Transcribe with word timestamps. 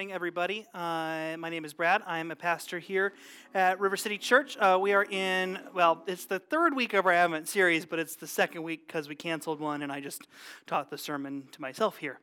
morning, 0.00 0.14
everybody. 0.14 0.66
Uh, 0.72 1.36
my 1.38 1.50
name 1.50 1.66
is 1.66 1.74
Brad. 1.74 2.00
I'm 2.06 2.30
a 2.30 2.34
pastor 2.34 2.78
here 2.78 3.12
at 3.52 3.78
River 3.80 3.98
City 3.98 4.16
Church. 4.16 4.56
Uh, 4.56 4.78
we 4.80 4.94
are 4.94 5.04
in, 5.04 5.58
well, 5.74 6.02
it's 6.06 6.24
the 6.24 6.38
third 6.38 6.74
week 6.74 6.94
of 6.94 7.04
our 7.04 7.12
Advent 7.12 7.48
series, 7.48 7.84
but 7.84 7.98
it's 7.98 8.16
the 8.16 8.26
second 8.26 8.62
week 8.62 8.86
because 8.86 9.10
we 9.10 9.14
canceled 9.14 9.60
one 9.60 9.82
and 9.82 9.92
I 9.92 10.00
just 10.00 10.26
taught 10.66 10.88
the 10.88 10.96
sermon 10.96 11.42
to 11.52 11.60
myself 11.60 11.98
here 11.98 12.18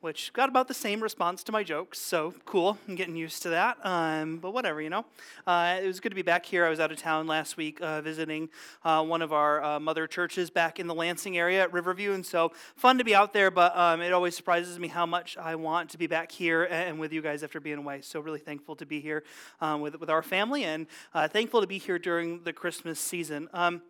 which 0.00 0.32
got 0.32 0.48
about 0.48 0.66
the 0.66 0.74
same 0.74 1.02
response 1.02 1.44
to 1.44 1.52
my 1.52 1.62
jokes. 1.62 1.98
So 1.98 2.34
cool, 2.46 2.78
I'm 2.88 2.94
getting 2.94 3.16
used 3.16 3.42
to 3.42 3.50
that. 3.50 3.76
Um, 3.84 4.38
but 4.38 4.52
whatever, 4.52 4.80
you 4.80 4.88
know. 4.88 5.04
Uh, 5.46 5.78
it 5.82 5.86
was 5.86 6.00
good 6.00 6.08
to 6.08 6.14
be 6.14 6.22
back 6.22 6.46
here. 6.46 6.64
I 6.64 6.70
was 6.70 6.80
out 6.80 6.90
of 6.90 6.98
town 6.98 7.26
last 7.26 7.56
week 7.56 7.78
uh, 7.82 8.00
visiting 8.00 8.48
uh, 8.82 9.04
one 9.04 9.20
of 9.20 9.32
our 9.32 9.62
uh, 9.62 9.80
mother 9.80 10.06
churches 10.06 10.48
back 10.48 10.80
in 10.80 10.86
the 10.86 10.94
Lansing 10.94 11.36
area 11.36 11.62
at 11.62 11.72
Riverview, 11.72 12.12
and 12.12 12.24
so 12.24 12.52
fun 12.76 12.98
to 12.98 13.04
be 13.04 13.14
out 13.14 13.32
there. 13.32 13.50
But 13.50 13.76
um, 13.76 14.00
it 14.00 14.12
always 14.12 14.34
surprises 14.34 14.78
me 14.78 14.88
how 14.88 15.04
much 15.04 15.36
I 15.36 15.54
want 15.54 15.90
to 15.90 15.98
be 15.98 16.06
back 16.06 16.32
here 16.32 16.64
and 16.64 16.98
with 16.98 17.12
you 17.12 17.20
guys 17.20 17.42
after 17.42 17.60
being 17.60 17.78
away. 17.78 18.00
So 18.00 18.20
really 18.20 18.38
thankful 18.40 18.76
to 18.76 18.86
be 18.86 19.00
here 19.00 19.22
um, 19.60 19.80
with 19.80 20.00
with 20.00 20.08
our 20.08 20.22
family, 20.22 20.64
and 20.64 20.86
uh, 21.12 21.28
thankful 21.28 21.60
to 21.60 21.66
be 21.66 21.78
here 21.78 21.98
during 21.98 22.42
the 22.44 22.52
Christmas 22.52 22.98
season. 22.98 23.48
Um, 23.52 23.82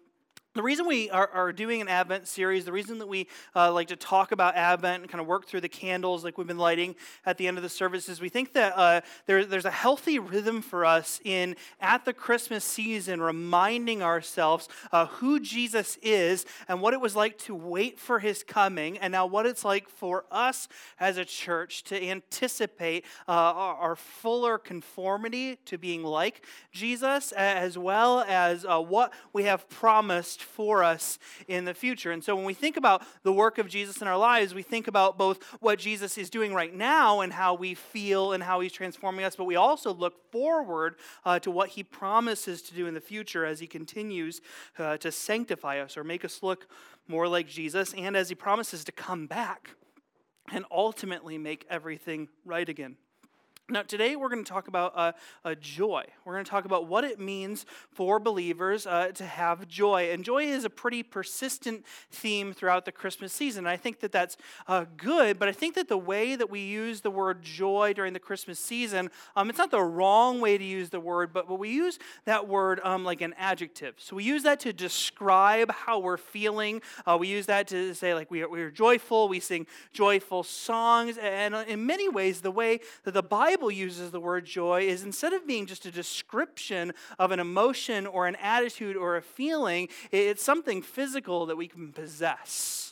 the 0.55 0.63
reason 0.65 0.87
we 0.87 1.09
are, 1.11 1.29
are, 1.33 1.53
doing 1.53 1.81
an 1.81 1.87
Advent 1.87 2.27
series, 2.27 2.65
the 2.65 2.73
reason 2.73 2.99
that 2.99 3.07
we 3.07 3.29
uh, 3.55 3.73
like 3.73 3.87
to 3.89 3.97
talk 3.97 4.33
about 4.33 4.57
Advent 4.57 5.03
and 5.03 5.11
kind 5.11 5.21
of 5.21 5.29
work 5.29 5.47
through 5.47 5.61
the 5.61 5.69
candles 5.69 6.25
like 6.25 6.39
we've 6.39 6.47
been 6.47 6.59
lighting 6.59 6.97
at 7.25 7.39
the 7.39 7.47
end 7.47 7.57
of 7.57 7.63
the 7.63 7.69
service 7.69 8.09
is 8.09 8.21
we 8.21 8.29
think 8.29 8.53
that 8.55 8.77
uh, 8.77 9.01
there, 9.27 9.45
there's 9.45 9.65
a 9.65 9.71
healthy 9.71 10.19
rhythm 10.19 10.61
for 10.61 10.85
us 10.85 11.21
in 11.25 11.55
at 11.81 12.05
the 12.05 12.13
Christmas 12.13 12.65
season 12.65 13.21
reminding 13.21 14.03
ourselves 14.03 14.69
uh, 14.91 15.07
who 15.07 15.39
Jesus 15.39 15.97
is 16.03 16.45
and 16.67 16.81
what 16.81 16.95
it 16.95 17.01
was 17.01 17.15
like 17.15 17.39
to 17.39 17.55
wait 17.55 18.01
for 18.01 18.19
his 18.19 18.43
coming, 18.43 18.99
and 18.99 19.13
now 19.13 19.27
what 19.27 19.47
it's 19.47 19.65
like 19.65 19.89
for 19.89 20.25
us 20.33 20.67
as 20.99 21.17
a 21.17 21.25
church 21.25 21.85
to 21.85 22.03
anticipate 22.03 23.05
uh, 23.29 23.33
our, 23.33 23.75
our, 23.77 23.97
fuller 23.97 24.59
conformity 24.59 25.57
to 25.65 25.79
being 25.79 26.03
like 26.03 26.45
Jesus, 26.73 27.33
as 27.33 27.79
well 27.79 28.21
as 28.21 28.65
uh, 28.65 28.81
what 28.81 29.13
we 29.33 29.45
have 29.45 29.69
promised 29.69 30.40
for 30.43 30.83
us 30.83 31.19
in 31.49 31.65
the 31.65 31.75
future. 31.75 32.11
And 32.13 32.23
so 32.23 32.35
when 32.35 32.45
we 32.45 32.55
think 32.55 32.77
about 32.77 33.03
the 33.23 33.33
work 33.33 33.59
of 33.59 33.69
Jesus 33.69 34.01
in 34.01 34.09
our 34.09 34.17
lives, 34.17 34.55
we 34.55 34.63
think 34.63 34.89
about 34.89 35.19
both 35.19 35.43
what 35.61 35.79
Jesus 35.79 36.19
is 36.19 36.31
doing 36.31 36.55
right 36.55 36.75
now 36.75 37.21
and 37.21 37.33
how 37.33 37.55
we 37.55 37.75
feel 37.75 38.33
and 38.33 38.43
how 38.43 38.61
he's 38.61 38.73
transforming 38.73 39.25
us, 39.25 39.37
but 39.37 39.45
we 39.45 39.57
also 39.57 39.93
look 39.93 40.31
forward 40.31 40.97
uh, 41.25 41.39
to 41.41 41.51
what 41.51 41.71
he 41.71 41.83
promises 41.83 42.63
to 42.63 42.75
do 42.75 42.87
in 42.87 42.95
the 42.95 43.01
future 43.01 43.45
as 43.45 43.61
he 43.61 43.67
continues 43.67 44.41
uh, 44.79 44.97
to 44.99 45.13
sanctify 45.13 45.79
us 45.79 45.97
or 45.97 46.05
make 46.05 46.25
us 46.25 46.43
look 46.43 46.67
more 47.09 47.29
like 47.29 47.49
Jesus 47.49 47.93
and 47.95 48.17
as 48.17 48.29
he 48.29 48.35
promises 48.35 48.85
to 48.85 48.93
come 48.93 49.27
back 49.27 49.71
and 50.53 50.65
ultimately 50.71 51.39
make 51.39 51.67
everything 51.69 52.29
right 52.45 52.69
again. 52.69 52.97
Now, 53.71 53.83
today 53.83 54.17
we're 54.17 54.31
going 54.31 54.43
to 54.43 54.51
talk 54.51 54.67
about 54.67 54.93
uh, 54.97 55.13
a 55.45 55.55
joy. 55.55 56.05
We're 56.25 56.33
going 56.33 56.45
to 56.45 56.51
talk 56.51 56.65
about 56.65 56.89
what 56.89 57.05
it 57.05 57.21
means 57.21 57.67
for 57.93 58.19
believers 58.19 58.85
uh, 58.85 59.13
to 59.15 59.25
have 59.25 59.69
joy. 59.69 60.11
And 60.11 60.25
joy 60.25 60.45
is 60.47 60.65
a 60.65 60.71
pretty 60.71 61.05
persistent 61.05 61.87
theme 62.11 62.53
throughout 62.53 62.85
the 62.85 62.91
Christmas 62.91 63.33
season. 63.33 63.69
I 63.69 63.77
think 63.77 64.01
that 64.01 64.11
that's 64.11 64.37
uh, 64.67 64.87
good, 64.97 65.39
but 65.39 65.49
I 65.49 65.53
think 65.53 65.77
that 65.77 65.89
the 65.89 65.97
way 65.97 66.35
that 66.35 66.51
we 66.51 66.61
use 66.61 67.01
the 67.01 67.13
word 67.13 67.43
joy 67.43 67.93
during 67.95 68.13
the 68.13 68.19
Christmas 68.19 68.59
season, 68.59 69.09
um, 69.37 69.49
it's 69.49 69.59
not 69.59 69.71
the 69.71 69.83
wrong 69.83 70.41
way 70.41 70.59
to 70.59 70.65
use 70.65 70.91
the 70.91 70.99
word, 70.99 71.33
but, 71.33 71.49
but 71.49 71.61
we 71.61 71.71
use 71.71 72.01
that 72.25 72.49
word 72.49 72.81
um, 72.83 73.05
like 73.05 73.21
an 73.21 73.35
adjective. 73.39 73.95
So 73.99 74.17
we 74.17 74.25
use 74.25 74.43
that 74.43 74.59
to 74.61 74.73
describe 74.73 75.71
how 75.71 76.01
we're 76.01 76.17
feeling. 76.17 76.83
Uh, 77.07 77.19
we 77.21 77.29
use 77.29 77.47
that 77.47 77.69
to 77.69 77.95
say, 77.95 78.15
like, 78.15 78.33
we 78.33 78.43
are, 78.43 78.49
we 78.49 78.63
are 78.63 78.71
joyful, 78.71 79.29
we 79.29 79.39
sing 79.39 79.69
joyful 79.93 80.43
songs. 80.43 81.19
And 81.19 81.55
in 81.69 81.87
many 81.87 82.09
ways, 82.09 82.41
the 82.41 82.51
way 82.51 82.81
that 83.05 83.15
the 83.15 83.23
Bible 83.23 83.60
Bible 83.61 83.71
uses 83.73 84.11
the 84.11 84.21
word 84.21 84.47
joy 84.47 84.89
is 84.89 85.05
instead 85.05 85.35
of 85.35 85.47
being 85.47 85.67
just 85.67 85.85
a 85.85 85.91
description 85.91 86.95
of 87.19 87.31
an 87.31 87.41
emotion 87.41 88.07
or 88.07 88.27
an 88.27 88.35
attitude 88.37 88.97
or 88.97 89.19
a 89.19 89.23
feeling, 89.23 89.89
it's 90.11 90.43
something 90.43 90.81
physical 90.81 91.45
that 91.45 91.57
we 91.57 91.69
can 91.69 91.93
possess. 91.93 92.90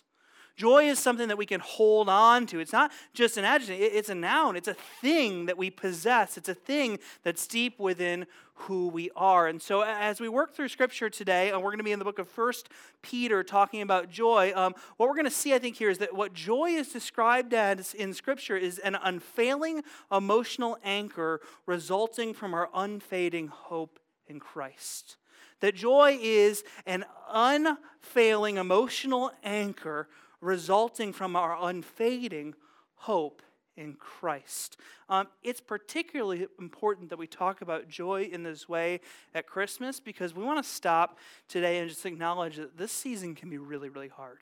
Joy 0.59 0.89
is 0.89 0.99
something 0.99 1.29
that 1.29 1.39
we 1.39 1.47
can 1.47 1.61
hold 1.61 2.09
on 2.09 2.45
to. 2.47 2.59
It's 2.59 2.73
not 2.73 2.91
just 3.15 3.37
an 3.37 3.45
adjective, 3.45 3.79
it's 3.81 4.09
a 4.09 4.15
noun. 4.15 4.57
It's 4.57 4.67
a 4.67 4.75
thing 4.75 5.47
that 5.47 5.57
we 5.57 5.71
possess. 5.71 6.37
It's 6.37 6.49
a 6.49 6.55
thing 6.55 6.99
that's 7.23 7.47
deep 7.47 7.79
within 7.79 8.27
who 8.55 8.89
we 8.89 9.09
are. 9.15 9.47
And 9.47 9.63
so, 9.63 9.83
as 9.83 10.21
we 10.21 10.29
work 10.29 10.53
through 10.53 10.67
Scripture 10.67 11.09
today, 11.09 11.53
and 11.53 11.59
we're 11.59 11.71
going 11.71 11.79
to 11.79 11.85
be 11.85 11.93
in 11.93 12.01
the 12.01 12.05
book 12.05 12.19
of 12.19 12.29
First 12.29 12.71
Peter 13.03 13.45
talking 13.45 13.83
about 13.83 14.11
joy, 14.11 14.53
um, 14.57 14.75
what 14.97 15.09
we're 15.09 15.15
going 15.15 15.27
to 15.27 15.31
see, 15.31 15.55
I 15.55 15.61
think, 15.61 15.77
here 15.77 15.91
is 15.91 15.99
that 15.99 16.13
what 16.13 16.33
joy 16.33 16.71
is 16.71 16.89
described 16.89 17.55
as 17.55 17.95
in 17.95 18.13
Scripture 18.13 18.57
is 18.57 18.81
an 18.81 18.97
unfailing 18.97 19.85
emotional 20.11 20.77
anchor 20.83 21.41
resulting 21.67 22.35
from 22.35 22.53
our 22.53 22.69
unfading 22.75 23.47
hope 23.47 24.01
in 24.27 24.41
Christ. 24.41 25.19
That 25.61 25.77
joy 25.77 26.19
is 26.21 26.65
an 26.85 27.05
unfailing 27.31 28.57
emotional 28.57 29.31
anchor 29.45 30.09
resulting 30.41 31.13
from 31.13 31.37
our 31.37 31.57
unfading 31.61 32.55
hope 32.95 33.43
in 33.77 33.95
Christ. 33.95 34.77
Um, 35.09 35.29
it's 35.43 35.61
particularly 35.61 36.47
important 36.59 37.11
that 37.11 37.19
we 37.19 37.29
talk 37.29 37.63
about 37.63 37.89
joy 37.89 38.29
in 38.31 38.43
this 38.43 38.69
way 38.69 39.01
at 39.35 39.47
Christmas 39.47 40.01
because 40.01 40.35
we 40.35 40.43
want 40.43 40.63
to 40.63 40.69
stop 40.69 41.17
today 41.49 41.79
and 41.79 41.89
just 41.89 42.05
acknowledge 42.05 42.57
that 42.57 42.77
this 42.77 42.91
season 42.91 43.35
can 43.37 43.49
be 43.49 43.59
really, 43.59 43.89
really 43.89 44.09
hard. 44.09 44.39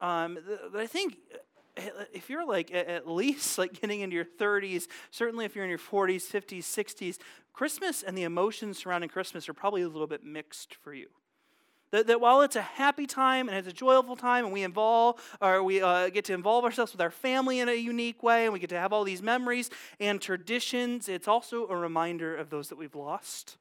Um, 0.00 0.38
I 0.74 0.86
think 0.86 1.18
eh, 1.76 1.90
if 2.12 2.30
you're 2.30 2.46
like 2.46 2.72
at 2.72 3.08
least 3.08 3.58
like 3.58 3.78
getting 3.80 4.00
into 4.00 4.16
your 4.16 4.24
30s, 4.24 4.88
certainly 5.10 5.44
if 5.44 5.54
you're 5.54 5.64
in 5.64 5.70
your 5.70 5.78
40s, 5.78 6.22
50s, 6.22 6.60
60s, 6.60 7.18
Christmas 7.52 8.02
and 8.02 8.16
the 8.16 8.22
emotions 8.22 8.78
surrounding 8.78 9.10
Christmas 9.10 9.48
are 9.48 9.54
probably 9.54 9.82
a 9.82 9.88
little 9.88 10.06
bit 10.06 10.24
mixed 10.24 10.74
for 10.74 10.94
you. 10.94 11.08
That, 11.90 12.06
that 12.08 12.20
while 12.20 12.42
it's 12.42 12.56
a 12.56 12.62
happy 12.62 13.06
time 13.06 13.48
and 13.48 13.56
it's 13.56 13.68
a 13.68 13.72
joyful 13.72 14.16
time, 14.16 14.44
and 14.44 14.52
we 14.52 14.62
involve 14.62 15.20
or 15.40 15.62
we 15.62 15.80
uh, 15.80 16.10
get 16.10 16.24
to 16.26 16.34
involve 16.34 16.64
ourselves 16.64 16.92
with 16.92 17.00
our 17.00 17.10
family 17.10 17.60
in 17.60 17.68
a 17.68 17.74
unique 17.74 18.22
way, 18.22 18.44
and 18.44 18.52
we 18.52 18.58
get 18.58 18.70
to 18.70 18.78
have 18.78 18.92
all 18.92 19.04
these 19.04 19.22
memories 19.22 19.70
and 20.00 20.20
traditions, 20.20 21.08
it's 21.08 21.28
also 21.28 21.66
a 21.68 21.76
reminder 21.76 22.36
of 22.36 22.50
those 22.50 22.68
that 22.68 22.76
we've 22.76 22.94
lost. 22.94 23.56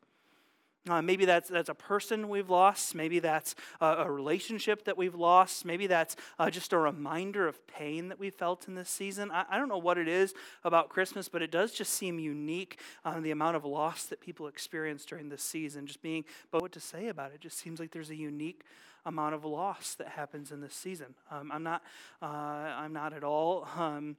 Uh, 0.88 1.02
maybe 1.02 1.26
that's, 1.26 1.50
that's 1.50 1.70
a 1.70 1.74
person 1.74 2.30
we've 2.30 2.50
lost. 2.50 2.96
Maybe 2.96 3.20
that's 3.20 3.56
a, 3.82 3.86
a 3.86 4.12
relationship 4.12 4.86
that 4.86 4.98
we've 4.98 5.16
lost. 5.16 5.66
Maybe 5.66 5.88
that's 5.88 6.16
uh, 6.40 6.50
just 6.50 6.74
a 6.74 6.78
reminder 6.78 7.48
of 7.48 7.66
pain 7.68 8.10
that 8.10 8.20
we 8.20 8.30
felt 8.30 8.68
in 8.68 8.76
this 8.76 8.90
season. 8.90 9.32
I, 9.32 9.46
I, 9.50 9.58
don't 9.58 9.70
know 9.70 9.78
what 9.78 9.98
it 9.98 10.08
is 10.08 10.34
about 10.64 10.90
Christmas, 10.90 11.30
but 11.30 11.42
it 11.42 11.52
does 11.52 11.72
just 11.72 11.94
seem 11.94 12.20
unique 12.20 12.80
uh, 13.06 13.20
the 13.20 13.32
amount 13.32 13.56
of 13.56 13.66
loss 13.66 14.06
that 14.06 14.22
people 14.22 14.48
experience 14.48 15.06
during 15.06 15.30
this 15.30 15.44
season. 15.44 15.88
Just 15.88 16.02
being, 16.02 16.26
but 16.52 16.62
what 16.62 16.72
to 16.74 16.80
say 16.80 17.08
about 17.08 17.32
it? 17.32 17.36
it 17.36 17.42
just 17.42 17.60
seems 17.60 17.80
like 17.80 17.92
there's 17.92 18.10
a 18.10 18.16
unique 18.16 18.64
amount 19.06 19.36
of 19.36 19.46
loss 19.46 19.96
that 19.96 20.10
happens 20.10 20.52
in 20.52 20.60
this 20.60 20.74
season. 20.74 21.16
Um, 21.32 21.52
I'm 21.52 21.64
not, 21.64 21.84
uh, 22.22 22.26
I'm 22.26 22.94
not 22.94 23.14
at 23.14 23.24
all 23.24 23.68
um, 23.78 24.18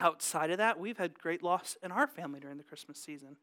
outside 0.00 0.50
of 0.50 0.58
that. 0.58 0.78
We've 0.78 0.98
had 0.98 1.18
great 1.18 1.42
loss 1.42 1.76
in 1.82 1.92
our 1.92 2.06
family 2.06 2.40
during 2.40 2.58
the 2.58 2.64
Christmas 2.64 2.98
season. 2.98 3.36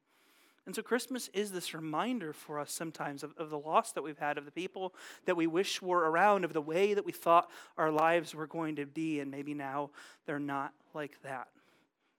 And 0.65 0.75
so 0.75 0.81
Christmas 0.81 1.29
is 1.33 1.51
this 1.51 1.75
reminder 1.75 2.33
for 2.33 2.59
us 2.59 2.71
sometimes 2.71 3.23
of, 3.23 3.33
of 3.37 3.51
the 3.51 3.59
loss 3.59 3.91
that 3.91 4.01
we've 4.01 4.17
had, 4.17 4.37
of 4.37 4.45
the 4.45 4.51
people 4.51 4.95
that 5.25 5.37
we 5.37 5.45
wish 5.45 5.81
were 5.81 6.09
around, 6.09 6.43
of 6.43 6.53
the 6.53 6.61
way 6.61 6.95
that 6.95 7.05
we 7.05 7.11
thought 7.11 7.51
our 7.77 7.91
lives 7.91 8.33
were 8.33 8.47
going 8.47 8.75
to 8.77 8.85
be, 8.85 9.19
and 9.19 9.29
maybe 9.29 9.53
now 9.53 9.91
they're 10.25 10.39
not 10.39 10.73
like 10.93 11.21
that. 11.21 11.49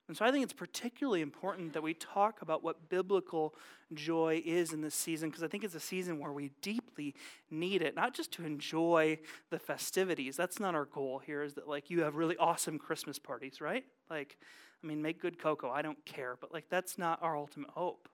And 0.09 0.17
so 0.17 0.25
I 0.25 0.31
think 0.31 0.45
it's 0.45 0.53
particularly 0.53 1.21
important 1.21 1.73
that 1.73 1.83
we 1.83 1.93
talk 1.93 2.41
about 2.41 2.63
what 2.63 2.89
biblical 2.89 3.53
joy 3.93 4.41
is 4.47 4.73
in 4.73 4.81
this 4.81 4.95
season, 4.95 5.31
because 5.31 5.43
I 5.43 5.49
think 5.49 5.65
it's 5.65 5.75
a 5.75 5.81
season 5.81 6.21
where 6.21 6.31
we 6.31 6.53
deeply 6.63 7.17
need 7.51 7.83
it, 7.83 7.97
not 7.97 8.15
just 8.15 8.31
to 8.35 8.45
enjoy 8.45 9.19
the 9.51 9.59
festivities. 9.59 10.37
That's 10.37 10.61
not 10.61 10.77
our 10.77 10.85
goal 10.85 11.19
here, 11.19 11.43
is 11.43 11.55
that 11.55 11.67
like 11.67 11.91
you 11.91 12.03
have 12.03 12.15
really 12.15 12.37
awesome 12.37 12.79
Christmas 12.79 13.19
parties, 13.19 13.61
right? 13.61 13.85
Like, 14.09 14.37
I 14.85 14.87
mean, 14.87 15.03
make 15.03 15.21
good 15.21 15.41
cocoa, 15.41 15.71
I 15.71 15.83
don't 15.83 16.05
care, 16.05 16.37
but 16.41 16.53
like 16.53 16.67
that's 16.71 16.99
not 16.99 17.21
our 17.21 17.37
ultimate 17.37 17.71
hope. 17.71 18.09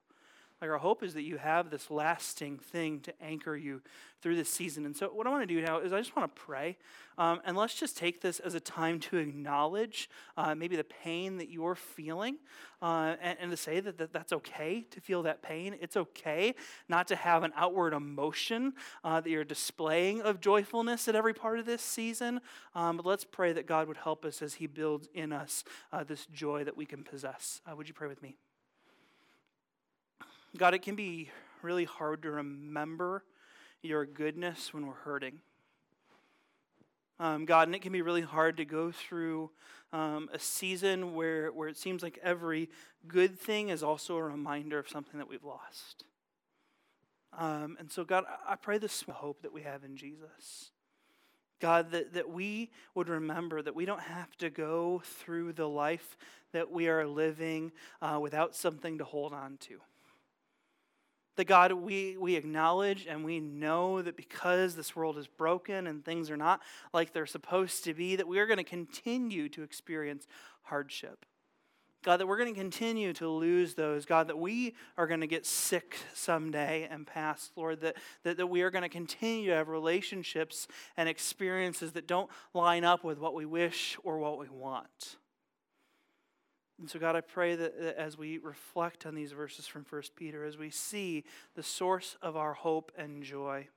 Like 0.62 0.70
our 0.70 0.78
hope 0.78 1.02
is 1.02 1.14
that 1.14 1.22
you 1.22 1.38
have 1.38 1.70
this 1.70 1.90
lasting 1.90 2.58
thing 2.58 3.00
to 3.00 3.12
anchor 3.20 3.56
you 3.56 3.82
through 4.20 4.36
this 4.36 4.48
season. 4.48 4.86
And 4.86 4.96
so, 4.96 5.08
what 5.08 5.26
I 5.26 5.30
want 5.30 5.42
to 5.42 5.52
do 5.52 5.60
now 5.60 5.80
is 5.80 5.92
I 5.92 5.98
just 5.98 6.14
want 6.14 6.32
to 6.32 6.40
pray. 6.40 6.78
Um, 7.18 7.40
and 7.44 7.56
let's 7.56 7.74
just 7.74 7.96
take 7.96 8.20
this 8.20 8.38
as 8.38 8.54
a 8.54 8.60
time 8.60 9.00
to 9.00 9.16
acknowledge 9.16 10.08
uh, 10.36 10.54
maybe 10.54 10.76
the 10.76 10.84
pain 10.84 11.38
that 11.38 11.50
you're 11.50 11.74
feeling 11.74 12.36
uh, 12.80 13.16
and, 13.20 13.38
and, 13.40 13.50
to 13.50 13.56
say 13.56 13.80
that, 13.80 13.98
that 13.98 14.12
that's 14.12 14.32
okay 14.32 14.86
to 14.92 15.00
feel 15.00 15.24
that 15.24 15.42
pain. 15.42 15.76
It's 15.80 15.96
okay 15.96 16.54
not 16.88 17.08
to 17.08 17.16
have 17.16 17.42
an 17.42 17.52
outward 17.56 17.92
emotion 17.92 18.74
uh, 19.02 19.20
that 19.20 19.28
you're 19.28 19.42
displaying 19.42 20.20
of 20.22 20.40
joyfulness 20.40 21.08
at 21.08 21.16
every 21.16 21.34
part 21.34 21.58
of 21.58 21.66
this 21.66 21.82
season. 21.82 22.40
Um, 22.76 22.98
but 22.98 23.04
let's 23.04 23.24
pray 23.24 23.52
that 23.52 23.66
God 23.66 23.88
would 23.88 23.96
help 23.96 24.24
us 24.24 24.40
as 24.40 24.54
He 24.54 24.68
builds 24.68 25.08
in 25.12 25.32
us 25.32 25.64
uh, 25.92 26.04
this 26.04 26.26
joy 26.26 26.62
that 26.62 26.76
we 26.76 26.86
can 26.86 27.02
possess. 27.02 27.60
Uh, 27.68 27.74
would 27.74 27.88
you 27.88 27.94
pray 27.94 28.06
with 28.06 28.22
me? 28.22 28.36
God, 30.56 30.74
it 30.74 30.82
can 30.82 30.96
be 30.96 31.30
really 31.62 31.84
hard 31.84 32.22
to 32.22 32.30
remember 32.30 33.24
your 33.82 34.04
goodness 34.04 34.74
when 34.74 34.86
we're 34.86 34.92
hurting. 34.94 35.40
um, 37.18 37.44
God, 37.44 37.68
and 37.68 37.74
it 37.74 37.82
can 37.82 37.92
be 37.92 38.02
really 38.02 38.22
hard 38.22 38.56
to 38.56 38.64
go 38.64 38.90
through 38.90 39.50
um, 39.92 40.28
a 40.32 40.38
season 40.38 41.14
where, 41.14 41.52
where 41.52 41.68
it 41.68 41.76
seems 41.76 42.02
like 42.02 42.18
every 42.22 42.68
good 43.06 43.38
thing 43.38 43.68
is 43.68 43.82
also 43.82 44.16
a 44.16 44.22
reminder 44.22 44.78
of 44.78 44.88
something 44.88 45.18
that 45.18 45.28
we've 45.28 45.44
lost. 45.44 46.04
Um, 47.38 47.76
and 47.78 47.90
so, 47.90 48.04
God, 48.04 48.24
I 48.46 48.56
pray 48.56 48.78
this 48.78 49.04
hope 49.08 49.42
that 49.42 49.52
we 49.52 49.62
have 49.62 49.84
in 49.84 49.96
Jesus. 49.96 50.70
God, 51.60 51.92
that, 51.92 52.14
that 52.14 52.28
we 52.28 52.70
would 52.94 53.08
remember 53.08 53.62
that 53.62 53.76
we 53.76 53.84
don't 53.84 54.00
have 54.00 54.36
to 54.38 54.50
go 54.50 55.00
through 55.04 55.52
the 55.52 55.68
life 55.68 56.18
that 56.52 56.72
we 56.72 56.88
are 56.88 57.06
living 57.06 57.70
uh, 58.02 58.18
without 58.20 58.56
something 58.56 58.98
to 58.98 59.04
hold 59.04 59.32
on 59.32 59.58
to. 59.58 59.80
That 61.36 61.44
God, 61.44 61.72
we, 61.72 62.16
we 62.18 62.36
acknowledge 62.36 63.06
and 63.06 63.24
we 63.24 63.40
know 63.40 64.02
that 64.02 64.16
because 64.16 64.76
this 64.76 64.94
world 64.94 65.16
is 65.16 65.26
broken 65.26 65.86
and 65.86 66.04
things 66.04 66.30
are 66.30 66.36
not 66.36 66.60
like 66.92 67.12
they're 67.12 67.26
supposed 67.26 67.84
to 67.84 67.94
be, 67.94 68.16
that 68.16 68.28
we 68.28 68.38
are 68.38 68.46
going 68.46 68.58
to 68.58 68.64
continue 68.64 69.48
to 69.50 69.62
experience 69.62 70.26
hardship. 70.62 71.24
God, 72.02 72.18
that 72.18 72.26
we're 72.26 72.36
going 72.36 72.52
to 72.52 72.60
continue 72.60 73.12
to 73.14 73.28
lose 73.28 73.74
those. 73.74 74.04
God, 74.04 74.26
that 74.26 74.38
we 74.38 74.74
are 74.98 75.06
going 75.06 75.20
to 75.20 75.26
get 75.28 75.46
sick 75.46 75.96
someday 76.14 76.88
and 76.90 77.06
pass, 77.06 77.52
Lord, 77.54 77.80
that, 77.82 77.96
that, 78.24 78.36
that 78.38 78.48
we 78.48 78.62
are 78.62 78.70
going 78.70 78.82
to 78.82 78.88
continue 78.88 79.50
to 79.50 79.56
have 79.56 79.68
relationships 79.68 80.66
and 80.96 81.08
experiences 81.08 81.92
that 81.92 82.08
don't 82.08 82.28
line 82.54 82.84
up 82.84 83.04
with 83.04 83.18
what 83.18 83.34
we 83.34 83.46
wish 83.46 83.96
or 84.02 84.18
what 84.18 84.38
we 84.38 84.48
want. 84.48 85.16
And 86.82 86.90
so, 86.90 86.98
God, 86.98 87.14
I 87.14 87.20
pray 87.20 87.54
that, 87.54 87.80
that 87.80 87.96
as 87.96 88.18
we 88.18 88.38
reflect 88.38 89.06
on 89.06 89.14
these 89.14 89.30
verses 89.30 89.68
from 89.68 89.86
1 89.88 90.02
Peter, 90.16 90.44
as 90.44 90.58
we 90.58 90.68
see 90.68 91.22
the 91.54 91.62
source 91.62 92.16
of 92.20 92.36
our 92.36 92.54
hope 92.54 92.90
and 92.98 93.22
joy, 93.22 93.68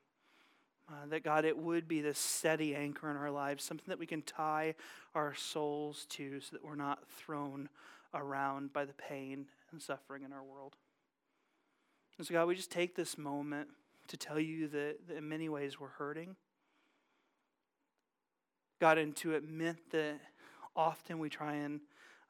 uh, 0.90 1.06
that 1.10 1.24
God, 1.24 1.46
it 1.46 1.56
would 1.56 1.88
be 1.88 2.02
this 2.02 2.18
steady 2.18 2.74
anchor 2.74 3.12
in 3.12 3.16
our 3.16 3.30
lives, 3.30 3.64
something 3.64 3.86
that 3.90 4.00
we 4.00 4.08
can 4.08 4.24
tie 4.24 4.74
our 5.14 5.36
souls 5.36 6.08
to 6.10 6.40
so 6.40 6.48
that 6.54 6.66
we're 6.66 6.74
not 6.74 7.08
thrown 7.08 7.70
around 8.16 8.74
by 8.74 8.86
the 8.86 8.94
pain 8.94 9.46
and 9.72 9.80
suffering 9.80 10.24
in 10.24 10.34
our 10.34 10.44
world. 10.44 10.76
And 12.18 12.26
so, 12.26 12.34
God, 12.34 12.48
we 12.48 12.56
just 12.56 12.72
take 12.72 12.96
this 12.96 13.20
moment 13.20 13.68
to 14.08 14.18
tell 14.18 14.40
you 14.40 14.68
that, 14.70 15.08
that 15.08 15.18
in 15.18 15.30
many 15.30 15.48
ways 15.48 15.80
we're 15.80 15.90
hurting. 15.90 16.36
God, 18.82 18.98
and 18.98 19.16
to 19.18 19.36
admit 19.36 19.92
that 19.92 20.20
often 20.76 21.20
we 21.20 21.30
try 21.30 21.54
and 21.54 21.82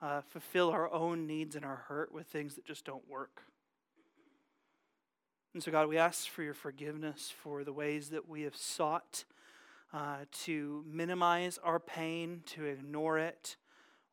uh, 0.02 0.22
fulfill 0.22 0.70
our 0.70 0.92
own 0.92 1.26
needs 1.26 1.56
and 1.56 1.66
our 1.66 1.86
hurt 1.88 2.14
with 2.14 2.28
things 2.28 2.56
that 2.56 2.66
just 2.66 2.86
don't 2.86 3.08
work. 3.10 3.44
And 5.54 5.64
so, 5.64 5.72
God, 5.72 5.88
we 5.88 5.98
ask 5.98 6.28
for 6.28 6.44
your 6.44 6.54
forgiveness 6.54 7.34
for 7.42 7.64
the 7.64 7.74
ways 7.74 8.10
that 8.10 8.28
we 8.28 8.42
have 8.42 8.56
sought 8.56 9.24
uh, 9.94 10.26
to 10.44 10.84
minimize 10.86 11.58
our 11.64 11.80
pain, 11.80 12.42
to 12.48 12.66
ignore 12.66 13.18
it, 13.18 13.56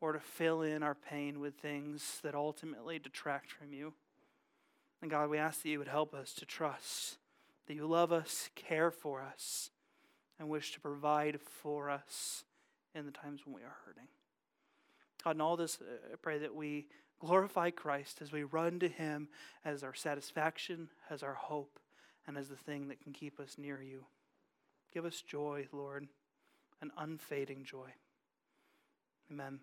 or 0.00 0.12
to 0.12 0.20
fill 0.20 0.62
in 0.62 0.82
our 0.82 0.94
pain 0.94 1.40
with 1.40 1.54
things 1.54 2.20
that 2.22 2.34
ultimately 2.34 2.98
detract 2.98 3.50
from 3.50 3.72
you. 3.72 3.92
And 5.00 5.10
God, 5.10 5.30
we 5.30 5.38
ask 5.38 5.62
that 5.62 5.68
you 5.68 5.80
would 5.80 5.88
help 5.88 6.14
us 6.14 6.32
to 6.34 6.46
trust 6.46 7.18
that 7.66 7.74
you 7.74 7.86
love 7.86 8.12
us, 8.12 8.50
care 8.54 8.90
for 8.90 9.22
us, 9.22 9.70
and 10.38 10.48
wish 10.48 10.72
to 10.72 10.80
provide 10.80 11.40
for 11.40 11.90
us 11.90 12.44
in 12.94 13.06
the 13.06 13.12
times 13.12 13.42
when 13.44 13.54
we 13.54 13.62
are 13.62 13.76
hurting. 13.86 14.08
God, 15.22 15.36
in 15.36 15.40
all 15.40 15.56
this, 15.56 15.78
uh, 15.80 16.12
I 16.12 16.16
pray 16.20 16.38
that 16.38 16.54
we 16.54 16.86
glorify 17.20 17.70
Christ 17.70 18.20
as 18.20 18.32
we 18.32 18.42
run 18.42 18.80
to 18.80 18.88
Him 18.88 19.28
as 19.64 19.82
our 19.82 19.94
satisfaction, 19.94 20.88
as 21.10 21.22
our 21.22 21.34
hope, 21.34 21.78
and 22.26 22.36
as 22.36 22.48
the 22.48 22.56
thing 22.56 22.88
that 22.88 23.02
can 23.02 23.12
keep 23.12 23.38
us 23.38 23.56
near 23.58 23.80
you. 23.82 24.04
Give 24.92 25.04
us 25.04 25.22
joy, 25.22 25.68
Lord, 25.72 26.08
an 26.80 26.90
unfading 26.96 27.64
joy. 27.64 27.90
Amen. 29.30 29.60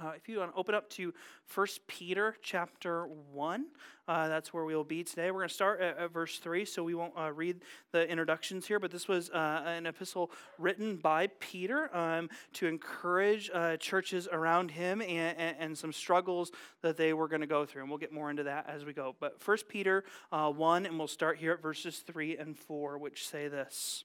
Uh, 0.00 0.12
if 0.16 0.28
you 0.28 0.38
want 0.38 0.52
to 0.52 0.58
open 0.58 0.74
up 0.74 0.88
to 0.90 1.12
1 1.52 1.66
Peter 1.88 2.36
chapter 2.40 3.06
1, 3.32 3.66
uh, 4.06 4.28
that's 4.28 4.54
where 4.54 4.64
we'll 4.64 4.84
be 4.84 5.02
today. 5.02 5.30
We're 5.30 5.40
going 5.40 5.48
to 5.48 5.54
start 5.54 5.80
at, 5.80 5.98
at 5.98 6.12
verse 6.12 6.38
3, 6.38 6.64
so 6.64 6.84
we 6.84 6.94
won't 6.94 7.14
uh, 7.18 7.32
read 7.32 7.62
the 7.90 8.08
introductions 8.08 8.66
here, 8.66 8.78
but 8.78 8.92
this 8.92 9.08
was 9.08 9.28
uh, 9.30 9.64
an 9.66 9.86
epistle 9.86 10.30
written 10.56 10.96
by 10.96 11.26
Peter 11.40 11.94
um, 11.96 12.30
to 12.54 12.66
encourage 12.66 13.50
uh, 13.52 13.76
churches 13.78 14.28
around 14.30 14.70
him 14.70 15.02
and, 15.02 15.36
and, 15.36 15.56
and, 15.58 15.78
some 15.78 15.92
struggles 15.92 16.52
that 16.82 16.96
they 16.96 17.12
were 17.12 17.28
going 17.28 17.40
to 17.40 17.46
go 17.46 17.66
through. 17.66 17.82
And 17.82 17.90
we'll 17.90 17.98
get 17.98 18.12
more 18.12 18.30
into 18.30 18.44
that 18.44 18.68
as 18.68 18.84
we 18.84 18.92
go. 18.92 19.16
But 19.18 19.36
1 19.44 19.58
Peter 19.68 20.04
uh, 20.30 20.50
1, 20.50 20.86
and 20.86 20.96
we'll 20.96 21.08
start 21.08 21.38
here 21.38 21.52
at 21.52 21.60
verses 21.60 21.98
3 21.98 22.36
and 22.36 22.56
4, 22.56 22.98
which 22.98 23.28
say 23.28 23.48
this. 23.48 24.04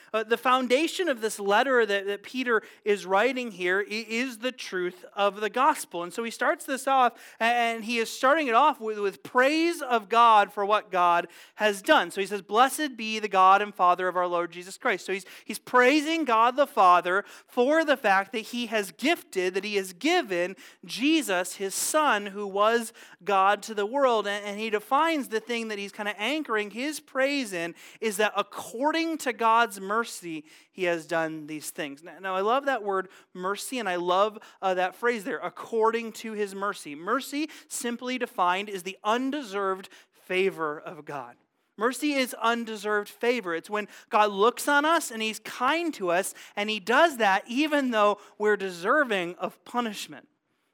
uh, 0.13 0.23
the 0.23 0.37
foundation 0.37 1.07
of 1.07 1.21
this 1.21 1.39
letter 1.39 1.85
that, 1.85 2.05
that 2.05 2.23
Peter 2.23 2.61
is 2.83 3.05
writing 3.05 3.51
here 3.51 3.79
is 3.79 4.39
the 4.39 4.51
truth 4.51 5.05
of 5.15 5.39
the 5.39 5.49
gospel. 5.49 6.03
And 6.03 6.11
so 6.11 6.23
he 6.23 6.31
starts 6.31 6.65
this 6.65 6.87
off, 6.87 7.13
and 7.39 7.85
he 7.85 7.97
is 7.97 8.09
starting 8.09 8.47
it 8.47 8.53
off 8.53 8.81
with, 8.81 8.99
with 8.99 9.23
praise 9.23 9.81
of 9.81 10.09
God 10.09 10.51
for 10.51 10.65
what 10.65 10.91
God 10.91 11.27
has 11.55 11.81
done. 11.81 12.11
So 12.11 12.19
he 12.19 12.27
says, 12.27 12.41
Blessed 12.41 12.97
be 12.97 13.19
the 13.19 13.29
God 13.29 13.61
and 13.61 13.73
Father 13.73 14.07
of 14.07 14.17
our 14.17 14.27
Lord 14.27 14.51
Jesus 14.51 14.77
Christ. 14.77 15.05
So 15.05 15.13
he's, 15.13 15.25
he's 15.45 15.59
praising 15.59 16.25
God 16.25 16.57
the 16.57 16.67
Father 16.67 17.23
for 17.47 17.85
the 17.85 17.97
fact 17.97 18.33
that 18.33 18.39
he 18.39 18.65
has 18.65 18.91
gifted, 18.91 19.53
that 19.53 19.63
he 19.63 19.75
has 19.75 19.93
given 19.93 20.55
Jesus, 20.83 21.55
his 21.55 21.73
son, 21.73 22.27
who 22.27 22.45
was 22.45 22.91
God 23.23 23.63
to 23.63 23.73
the 23.73 23.85
world. 23.85 24.27
And, 24.27 24.43
and 24.45 24.59
he 24.59 24.69
defines 24.69 25.29
the 25.29 25.39
thing 25.39 25.69
that 25.69 25.79
he's 25.79 25.91
kind 25.91 26.09
of 26.09 26.15
anchoring 26.17 26.71
his 26.71 26.99
praise 26.99 27.53
in 27.53 27.75
is 28.01 28.17
that 28.17 28.33
according 28.35 29.17
to 29.19 29.31
God's 29.31 29.79
mercy, 29.79 30.00
mercy 30.01 30.43
he 30.71 30.85
has 30.85 31.05
done 31.05 31.45
these 31.45 31.69
things. 31.69 32.01
Now, 32.01 32.13
now 32.19 32.35
I 32.35 32.41
love 32.41 32.65
that 32.65 32.81
word 32.81 33.07
mercy, 33.35 33.77
and 33.77 33.87
I 33.87 33.97
love 33.97 34.39
uh, 34.59 34.73
that 34.73 34.95
phrase 34.95 35.23
there, 35.23 35.37
according 35.37 36.13
to 36.13 36.33
his 36.33 36.55
mercy. 36.55 36.95
Mercy, 36.95 37.49
simply 37.67 38.17
defined, 38.17 38.67
is 38.67 38.81
the 38.81 38.97
undeserved 39.03 39.89
favor 40.25 40.79
of 40.79 41.05
God. 41.05 41.35
Mercy 41.77 42.13
is 42.13 42.33
undeserved 42.41 43.09
favor. 43.09 43.53
It's 43.53 43.69
when 43.69 43.87
God 44.09 44.31
looks 44.31 44.67
on 44.67 44.85
us 44.85 45.11
and 45.11 45.21
He's 45.21 45.39
kind 45.39 45.93
to 45.93 46.09
us, 46.09 46.33
and 46.55 46.67
He 46.67 46.79
does 46.79 47.17
that 47.17 47.43
even 47.47 47.91
though 47.91 48.17
we're 48.39 48.57
deserving 48.57 49.35
of 49.35 49.63
punishment, 49.65 50.27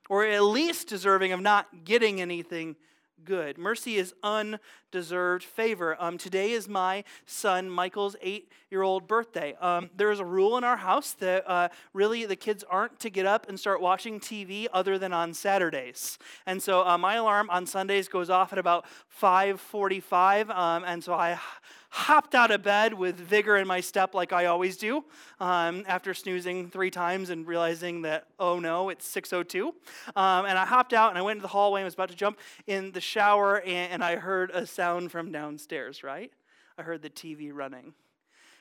or 0.09 0.25
at 0.25 0.41
least 0.41 0.87
deserving 0.87 1.33
of 1.33 1.41
not 1.41 1.83
getting 1.83 2.21
anything 2.21 2.77
good. 3.25 3.57
Mercy 3.57 3.97
is 3.97 4.13
undeserved 4.23 4.61
favor. 4.91 5.97
Um, 5.99 6.17
today 6.17 6.51
is 6.51 6.69
my 6.69 7.03
son 7.25 7.69
Michael's 7.69 8.15
eight 8.21 8.51
year 8.71 8.83
old 8.83 9.07
birthday. 9.07 9.53
Um, 9.59 9.89
there 9.95 10.11
is 10.11 10.19
a 10.19 10.25
rule 10.25 10.57
in 10.57 10.63
our 10.63 10.77
house 10.77 11.11
that 11.13 11.49
uh, 11.49 11.69
really 11.93 12.25
the 12.25 12.35
kids 12.35 12.63
aren't 12.69 12.99
to 13.01 13.09
get 13.09 13.25
up 13.25 13.49
and 13.49 13.59
start 13.59 13.81
watching 13.81 14.19
TV 14.19 14.67
other 14.71 14.97
than 14.97 15.11
on 15.11 15.33
Saturdays. 15.33 16.17
And 16.45 16.63
so 16.63 16.87
uh, 16.87 16.97
my 16.97 17.15
alarm 17.15 17.49
on 17.49 17.65
Sundays 17.65 18.07
goes 18.07 18.29
off 18.29 18.53
at 18.53 18.59
about 18.59 18.85
5:45, 19.21 20.49
um, 20.51 20.83
and 20.85 21.03
so 21.03 21.13
I 21.13 21.37
hopped 21.89 22.35
out 22.35 22.51
of 22.51 22.61
bed 22.63 22.93
with 22.93 23.15
vigor 23.15 23.57
in 23.57 23.65
my 23.65 23.79
step 23.79 24.13
like 24.13 24.33
I 24.33 24.45
always 24.45 24.77
do 24.77 25.05
um, 25.39 25.83
after 25.87 26.13
snoozing 26.13 26.69
three 26.69 26.91
times 26.91 27.29
and 27.29 27.47
realizing 27.47 28.01
that, 28.01 28.27
oh 28.39 28.59
no, 28.59 28.89
it's 28.89 29.09
6.02. 29.13 29.67
Um, 30.15 30.45
and 30.45 30.57
I 30.57 30.65
hopped 30.65 30.93
out 30.93 31.09
and 31.09 31.17
I 31.17 31.21
went 31.21 31.37
into 31.37 31.43
the 31.43 31.47
hallway 31.47 31.81
and 31.81 31.85
was 31.85 31.93
about 31.93 32.09
to 32.09 32.15
jump 32.15 32.39
in 32.67 32.91
the 32.91 33.01
shower 33.01 33.61
and, 33.61 33.93
and 33.93 34.03
I 34.03 34.17
heard 34.17 34.51
a 34.51 34.67
sound 34.77 35.11
from 35.11 35.31
downstairs, 35.31 36.03
right? 36.03 36.31
I 36.77 36.83
heard 36.83 37.01
the 37.01 37.09
TV 37.09 37.49
running. 37.51 37.95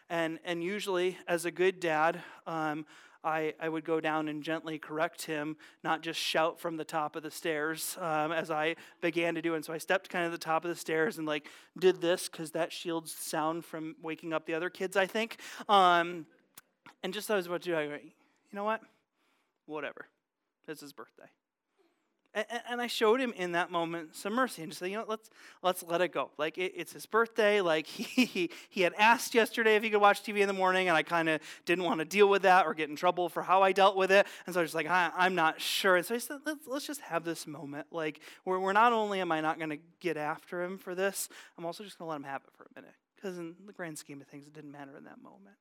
And, 0.09 0.39
and 0.47 0.65
usually, 0.65 1.19
as 1.29 1.45
a 1.45 1.51
good 1.51 1.79
dad, 1.79 2.23
um, 2.47 2.87
I, 3.23 3.53
I 3.61 3.69
would 3.69 3.85
go 3.85 4.01
down 4.01 4.29
and 4.29 4.43
gently 4.43 4.79
correct 4.79 5.27
him, 5.27 5.59
not 5.85 6.01
just 6.01 6.19
shout 6.19 6.59
from 6.59 6.79
the 6.79 6.85
top 6.85 7.17
of 7.17 7.23
the 7.23 7.31
stairs 7.31 7.99
um, 8.01 8.33
as 8.33 8.51
I 8.51 8.77
began 9.03 9.35
to 9.35 9.43
do. 9.43 9.55
And 9.57 9.63
so 9.63 9.75
I 9.75 9.79
stepped 9.79 10.09
kind 10.09 10.25
of 10.25 10.33
the 10.33 10.39
top 10.39 10.65
of 10.65 10.71
the 10.71 10.77
stairs 10.77 11.19
and 11.19 11.27
like 11.27 11.49
did 11.79 12.01
this 12.01 12.31
because 12.31 12.53
that 12.53 12.73
shields 12.73 13.13
sound 13.13 13.67
from 13.67 13.95
waking 14.03 14.33
up 14.33 14.47
the 14.47 14.55
other 14.55 14.71
kids, 14.71 14.97
I 14.97 15.07
think. 15.07 15.37
Um, 15.69 16.25
and 17.03 17.13
just 17.13 17.31
I 17.31 17.37
was 17.37 17.47
about 17.47 17.61
to 17.63 17.71
do, 17.71 17.77
I 17.77 17.89
went, 17.89 18.05
you 18.05 18.55
know 18.55 18.65
what? 18.65 18.81
Whatever. 19.67 20.07
It's 20.67 20.81
his 20.81 20.95
birthday. 20.95 21.29
And, 22.37 22.83
I 22.83 22.87
showed 22.87 23.19
him 23.19 23.33
in 23.35 23.53
that 23.53 23.71
moment 23.71 24.15
some 24.15 24.35
mercy 24.35 24.61
and 24.63 24.71
just 24.71 24.81
said, 24.81 24.91
you 24.91 24.99
know, 24.99 25.07
let's 25.09 25.31
let's 25.63 25.83
let 25.83 26.03
it 26.03 26.13
go. 26.13 26.31
Like 26.37 26.59
it, 26.59 26.75
it's 26.77 26.93
his 26.93 27.07
birthday. 27.07 27.63
Like 27.63 27.87
he 27.87 28.51
he 28.69 28.83
had 28.83 28.93
asked 28.99 29.35
yesterday 29.35 29.77
if 29.77 29.83
he 29.83 29.89
could 29.89 30.03
watch 30.03 30.23
TV 30.23 30.41
in 30.41 30.47
the 30.47 30.53
morning, 30.53 30.89
and 30.89 30.97
I 30.97 31.03
kind 31.03 31.31
of 31.31 31.41
didn't 31.65 31.85
want 31.85 32.01
to 32.01 32.05
deal 32.05 32.29
with 32.29 32.43
that 32.43 32.67
or 32.67 32.75
get 32.75 32.91
in 32.91 32.97
trouble 32.97 33.31
for 33.31 33.43
how 33.43 33.63
I 33.63 33.73
dealt 33.73 33.97
with 33.97 34.13
it. 34.13 34.27
And 34.45 34.53
so 34.53 34.61
I 34.61 34.63
was 34.63 34.75
like, 34.75 34.87
I, 34.87 35.11
am 35.17 35.35
not 35.35 35.63
sure. 35.63 35.97
And 35.97 36.05
so 36.05 36.15
I 36.15 36.19
said, 36.19 36.39
let's, 36.45 36.67
let's 36.67 36.87
just 36.87 37.01
have 37.01 37.25
this 37.25 37.47
moment. 37.47 37.87
Like 37.91 38.21
we're, 38.45 38.59
we're 38.59 38.75
not 38.75 38.93
only 38.93 39.21
am 39.21 39.33
I 39.33 39.41
not 39.41 39.57
going 39.57 39.71
to 39.71 39.79
get 40.01 40.19
after 40.19 40.63
him 40.63 40.77
for 40.77 40.95
this, 40.95 41.31
I'm 41.57 41.65
also 41.65 41.85
just 41.85 41.99
going 41.99 42.07
to 42.07 42.11
let 42.11 42.17
him 42.17 42.25
have 42.25 42.43
it 42.43 42.51
for 42.55 42.65
a 42.65 42.79
minute 42.79 42.95
because 43.17 43.39
in 43.39 43.55
the 43.67 43.73
grand 43.73 43.97
scheme 43.97 44.21
of 44.21 44.27
things, 44.27 44.47
it 44.47 44.53
didn't 44.53 44.73
matter 44.73 44.95
in 44.99 45.05
that 45.05 45.23
moment. 45.23 45.57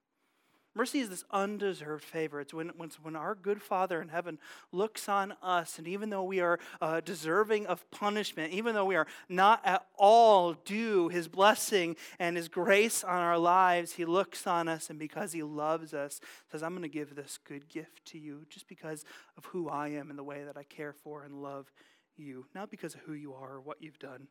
Mercy 0.76 1.00
is 1.00 1.10
this 1.10 1.24
undeserved 1.32 2.04
favor. 2.04 2.42
It's 2.42 2.54
when, 2.54 2.70
when, 2.76 2.92
when 3.02 3.16
our 3.16 3.34
good 3.34 3.62
Father 3.62 4.02
in 4.02 4.10
heaven 4.10 4.38
looks 4.74 5.08
on 5.08 5.34
us, 5.42 5.78
and 5.80 5.88
even 5.88 6.10
though 6.10 6.24
we 6.24 6.42
are 6.42 6.60
uh, 6.82 7.00
deserving 7.00 7.66
of 7.66 7.90
punishment, 7.92 8.52
even 8.52 8.76
though 8.76 8.84
we 8.84 8.98
are 8.98 9.08
not 9.30 9.62
at 9.64 9.86
all 9.98 10.54
due 10.54 11.08
His 11.08 11.30
blessing 11.30 11.96
and 12.20 12.36
His 12.36 12.50
grace 12.50 13.06
on 13.06 13.22
our 13.22 13.38
lives, 13.38 13.94
He 13.94 14.04
looks 14.04 14.46
on 14.46 14.68
us, 14.68 14.90
and 14.90 15.00
because 15.00 15.32
He 15.32 15.44
loves 15.44 15.94
us, 15.94 16.20
says, 16.52 16.62
I'm 16.62 16.72
going 16.72 16.82
to 16.82 16.90
give 16.90 17.16
this 17.16 17.40
good 17.48 17.70
gift 17.70 18.04
to 18.08 18.20
you 18.20 18.46
just 18.50 18.68
because 18.68 19.06
of 19.38 19.46
who 19.46 19.70
I 19.70 19.88
am 19.90 20.10
and 20.10 20.20
the 20.20 20.24
way 20.24 20.44
that 20.44 20.58
I 20.58 20.64
care 20.64 20.94
for 20.94 21.24
and 21.24 21.42
love 21.42 21.72
you, 22.18 22.48
not 22.54 22.70
because 22.70 22.96
of 22.96 23.02
who 23.02 23.14
you 23.14 23.34
are 23.34 23.54
or 23.56 23.62
what 23.62 23.82
you've 23.82 24.00
done. 24.00 24.28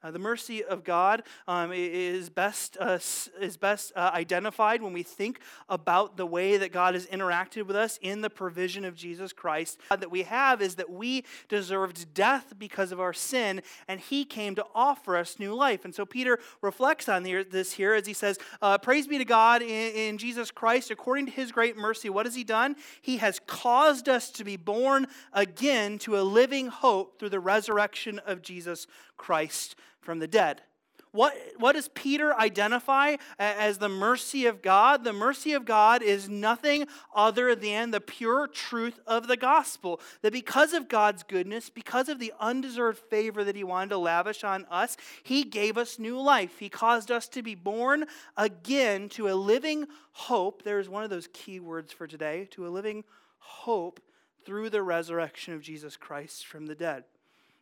Uh, 0.00 0.12
the 0.12 0.18
mercy 0.18 0.62
of 0.62 0.84
God 0.84 1.24
um, 1.48 1.72
is 1.74 2.30
best, 2.30 2.76
uh, 2.78 3.00
is 3.40 3.56
best 3.56 3.92
uh, 3.96 4.12
identified 4.14 4.80
when 4.80 4.92
we 4.92 5.02
think 5.02 5.40
about 5.68 6.16
the 6.16 6.24
way 6.24 6.56
that 6.56 6.70
God 6.70 6.94
has 6.94 7.06
interacted 7.06 7.66
with 7.66 7.74
us 7.74 7.98
in 8.00 8.20
the 8.20 8.30
provision 8.30 8.84
of 8.84 8.94
Jesus 8.94 9.32
Christ. 9.32 9.80
That 9.90 10.10
we 10.10 10.22
have 10.22 10.62
is 10.62 10.76
that 10.76 10.88
we 10.88 11.24
deserved 11.48 12.14
death 12.14 12.54
because 12.56 12.92
of 12.92 13.00
our 13.00 13.12
sin, 13.12 13.60
and 13.88 13.98
He 13.98 14.24
came 14.24 14.54
to 14.54 14.64
offer 14.72 15.16
us 15.16 15.40
new 15.40 15.52
life. 15.52 15.84
And 15.84 15.92
so 15.92 16.06
Peter 16.06 16.38
reflects 16.62 17.08
on 17.08 17.24
this 17.24 17.72
here 17.72 17.94
as 17.94 18.06
he 18.06 18.12
says, 18.12 18.38
uh, 18.62 18.78
Praise 18.78 19.08
be 19.08 19.18
to 19.18 19.24
God 19.24 19.62
in, 19.62 19.68
in 19.68 20.18
Jesus 20.18 20.52
Christ, 20.52 20.92
according 20.92 21.26
to 21.26 21.32
His 21.32 21.50
great 21.50 21.76
mercy. 21.76 22.08
What 22.08 22.26
has 22.26 22.36
He 22.36 22.44
done? 22.44 22.76
He 23.02 23.16
has 23.16 23.40
caused 23.48 24.08
us 24.08 24.30
to 24.30 24.44
be 24.44 24.56
born 24.56 25.08
again 25.32 25.98
to 25.98 26.20
a 26.20 26.22
living 26.22 26.68
hope 26.68 27.18
through 27.18 27.30
the 27.30 27.40
resurrection 27.40 28.20
of 28.20 28.42
Jesus 28.42 28.86
Christ 29.16 29.74
from 30.00 30.18
the 30.18 30.28
dead. 30.28 30.62
What, 31.12 31.34
what 31.56 31.72
does 31.72 31.88
Peter 31.88 32.34
identify 32.38 33.16
as 33.38 33.78
the 33.78 33.88
mercy 33.88 34.46
of 34.46 34.60
God? 34.60 35.04
The 35.04 35.12
mercy 35.12 35.54
of 35.54 35.64
God 35.64 36.02
is 36.02 36.28
nothing 36.28 36.86
other 37.14 37.54
than 37.54 37.90
the 37.90 38.00
pure 38.00 38.46
truth 38.46 39.00
of 39.06 39.26
the 39.26 39.36
gospel. 39.36 40.00
That 40.22 40.32
because 40.32 40.74
of 40.74 40.88
God's 40.88 41.22
goodness, 41.22 41.70
because 41.70 42.08
of 42.08 42.18
the 42.18 42.32
undeserved 42.38 42.98
favor 42.98 43.42
that 43.42 43.56
He 43.56 43.64
wanted 43.64 43.90
to 43.90 43.98
lavish 43.98 44.44
on 44.44 44.66
us, 44.70 44.96
He 45.22 45.44
gave 45.44 45.78
us 45.78 45.98
new 45.98 46.20
life. 46.20 46.58
He 46.58 46.68
caused 46.68 47.10
us 47.10 47.26
to 47.28 47.42
be 47.42 47.54
born 47.54 48.04
again 48.36 49.08
to 49.10 49.28
a 49.28 49.34
living 49.34 49.86
hope. 50.12 50.62
There's 50.62 50.88
one 50.88 51.04
of 51.04 51.10
those 51.10 51.28
key 51.32 51.58
words 51.58 51.92
for 51.92 52.06
today 52.06 52.46
to 52.50 52.66
a 52.66 52.70
living 52.70 53.04
hope 53.38 54.00
through 54.44 54.70
the 54.70 54.82
resurrection 54.82 55.54
of 55.54 55.62
Jesus 55.62 55.96
Christ 55.96 56.46
from 56.46 56.66
the 56.66 56.74
dead. 56.74 57.04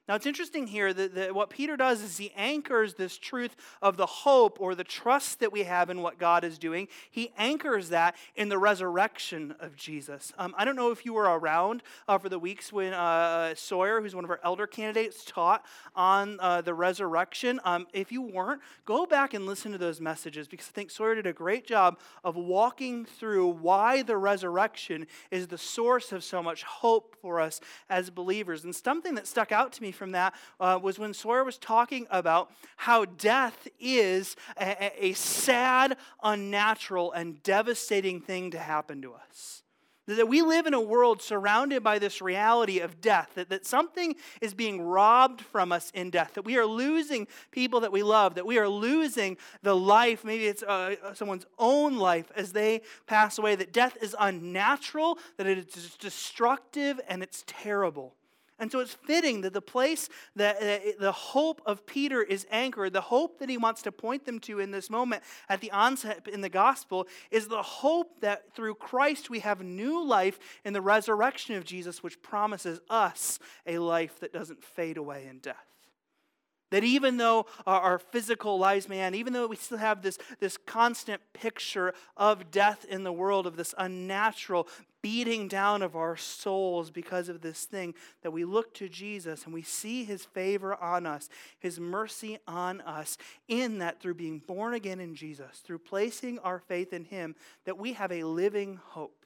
Now, 0.09 0.15
it's 0.15 0.27
interesting 0.27 0.69
here 0.69 0.95
that, 0.95 1.17
that, 1.17 1.35
what 1.35 1.51
Peter 1.51 1.77
does 1.77 2.01
is 2.01 2.17
he 2.17 2.33
anchors 2.37 2.95
this 2.95 3.19
truth 3.19 3.57
of 3.83 3.97
the 3.97 4.07
hope 4.07 4.61
or 4.61 4.77
the 4.77 4.85
trust 4.85 5.41
that 5.41 5.51
we 5.51 5.65
have 5.65 5.91
in 5.91 6.01
what 6.01 6.17
God 6.17 6.45
is 6.45 6.59
doing. 6.59 6.87
He 7.11 7.33
anchors 7.37 7.89
that 7.89 8.15
in 8.37 8.49
the 8.49 8.57
resurrection 8.57 9.57
of 9.59 9.75
Jesus. 9.75 10.33
Um, 10.39 10.55
I 10.57 10.65
don't 10.65 10.77
know 10.77 10.93
if 10.93 11.05
you 11.05 11.13
were 11.13 11.25
around 11.25 11.83
uh, 12.07 12.19
for 12.19 12.29
the 12.29 12.39
weeks 12.39 12.73
when 12.73 12.93
uh, 12.93 13.57
Sawyer, 13.57 14.01
who's 14.01 14.15
one 14.15 14.23
of 14.23 14.31
our 14.31 14.39
elder 14.45 14.69
candidates, 14.69 15.25
taught 15.25 15.67
on 15.97 16.39
uh, 16.39 16.61
the 16.61 16.73
resurrection. 16.75 17.59
Um, 17.65 17.89
if 17.93 18.13
you 18.13 18.23
weren't, 18.23 18.61
go 18.85 19.07
back 19.07 19.35
and 19.35 19.45
listen 19.45 19.73
to 19.73 19.79
those 19.79 20.01
messages 20.01 20.47
because 20.47 20.69
I 20.69 20.73
think 20.73 20.93
Sawyer 20.93 21.17
did 21.17 21.27
a 21.27 21.33
great 21.33 21.67
job 21.67 21.99
of 22.23 22.37
walking 22.37 23.07
through 23.07 23.49
why 23.49 24.03
the 24.03 24.17
resurrection 24.17 25.09
is 25.33 25.49
the 25.49 25.59
source 25.59 26.13
of 26.13 26.23
so 26.23 26.45
much 26.45 26.63
hope 26.63 27.17
for 27.21 27.41
us 27.41 27.61
as 27.91 28.09
believers. 28.09 28.63
And 28.63 28.73
something 28.73 29.17
that 29.17 29.27
stuck 29.27 29.51
out 29.51 29.73
to 29.73 29.83
me 29.83 29.91
from 29.97 30.13
that 30.13 30.35
uh, 30.61 30.79
was 30.81 30.99
when 30.99 31.15
Sawyer 31.15 31.43
was 31.45 31.59
talking 31.59 32.07
about 32.11 32.51
how 32.77 33.05
death 33.05 33.67
is 33.81 34.37
a, 34.61 35.07
a 35.07 35.13
sad, 35.15 35.97
unnatural, 36.23 37.13
and 37.13 37.43
devastating 37.43 38.21
thing 38.21 38.51
to 38.53 38.59
happen 38.59 39.03
to 39.03 39.15
us. 39.15 39.63
That 40.09 40.29
we 40.29 40.41
live 40.41 40.67
in 40.67 40.75
a 40.75 40.81
world 40.81 41.21
surrounded 41.21 41.83
by 41.83 41.99
this 41.99 42.23
reality 42.23 42.79
of 42.79 43.01
death, 43.01 43.33
that, 43.35 43.49
that 43.49 43.67
something 43.67 44.15
is 44.41 44.55
being 44.55 44.81
robbed 44.81 45.41
from 45.41 45.73
us 45.73 45.91
in 45.95 46.11
death, 46.11 46.35
that 46.35 46.45
we 46.45 46.57
are 46.57 46.65
losing 46.65 47.27
people 47.51 47.81
that 47.81 47.91
we 47.91 48.05
love, 48.05 48.37
that 48.37 48.47
we 48.47 48.57
are 48.59 48.69
losing 48.69 49.37
the 49.65 49.75
life, 49.75 50.25
maybe 50.25 50.47
it's 50.47 50.63
uh, 50.63 50.95
someone's 51.15 51.47
own 51.59 51.99
life 51.99 52.31
as 52.37 52.53
they 52.53 52.83
pass 53.09 53.37
away, 53.39 53.57
that 53.57 53.73
death 53.73 53.97
is 54.01 54.15
unnatural, 54.21 55.19
that 55.39 55.47
it 55.49 55.77
is 55.77 55.97
destructive, 55.97 57.01
and 57.09 57.21
it's 57.21 57.43
terrible. 57.45 58.15
And 58.59 58.73
so 58.73 58.81
it's 58.81 58.95
fitting 58.95 59.43
that 59.43 59.53
the 59.53 59.61
place 59.61 60.09
that 60.35 60.99
the 60.99 61.13
hope 61.13 61.61
of 61.67 61.85
Peter 61.85 62.23
is 62.23 62.47
anchored, 62.51 62.95
the 62.95 63.03
hope 63.03 63.39
that 63.39 63.51
he 63.51 63.59
wants 63.59 63.83
to 63.83 63.93
point 63.93 64.25
them 64.25 64.39
to 64.41 64.61
in 64.61 64.71
this 64.71 64.89
moment 64.89 65.23
at 65.49 65.61
the 65.61 65.71
onset 65.73 66.27
in 66.27 66.41
the 66.41 66.49
gospel, 66.49 67.07
is 67.31 67.49
the 67.49 67.63
hope 67.63 68.21
that 68.23 68.55
through 68.55 68.77
Christ 68.77 69.29
we 69.29 69.41
have 69.41 69.63
new 69.63 70.03
life 70.03 70.39
in 70.65 70.73
the 70.73 70.81
resurrection 70.81 71.55
of 71.57 71.65
Jesus, 71.65 72.03
which 72.03 72.23
promises 72.23 72.81
us 72.89 73.39
a 73.67 73.79
life 73.79 74.21
that 74.21 74.33
doesn't 74.33 74.65
fade 74.65 74.97
away 74.97 75.27
in 75.29 75.39
death. 75.39 75.67
That 76.71 76.83
even 76.83 77.17
though 77.17 77.47
our, 77.65 77.99
physical 77.99 78.59
lives, 78.59 78.89
man, 78.89 79.15
even 79.15 79.33
though 79.33 79.47
we 79.47 79.57
still 79.57 79.79
have 79.79 80.03
this, 80.03 80.19
this 80.41 80.57
constant 80.57 81.23
picture 81.33 81.95
of 82.17 82.51
death 82.51 82.85
in 82.85 83.05
the 83.05 83.13
world, 83.13 83.47
of 83.47 83.57
this 83.57 83.73
unnatural 83.79 84.67
beating 85.07 85.47
down 85.47 85.83
of 85.83 85.95
our 85.95 86.17
souls 86.17 86.91
because 86.91 87.29
of 87.29 87.41
this 87.41 87.65
thing, 87.65 87.95
that 88.23 88.33
we 88.33 88.45
look 88.45 88.75
to 88.75 88.89
Jesus 88.89 89.45
and 89.45 89.55
we 89.55 89.63
see 89.63 90.03
his 90.03 90.25
favor 90.25 90.75
on 90.75 91.07
us, 91.07 91.29
his 91.61 91.79
mercy 91.79 92.39
on 92.49 92.81
us, 92.81 93.17
in 93.47 93.79
that 93.79 94.01
through 94.01 94.15
being 94.15 94.41
born 94.41 94.75
again 94.75 94.99
in 94.99 95.15
Jesus, 95.15 95.59
through 95.63 95.79
placing 95.79 96.41
our 96.41 96.59
faith 96.59 96.93
in 96.93 97.05
him, 97.05 97.37
that 97.67 97.79
we 97.79 97.93
have 97.93 98.11
a 98.11 98.25
living 98.25 98.81
hope. 98.83 99.25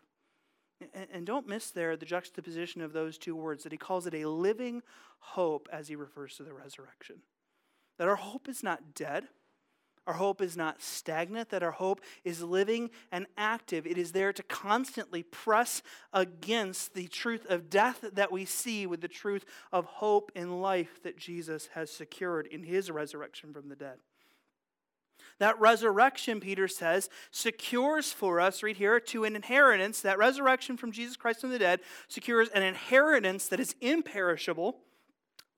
And 1.12 1.25
don't 1.25 1.49
miss 1.49 1.70
there 1.70 1.96
the 1.96 2.04
juxtaposition 2.04 2.82
of 2.82 2.92
those 2.92 3.16
two 3.16 3.34
words, 3.34 3.62
that 3.62 3.72
he 3.72 3.78
calls 3.78 4.06
it 4.06 4.14
a 4.14 4.28
living 4.28 4.82
hope 5.20 5.66
as 5.72 5.88
he 5.88 5.96
refers 5.96 6.37
to 6.37 6.42
the 6.42 6.52
resurrection. 6.52 7.22
That 7.96 8.08
our 8.08 8.16
hope 8.16 8.50
is 8.50 8.62
not 8.62 8.94
dead, 8.94 9.28
our 10.07 10.14
hope 10.14 10.40
is 10.40 10.57
not 10.57 10.83
stagnant, 10.83 11.50
that 11.50 11.62
our 11.62 11.71
hope 11.71 12.00
is 12.25 12.42
living 12.42 12.90
and 13.12 13.26
active. 13.37 13.87
It 13.87 13.99
is 13.99 14.12
there 14.12 14.33
to 14.33 14.42
constantly 14.42 15.23
press 15.23 15.83
against 16.12 16.95
the 16.95 17.07
truth 17.07 17.47
of 17.49 17.71
death 17.71 18.04
that 18.14 18.33
we 18.33 18.45
see 18.45 18.87
with 18.87 19.02
the 19.02 19.09
truth 19.09 19.45
of 19.73 19.85
hope 19.85 20.33
in 20.35 20.61
life 20.61 21.02
that 21.02 21.19
Jesus 21.19 21.69
has 21.75 21.90
secured 21.90 22.47
in 22.47 22.64
his 22.64 22.90
resurrection 22.90 23.52
from 23.52 23.69
the 23.69 23.76
dead. 23.76 23.99
That 25.38 25.61
resurrection, 25.61 26.40
Peter 26.40 26.69
says, 26.69 27.09
secures 27.30 28.12
for 28.12 28.40
us, 28.40 28.62
read 28.62 28.78
here, 28.78 29.00
to 29.00 29.25
an 29.25 29.37
inheritance. 29.37 30.00
That 30.00 30.19
resurrection 30.19 30.76
from 30.76 30.92
Jesus 30.92 31.16
Christ 31.16 31.40
from 31.40 31.50
the 31.50 31.59
dead 31.59 31.80
secures 32.09 32.49
an 32.49 32.62
inheritance 32.62 33.49
that 33.49 33.61
is 33.61 33.75
imperishable, 33.80 34.78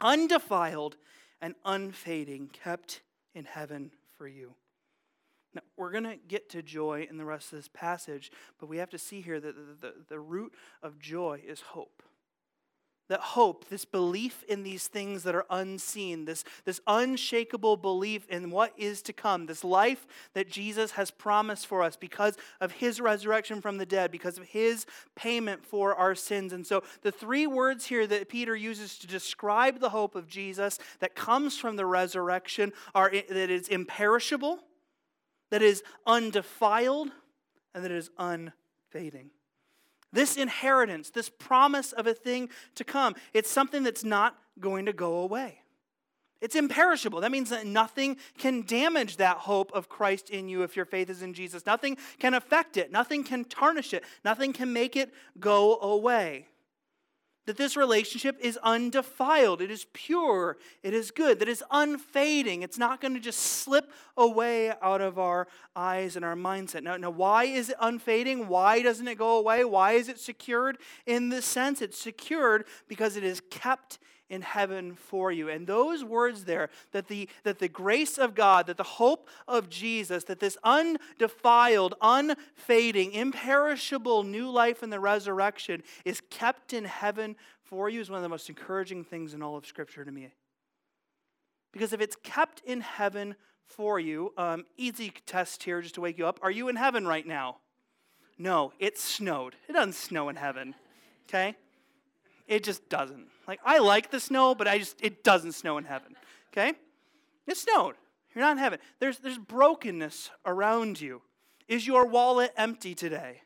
undefiled, 0.01 0.97
and 1.41 1.55
unfading, 1.65 2.51
kept 2.53 3.01
in 3.35 3.45
heaven 3.45 3.91
for 4.23 4.29
you. 4.29 4.55
Now, 5.53 5.63
we're 5.77 5.91
going 5.91 6.05
to 6.05 6.15
get 6.17 6.49
to 6.51 6.63
joy 6.63 7.09
in 7.11 7.17
the 7.17 7.25
rest 7.25 7.53
of 7.53 7.59
this 7.59 7.67
passage, 7.67 8.31
but 8.61 8.69
we 8.69 8.77
have 8.77 8.91
to 8.91 8.99
see 8.99 9.21
here 9.21 9.41
that 9.41 9.57
the, 9.57 9.89
the, 9.89 9.95
the 10.11 10.21
root 10.21 10.55
of 10.81 11.01
joy 11.01 11.43
is 11.45 11.61
hope 11.61 12.05
that 13.13 13.21
hope, 13.21 13.69
this 13.69 13.85
belief 13.85 14.43
in 14.49 14.63
these 14.63 14.89
things 14.89 15.23
that 15.23 15.35
are 15.35 15.45
unseen, 15.51 16.25
this, 16.25 16.45
this 16.65 16.81
unshakable 16.87 17.77
belief 17.77 18.27
in 18.31 18.51
what 18.51 18.73
is 18.79 19.03
to 19.03 19.13
come, 19.13 19.45
this 19.45 19.63
life 19.63 20.07
that 20.33 20.49
Jesus 20.49 20.93
has 20.93 21.11
promised 21.11 21.67
for 21.67 21.83
us 21.83 21.95
because 21.95 22.39
of 22.59 22.73
his 22.73 23.03
resurrection 23.03 23.61
from 23.61 23.77
the 23.77 23.85
dead, 23.85 24.11
because 24.11 24.39
of 24.39 24.45
his 24.45 24.87
payment 25.15 25.63
for 25.63 25.95
our 25.95 26.15
sins. 26.15 26.55
And 26.55 26.67
so 26.67 26.85
the 27.03 27.13
three 27.13 27.47
words 27.47 27.85
here 27.85 28.07
that 28.07 28.31
Peter 28.31 28.57
uses 28.57 28.97
to 29.01 29.07
describe 29.07 29.79
the 29.79 29.91
hope 29.91 30.15
of 30.15 30.27
Jesus 30.27 30.79
that 31.01 31.15
comes 31.15 31.59
from 31.59 31.77
the 31.77 31.85
resurrection 31.85 32.73
are 32.95 33.11
that 33.11 33.51
is 33.51 33.69
imperishable, 33.69 34.59
that 35.51 35.61
is 35.61 35.83
undefiled, 36.07 37.11
and 37.75 37.85
that 37.85 37.93
is 37.93 38.09
unfading. 38.17 39.33
This 40.13 40.37
inheritance, 40.37 41.11
this 41.11 41.29
promise 41.31 41.93
of 41.93 42.07
a 42.07 42.15
thing 42.15 42.51
to 42.75 42.85
come, 42.85 43.15
it's 43.33 43.51
something 43.51 43.83
that's 43.83 44.05
not 44.05 44.37
going 44.61 44.87
to 44.87 44.93
go 44.93 45.19
away. 45.19 45.59
It's 46.41 46.57
imperishable. 46.57 47.21
That 47.21 47.31
means 47.31 47.51
that 47.51 47.67
nothing 47.67 48.17
can 48.37 48.63
damage 48.63 49.19
that 49.19 49.39
hope 49.39 49.71
of 49.73 49.89
Christ 49.89 50.29
in 50.29 50.49
you 50.49 50.65
if 50.65 50.75
your 50.75 50.85
faith 50.85 51.09
is 51.09 51.23
in 51.23 51.35
Jesus. 51.35 51.65
Nothing 51.65 51.97
can 52.19 52.35
affect 52.35 52.77
it. 52.77 52.91
Nothing 52.91 53.23
can 53.23 53.45
tarnish 53.45 53.95
it. 53.95 54.03
Nothing 54.25 54.53
can 54.53 54.73
make 54.73 54.97
it 54.97 55.13
go 55.39 55.79
away 55.81 56.49
that 57.47 57.57
this 57.57 57.77
relationship 57.77 58.37
is 58.41 58.57
undefiled, 58.63 59.61
it 59.61 59.71
is 59.71 59.87
pure, 59.93 60.57
it 60.83 60.95
is 60.95 61.11
good, 61.11 61.41
that 61.41 61.49
is 61.49 61.65
unfading. 61.71 62.63
It's 62.63 62.79
not 62.79 63.01
going 63.01 63.15
to 63.15 63.21
just 63.21 63.41
slip 63.41 63.91
away 64.17 64.73
out 64.81 65.01
of 65.01 65.19
our 65.19 65.49
eyes 65.75 66.15
and 66.15 66.25
our 66.25 66.37
mindset. 66.37 66.83
Now, 66.83 66.97
now, 66.97 67.11
why 67.11 67.45
is 67.45 67.71
it 67.71 67.77
unfading? 67.81 68.49
Why 68.49 68.83
doesn't 68.83 69.09
it 69.09 69.19
go 69.19 69.39
away? 69.39 69.65
Why 69.65 69.93
is 69.93 70.09
it 70.09 70.21
secured 70.21 70.79
in 71.07 71.31
this 71.31 71.45
sense? 71.45 71.83
It's 71.83 71.99
secured 71.99 72.67
because 72.87 73.17
it 73.17 73.25
is 73.25 73.43
kept 73.51 73.99
in 74.33 74.41
heaven 74.41 74.95
for 74.95 75.31
you. 75.31 75.51
And 75.51 75.67
those 75.67 76.03
words 76.03 76.45
there, 76.45 76.71
that 76.93 77.07
the, 77.07 77.29
that 77.45 77.59
the 77.59 77.69
grace 77.69 78.17
of 78.17 78.35
God, 78.35 78.67
that 78.67 78.79
the 78.79 78.83
hope 78.83 79.29
of 79.47 79.69
Jesus, 79.69 80.25
that 80.25 80.41
this 80.41 80.57
undefiled, 80.65 81.95
unfading, 82.01 83.13
imperishable 83.13 84.23
new 84.23 84.49
life 84.51 84.83
in 84.83 84.89
the 84.89 84.99
resurrection 84.99 85.83
is 86.07 86.23
kept 86.31 86.73
in 86.73 86.87
heaven 86.87 87.37
for 87.63 87.91
you, 87.91 88.01
is 88.01 88.09
one 88.09 88.17
of 88.17 88.23
the 88.23 88.29
most 88.31 88.49
encouraging 88.49 89.05
things 89.05 89.35
in 89.35 89.43
all 89.43 89.55
of 89.55 89.67
Scripture 89.67 90.03
to 90.03 90.11
me. 90.11 90.33
Because 91.71 91.93
if 91.93 92.01
it's 92.01 92.17
kept 92.23 92.63
in 92.65 92.81
heaven 92.81 93.37
for 93.67 94.01
you, 94.01 94.33
um, 94.39 94.65
easy 94.79 95.13
test 95.27 95.63
here 95.63 95.83
just 95.83 95.97
to 95.97 96.01
wake 96.01 96.17
you 96.17 96.27
up. 96.27 96.41
Are 96.43 96.51
you 96.51 96.69
in 96.69 96.77
heaven 96.77 97.07
right 97.07 97.27
now? 97.27 97.59
No, 98.39 98.73
it 98.79 98.99
snowed. 98.99 99.57
It 99.69 99.75
doesn't 99.75 99.95
snow 99.95 100.31
in 100.31 100.37
heaven, 100.37 100.75
okay? 101.29 101.55
It 102.49 102.65
just 102.65 102.89
doesn't. 102.89 103.29
Like, 103.47 103.61
I 103.65 103.79
like 103.79 104.11
the 104.11 104.21
snow, 104.21 104.55
but 104.55 104.69
I 104.69 104.79
just, 104.79 104.97
it 105.03 105.25
doesn't 105.25 105.53
snow 105.53 105.79
in 105.79 105.85
heaven, 105.85 106.15
okay? 106.53 106.75
It 107.47 107.57
snowed. 107.57 107.97
You're 108.35 108.45
not 108.45 108.53
in 108.53 108.59
heaven. 108.59 108.79
There's, 108.99 109.19
there's 109.19 109.39
brokenness 109.39 110.31
around 110.47 111.01
you. 111.01 111.23
Is 111.69 111.87
your 111.87 112.07
wallet 112.07 112.53
empty 112.57 112.95
today? 112.95 113.43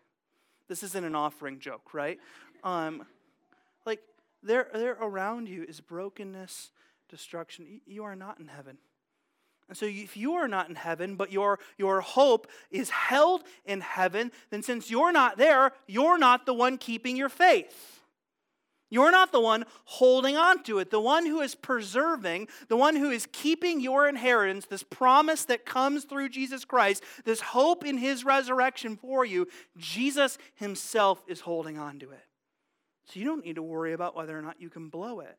This 0.69 0.83
isn't 0.83 1.05
an 1.05 1.15
offering 1.15 1.59
joke, 1.59 1.95
right? 1.95 2.19
Um, 2.63 3.05
like, 3.85 4.01
there, 4.43 4.69
there 4.73 4.97
around 5.01 5.49
you 5.49 5.65
is 5.65 5.81
brokenness, 5.81 6.71
destruction. 7.09 7.81
You 7.87 8.05
are 8.05 8.17
not 8.17 8.39
in 8.39 8.49
heaven. 8.49 8.79
And 9.69 9.77
so, 9.77 9.87
if 9.87 10.17
you 10.17 10.35
are 10.35 10.47
not 10.47 10.69
in 10.69 10.77
heaven, 10.77 11.17
but 11.17 11.33
your, 11.33 11.59
your 11.77 12.01
hope 12.01 12.47
is 12.71 12.91
held 12.91 13.43
in 13.65 13.81
heaven, 13.81 14.31
then 14.51 14.63
since 14.63 14.91
you're 14.91 15.11
not 15.11 15.39
there, 15.39 15.73
you're 15.89 16.19
not 16.19 16.47
the 16.47 16.55
one 16.55 16.79
keeping 16.79 17.17
your 17.17 17.29
faith. 17.29 17.96
You're 18.89 19.11
not 19.11 19.33
the 19.33 19.41
one 19.41 19.65
holding 19.85 20.37
on 20.37 20.63
to 20.65 20.79
it. 20.79 20.91
The 20.91 21.01
one 21.01 21.27
who 21.27 21.41
is 21.41 21.55
preserving, 21.55 22.49
the 22.69 22.77
one 22.77 22.95
who 22.95 23.11
is 23.11 23.27
keeping 23.33 23.81
your 23.81 24.09
inheritance, 24.09 24.67
this 24.67 24.85
promise 24.85 25.45
that 25.47 25.67
comes 25.67 26.05
through 26.05 26.29
Jesus 26.29 26.65
Christ, 26.65 27.03
this 27.25 27.41
hope 27.41 27.85
in 27.85 27.99
his 27.99 28.25
resurrection 28.25 28.97
for 28.97 29.25
you, 29.25 29.49
Jesus 29.77 30.39
himself 30.55 31.23
is 31.27 31.41
holding 31.41 31.79
on 31.79 31.99
to 31.99 32.11
it. 32.11 32.25
So 33.07 33.19
you 33.19 33.27
don't 33.27 33.45
need 33.45 33.57
to 33.57 33.63
worry 33.63 33.93
about 33.93 34.15
whether 34.15 34.39
or 34.39 34.43
not 34.43 34.61
you 34.61 34.71
can 34.71 34.89
blow 34.89 35.21
it. 35.21 35.37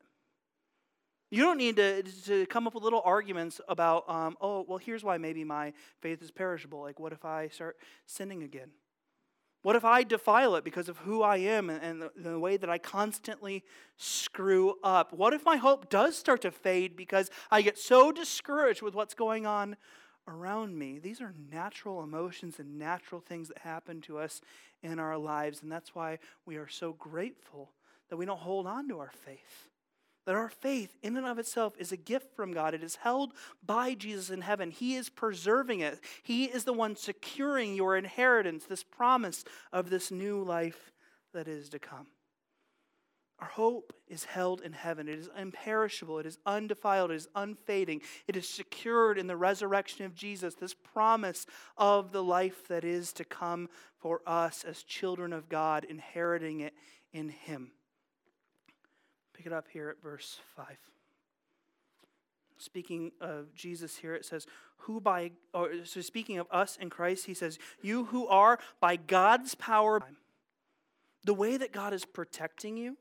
You 1.29 1.43
don't 1.43 1.57
need 1.57 1.75
to, 1.75 2.03
to 2.03 2.45
come 2.45 2.67
up 2.67 2.73
with 2.73 2.83
little 2.83 3.01
arguments 3.03 3.59
about, 3.67 4.09
um, 4.09 4.37
oh, 4.39 4.65
well, 4.67 4.77
here's 4.77 5.03
why 5.03 5.17
maybe 5.17 5.43
my 5.43 5.73
faith 6.01 6.21
is 6.21 6.31
perishable. 6.31 6.81
Like, 6.81 6.99
what 6.99 7.11
if 7.11 7.25
I 7.25 7.49
start 7.49 7.77
sinning 8.05 8.43
again? 8.43 8.71
What 9.63 9.75
if 9.75 9.83
I 9.83 10.03
defile 10.03 10.55
it 10.55 10.63
because 10.63 10.87
of 10.87 10.97
who 10.99 11.21
I 11.21 11.37
am 11.37 11.69
and, 11.69 12.09
the, 12.15 12.39
way 12.39 12.57
that 12.57 12.69
I 12.69 12.77
constantly 12.77 13.63
screw 13.97 14.75
up? 14.83 15.11
What 15.13 15.33
if 15.33 15.43
my 15.43 15.57
hope 15.57 15.89
does 15.89 16.15
start 16.15 16.41
to 16.43 16.51
fade 16.51 16.95
because 16.95 17.29
I 17.51 17.61
get 17.61 17.77
so 17.77 18.11
discouraged 18.11 18.81
with 18.81 18.95
what's 18.95 19.13
going 19.13 19.45
on 19.45 19.75
around 20.27 20.77
me? 20.77 20.99
These 20.99 21.21
are 21.21 21.33
natural 21.51 22.03
emotions 22.03 22.59
and 22.59 22.77
natural 22.77 23.19
things 23.19 23.47
that 23.49 23.57
happen 23.57 24.01
to 24.01 24.19
us 24.19 24.41
in 24.83 24.99
our 24.99 25.17
lives, 25.17 25.63
and 25.63 25.71
that's 25.71 25.95
why 25.95 26.19
we 26.45 26.57
are 26.57 26.67
so 26.67 26.93
grateful 26.93 27.71
that 28.09 28.17
we 28.17 28.25
don't 28.25 28.39
hold 28.39 28.67
on 28.67 28.87
to 28.89 28.99
our 28.99 29.11
faith 29.25 29.69
that 30.27 30.35
our 30.35 30.49
faith, 30.49 30.97
in 31.01 31.15
and 31.15 31.25
of 31.25 31.39
itself, 31.39 31.73
is 31.79 31.93
a 31.93 31.97
gift 31.97 32.35
from 32.35 32.51
God. 32.51 32.73
It 32.73 32.83
is 32.83 32.97
held 32.97 33.31
by 33.65 33.93
Jesus 33.93 34.29
in 34.29 34.41
heaven. 34.41 34.71
He 34.71 34.95
is 34.95 35.07
preserving 35.07 35.79
it, 35.79 36.01
He 36.21 36.45
is 36.45 36.65
the 36.65 36.73
one 36.73 36.97
securing 36.97 37.75
your 37.75 37.95
inheritance, 37.95 38.65
this 38.65 38.83
promise 38.83 39.45
of 39.71 39.89
this 39.89 40.11
new 40.11 40.43
life 40.43 40.91
that 41.33 41.47
is 41.47 41.69
to 41.69 41.79
come. 41.79 42.07
Our 43.39 43.47
hope 43.47 43.93
is 44.07 44.25
held 44.25 44.59
in 44.61 44.73
heaven. 44.73 45.07
It 45.07 45.17
is 45.17 45.29
imperishable. 45.37 46.19
It 46.19 46.25
is 46.25 46.39
undefiled. 46.45 47.11
It 47.11 47.15
is 47.15 47.27
unfading. 47.33 48.01
It 48.27 48.35
is 48.35 48.49
secured 48.49 49.17
in 49.17 49.27
the 49.27 49.37
resurrection 49.37 50.05
of 50.05 50.13
Jesus, 50.13 50.55
this 50.55 50.73
promise 50.73 51.45
of 51.77 52.11
the 52.11 52.23
life 52.23 52.67
that 52.67 52.83
is 52.83 53.13
to 53.13 53.23
come 53.23 53.69
for 53.99 54.21
us 54.25 54.65
as 54.67 54.83
children 54.83 55.31
of 55.31 55.47
God, 55.47 55.85
inheriting 55.85 56.61
it 56.61 56.73
in 57.13 57.29
Him. 57.29 57.71
Pick 59.37 59.45
it 59.45 59.53
up 59.53 59.67
here 59.71 59.89
at 59.89 60.01
verse 60.01 60.39
5. 60.55 60.65
Speaking 62.57 63.11
of 63.21 63.53
Jesus 63.53 63.95
here, 63.95 64.15
it 64.15 64.25
says, 64.25 64.47
Who 64.77 64.99
by, 64.99 65.31
or, 65.53 65.85
so 65.85 66.01
speaking 66.01 66.39
of 66.39 66.47
us 66.51 66.75
in 66.81 66.89
Christ, 66.89 67.27
he 67.27 67.35
says, 67.35 67.59
You 67.83 68.05
who 68.05 68.25
are 68.27 68.57
by 68.81 68.95
God's 68.95 69.53
power, 69.53 70.01
the 71.23 71.35
way 71.35 71.55
that 71.55 71.71
God 71.71 71.93
is 71.93 72.03
protecting 72.03 72.77
you, 72.77 72.97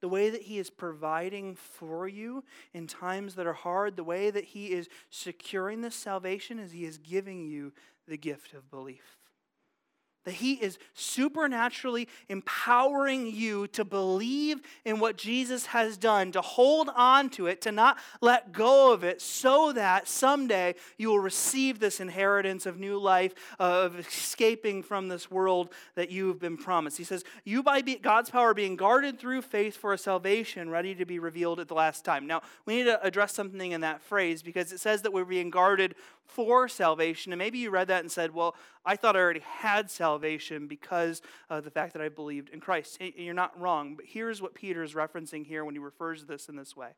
the 0.00 0.08
way 0.08 0.30
that 0.30 0.42
He 0.42 0.58
is 0.58 0.70
providing 0.70 1.56
for 1.56 2.06
you 2.06 2.44
in 2.72 2.86
times 2.86 3.34
that 3.34 3.46
are 3.46 3.52
hard, 3.52 3.96
the 3.96 4.04
way 4.04 4.30
that 4.30 4.44
He 4.44 4.66
is 4.66 4.88
securing 5.10 5.80
this 5.80 5.96
salvation 5.96 6.60
is 6.60 6.70
He 6.70 6.84
is 6.84 6.98
giving 6.98 7.44
you 7.44 7.72
the 8.06 8.16
gift 8.16 8.54
of 8.54 8.70
belief 8.70 9.16
that 10.26 10.34
He 10.34 10.54
is 10.54 10.76
supernaturally 10.92 12.08
empowering 12.28 13.28
you 13.28 13.68
to 13.68 13.84
believe 13.84 14.60
in 14.84 14.98
what 14.98 15.16
Jesus 15.16 15.66
has 15.66 15.96
done, 15.96 16.32
to 16.32 16.40
hold 16.40 16.90
on 16.94 17.30
to 17.30 17.46
it, 17.46 17.62
to 17.62 17.72
not 17.72 17.96
let 18.20 18.52
go 18.52 18.92
of 18.92 19.04
it, 19.04 19.22
so 19.22 19.72
that 19.72 20.08
someday 20.08 20.74
you 20.98 21.08
will 21.08 21.20
receive 21.20 21.78
this 21.78 22.00
inheritance 22.00 22.66
of 22.66 22.78
new 22.78 22.98
life, 22.98 23.34
uh, 23.60 23.84
of 23.84 23.98
escaping 24.00 24.82
from 24.82 25.06
this 25.06 25.30
world 25.30 25.72
that 25.94 26.10
you've 26.10 26.40
been 26.40 26.56
promised. 26.56 26.98
He 26.98 27.04
says, 27.04 27.22
You 27.44 27.62
by 27.62 27.80
God's 27.80 28.28
power 28.28 28.52
being 28.52 28.74
guarded 28.74 29.20
through 29.20 29.42
faith 29.42 29.76
for 29.76 29.92
a 29.92 29.98
salvation 29.98 30.70
ready 30.70 30.96
to 30.96 31.06
be 31.06 31.20
revealed 31.20 31.60
at 31.60 31.68
the 31.68 31.74
last 31.74 32.04
time. 32.04 32.26
Now, 32.26 32.42
we 32.66 32.76
need 32.76 32.84
to 32.84 33.02
address 33.06 33.32
something 33.32 33.70
in 33.70 33.82
that 33.82 34.02
phrase 34.02 34.42
because 34.42 34.72
it 34.72 34.80
says 34.80 35.02
that 35.02 35.12
we're 35.12 35.24
being 35.24 35.50
guarded 35.50 35.94
for 36.26 36.68
salvation. 36.68 37.32
And 37.32 37.38
maybe 37.38 37.58
you 37.58 37.70
read 37.70 37.86
that 37.88 38.00
and 38.00 38.10
said, 38.10 38.34
Well, 38.34 38.56
I 38.84 38.96
thought 38.96 39.14
I 39.14 39.20
already 39.20 39.40
had 39.40 39.88
salvation 39.88 40.15
because 40.66 41.22
of 41.50 41.64
the 41.64 41.70
fact 41.70 41.92
that 41.92 42.02
I 42.02 42.08
believed 42.08 42.48
in 42.50 42.60
Christ. 42.60 42.98
And 43.00 43.12
you're 43.16 43.34
not 43.34 43.58
wrong, 43.60 43.96
but 43.96 44.04
here's 44.06 44.42
what 44.42 44.54
Peter 44.54 44.82
is 44.82 44.94
referencing 44.94 45.46
here 45.46 45.64
when 45.64 45.74
he 45.74 45.78
refers 45.78 46.20
to 46.20 46.26
this 46.26 46.48
in 46.48 46.56
this 46.56 46.76
way. 46.76 46.90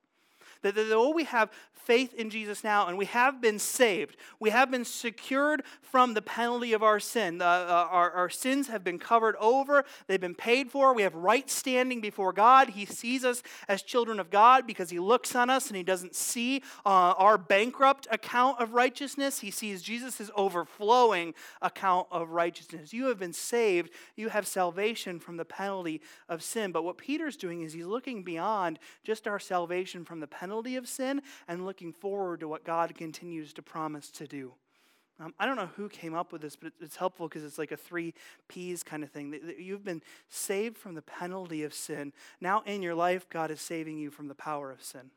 That 0.63 0.75
though 0.75 1.11
we 1.11 1.25
have 1.25 1.51
faith 1.73 2.13
in 2.13 2.29
Jesus 2.29 2.63
now 2.63 2.87
and 2.87 2.99
we 2.99 3.07
have 3.07 3.41
been 3.41 3.59
saved, 3.59 4.17
we 4.41 4.51
have 4.51 4.71
been 4.71 4.85
secured 4.85 5.63
from 5.81 6.13
the 6.13 6.21
penalty 6.21 6.75
of 6.75 6.83
our 6.83 7.01
sin. 7.01 7.41
Uh, 7.41 7.47
uh, 7.47 7.89
our, 7.91 8.11
our 8.11 8.29
sins 8.29 8.69
have 8.69 8.85
been 8.85 8.99
covered 8.99 9.37
over, 9.37 9.85
they've 10.07 10.21
been 10.21 10.35
paid 10.35 10.71
for. 10.71 10.93
We 10.93 11.03
have 11.03 11.15
right 11.15 11.49
standing 11.49 12.01
before 12.01 12.33
God. 12.33 12.71
He 12.71 12.85
sees 12.85 13.25
us 13.25 13.43
as 13.69 13.83
children 13.83 14.21
of 14.21 14.31
God 14.31 14.67
because 14.67 14.91
He 14.91 14.99
looks 14.99 15.35
on 15.35 15.49
us 15.49 15.69
and 15.69 15.77
He 15.77 15.83
doesn't 15.83 16.15
see 16.15 16.63
uh, 16.85 17.15
our 17.17 17.39
bankrupt 17.39 18.07
account 18.11 18.61
of 18.61 18.75
righteousness. 18.75 19.41
He 19.41 19.51
sees 19.51 19.81
Jesus' 19.81 20.31
overflowing 20.37 21.33
account 21.63 22.09
of 22.11 22.31
righteousness. 22.31 22.93
You 22.93 23.07
have 23.07 23.19
been 23.19 23.33
saved, 23.33 23.91
you 24.17 24.29
have 24.29 24.47
salvation 24.47 25.21
from 25.21 25.37
the 25.39 25.45
penalty 25.45 26.03
of 26.29 26.43
sin. 26.43 26.73
But 26.73 26.85
what 26.85 26.99
Peter's 26.99 27.37
doing 27.37 27.63
is 27.63 27.73
he's 27.73 27.87
looking 27.87 28.23
beyond 28.25 28.79
just 29.05 29.27
our 29.27 29.39
salvation 29.39 30.05
from 30.05 30.21
the 30.21 30.27
penalty 30.27 30.48
penalty 30.49 30.77
of 30.77 30.89
sin 30.89 31.21
and 31.47 31.67
looking 31.67 31.93
forward 31.93 32.41
to 32.41 32.49
what 32.49 32.65
God 32.65 32.95
continues 32.95 33.53
to 33.53 33.63
promise 33.63 34.11
to 34.13 34.27
do. 34.27 34.55
Um, 35.21 35.35
I 35.39 35.45
don't 35.45 35.57
know 35.57 35.69
who 35.77 35.91
came 35.91 36.15
up 36.15 36.33
with 36.33 36.41
this, 36.41 36.57
but 36.57 36.73
it's 36.81 36.97
helpful 36.97 37.29
because 37.29 37.45
it's 37.45 37.59
like 37.59 37.71
a 37.71 37.77
three 37.77 38.15
P's 38.49 38.83
kind 38.83 39.03
of 39.03 39.11
thing. 39.11 39.39
You've 39.59 39.85
been 39.85 40.01
saved 40.31 40.79
from 40.79 40.95
the 40.95 41.03
penalty 41.03 41.65
of 41.65 41.75
sin. 41.75 42.15
Now 42.41 42.63
in 42.65 42.83
your 42.83 42.95
life, 42.95 43.29
God 43.29 43.51
is 43.51 43.61
saving 43.61 43.99
you 43.99 44.11
from 44.11 44.29
the 44.29 44.35
power 44.35 44.71
of 44.71 44.83
sin. 44.83 45.11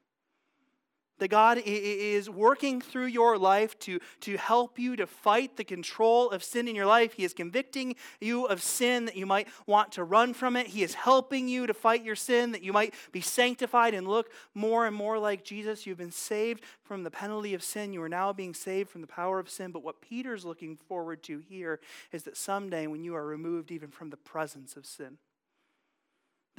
That 1.20 1.28
God 1.28 1.62
is 1.64 2.30
working 2.30 2.82
through 2.82 3.06
your 3.06 3.38
life 3.38 3.78
to, 3.80 4.00
to 4.22 4.38
help 4.38 4.80
you 4.80 4.96
to 4.96 5.06
fight 5.06 5.56
the 5.56 5.64
control 5.64 6.32
of 6.32 6.44
sin 6.44 6.68
in 6.68 6.76
your 6.76 6.88
life. 6.88 7.14
He 7.14 7.24
is 7.24 7.34
convicting 7.34 7.96
you 8.20 8.46
of 8.46 8.62
sin 8.64 9.06
that 9.06 9.16
you 9.16 9.28
might 9.28 9.48
want 9.68 9.92
to 9.94 10.04
run 10.04 10.34
from 10.34 10.56
it. 10.56 10.68
He 10.68 10.82
is 10.82 10.96
helping 10.96 11.48
you 11.48 11.68
to 11.68 11.74
fight 11.76 12.04
your 12.04 12.16
sin 12.16 12.52
that 12.54 12.64
you 12.64 12.74
might 12.74 12.96
be 13.12 13.22
sanctified 13.22 13.94
and 13.94 14.08
look 14.08 14.32
more 14.56 14.88
and 14.88 14.96
more 14.96 15.20
like 15.20 15.44
Jesus. 15.44 15.86
You've 15.86 15.98
been 16.00 16.12
saved 16.12 16.64
from 16.84 17.04
the 17.04 17.12
penalty 17.12 17.54
of 17.54 17.64
sin. 17.64 17.94
You 17.94 18.02
are 18.02 18.10
now 18.10 18.34
being 18.34 18.54
saved 18.54 18.90
from 18.90 19.02
the 19.02 19.08
power 19.08 19.40
of 19.40 19.50
sin. 19.50 19.72
But 19.72 19.84
what 19.84 20.02
Peter's 20.02 20.44
looking 20.44 20.76
forward 20.76 21.22
to 21.24 21.38
here 21.38 21.80
is 22.12 22.24
that 22.24 22.36
someday 22.36 22.88
when 22.88 23.04
you 23.04 23.16
are 23.16 23.26
removed 23.26 23.72
even 23.72 23.92
from 23.92 24.10
the 24.10 24.18
presence 24.18 24.76
of 24.76 24.86
sin, 24.86 25.18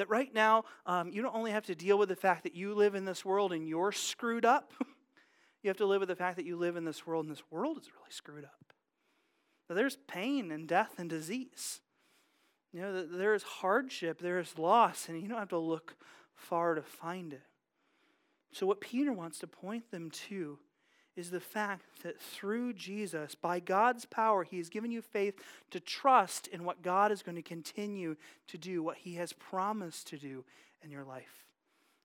that 0.03 0.09
right 0.09 0.35
now, 0.35 0.65
um, 0.85 1.13
you 1.13 1.23
don't 1.23 1.35
only 1.35 1.53
have 1.53 1.67
to 1.67 1.77
deal 1.77 1.97
with 1.97 2.09
the 2.09 2.17
fact 2.17 2.43
that 2.43 2.57
you 2.57 2.75
live 2.75 2.97
in 2.97 3.05
this 3.05 3.25
world 3.25 3.53
and 3.53 3.69
you're 3.69 3.93
screwed 3.93 4.45
up, 4.45 4.73
you 5.63 5.69
have 5.69 5.77
to 5.77 5.87
live 5.87 6.01
with 6.01 6.09
the 6.09 6.17
fact 6.17 6.37
that 6.37 6.45
you 6.45 6.57
live 6.57 6.75
in 6.75 6.85
this 6.85 7.07
world 7.07 7.25
and 7.25 7.33
this 7.33 7.45
world 7.53 7.79
is 7.79 7.89
really 7.95 8.11
screwed 8.11 8.45
up. 8.45 8.73
Now, 9.69 9.77
there's 9.77 9.97
pain 10.09 10.51
and 10.51 10.67
death 10.67 10.95
and 10.99 11.09
disease. 11.09 11.81
You 12.73 12.81
know, 12.81 13.07
there 13.07 13.33
is 13.33 13.45
hardship, 13.45 14.21
there 14.21 14.41
is 14.41 14.59
loss, 14.59 15.09
and 15.09 15.23
you 15.23 15.29
don't 15.29 15.39
have 15.39 15.51
to 15.51 15.59
look 15.59 15.95
far 16.35 16.75
to 16.75 16.83
find 16.83 17.33
it. 17.33 17.43
So, 18.53 18.67
what 18.67 18.81
Peter 18.81 19.13
wants 19.13 19.39
to 19.39 19.47
point 19.47 19.93
them 19.93 20.11
to 20.29 20.59
is 21.17 21.31
the 21.31 21.41
fact 21.41 22.03
that 22.03 22.21
through 22.21 22.73
Jesus, 22.73 23.35
by 23.35 23.61
God's 23.61 24.05
power, 24.07 24.45
He 24.45 24.59
has 24.59 24.69
given 24.69 24.91
you 24.91 25.03
faith 25.03 25.35
to 25.71 25.81
trust 25.81 26.47
in 26.47 26.65
what 26.65 26.83
God 26.83 27.13
is 27.13 27.23
going 27.23 27.37
to 27.37 27.43
continue 27.43 28.17
to 28.49 28.59
do, 28.59 28.83
what 28.83 28.97
He 28.99 29.15
has 29.15 29.33
promised 29.33 30.07
to 30.09 30.19
do 30.19 30.45
in 30.83 30.91
your 30.91 31.05
life. 31.05 31.45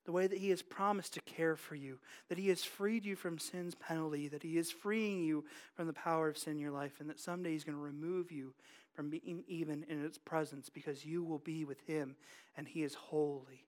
the 0.07 0.13
way 0.13 0.25
that 0.25 0.37
He 0.39 0.49
has 0.51 0.61
promised 0.61 1.13
to 1.13 1.21
care 1.21 1.57
for 1.57 1.75
you, 1.75 1.99
that 2.29 2.37
He 2.37 2.47
has 2.47 2.63
freed 2.63 3.05
you 3.05 3.17
from 3.17 3.37
sin's 3.37 3.75
penalty, 3.75 4.29
that 4.29 4.41
He 4.41 4.57
is 4.57 4.71
freeing 4.71 5.21
you 5.21 5.43
from 5.75 5.85
the 5.85 5.93
power 5.93 6.29
of 6.29 6.37
sin 6.37 6.53
in 6.53 6.59
your 6.59 6.71
life, 6.71 6.93
and 7.01 7.09
that 7.09 7.19
someday 7.19 7.51
He's 7.51 7.65
going 7.65 7.77
to 7.77 7.83
remove 7.83 8.31
you 8.31 8.53
from 8.93 9.09
being 9.09 9.43
even 9.49 9.85
in 9.89 10.03
its 10.03 10.17
presence 10.17 10.69
because 10.69 11.05
you 11.05 11.23
will 11.23 11.39
be 11.39 11.65
with 11.65 11.81
Him 11.85 12.15
and 12.55 12.69
He 12.69 12.83
is 12.83 12.95
holy. 12.95 13.65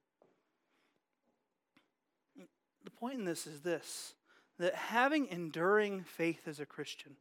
The 2.84 2.90
point 2.90 3.18
in 3.18 3.26
this 3.26 3.46
is 3.46 3.60
this 3.60 4.14
that 4.60 4.74
having 4.74 5.26
enduring 5.26 6.04
faith 6.04 6.46
as 6.46 6.60
a 6.60 6.66
Christian, 6.66 7.16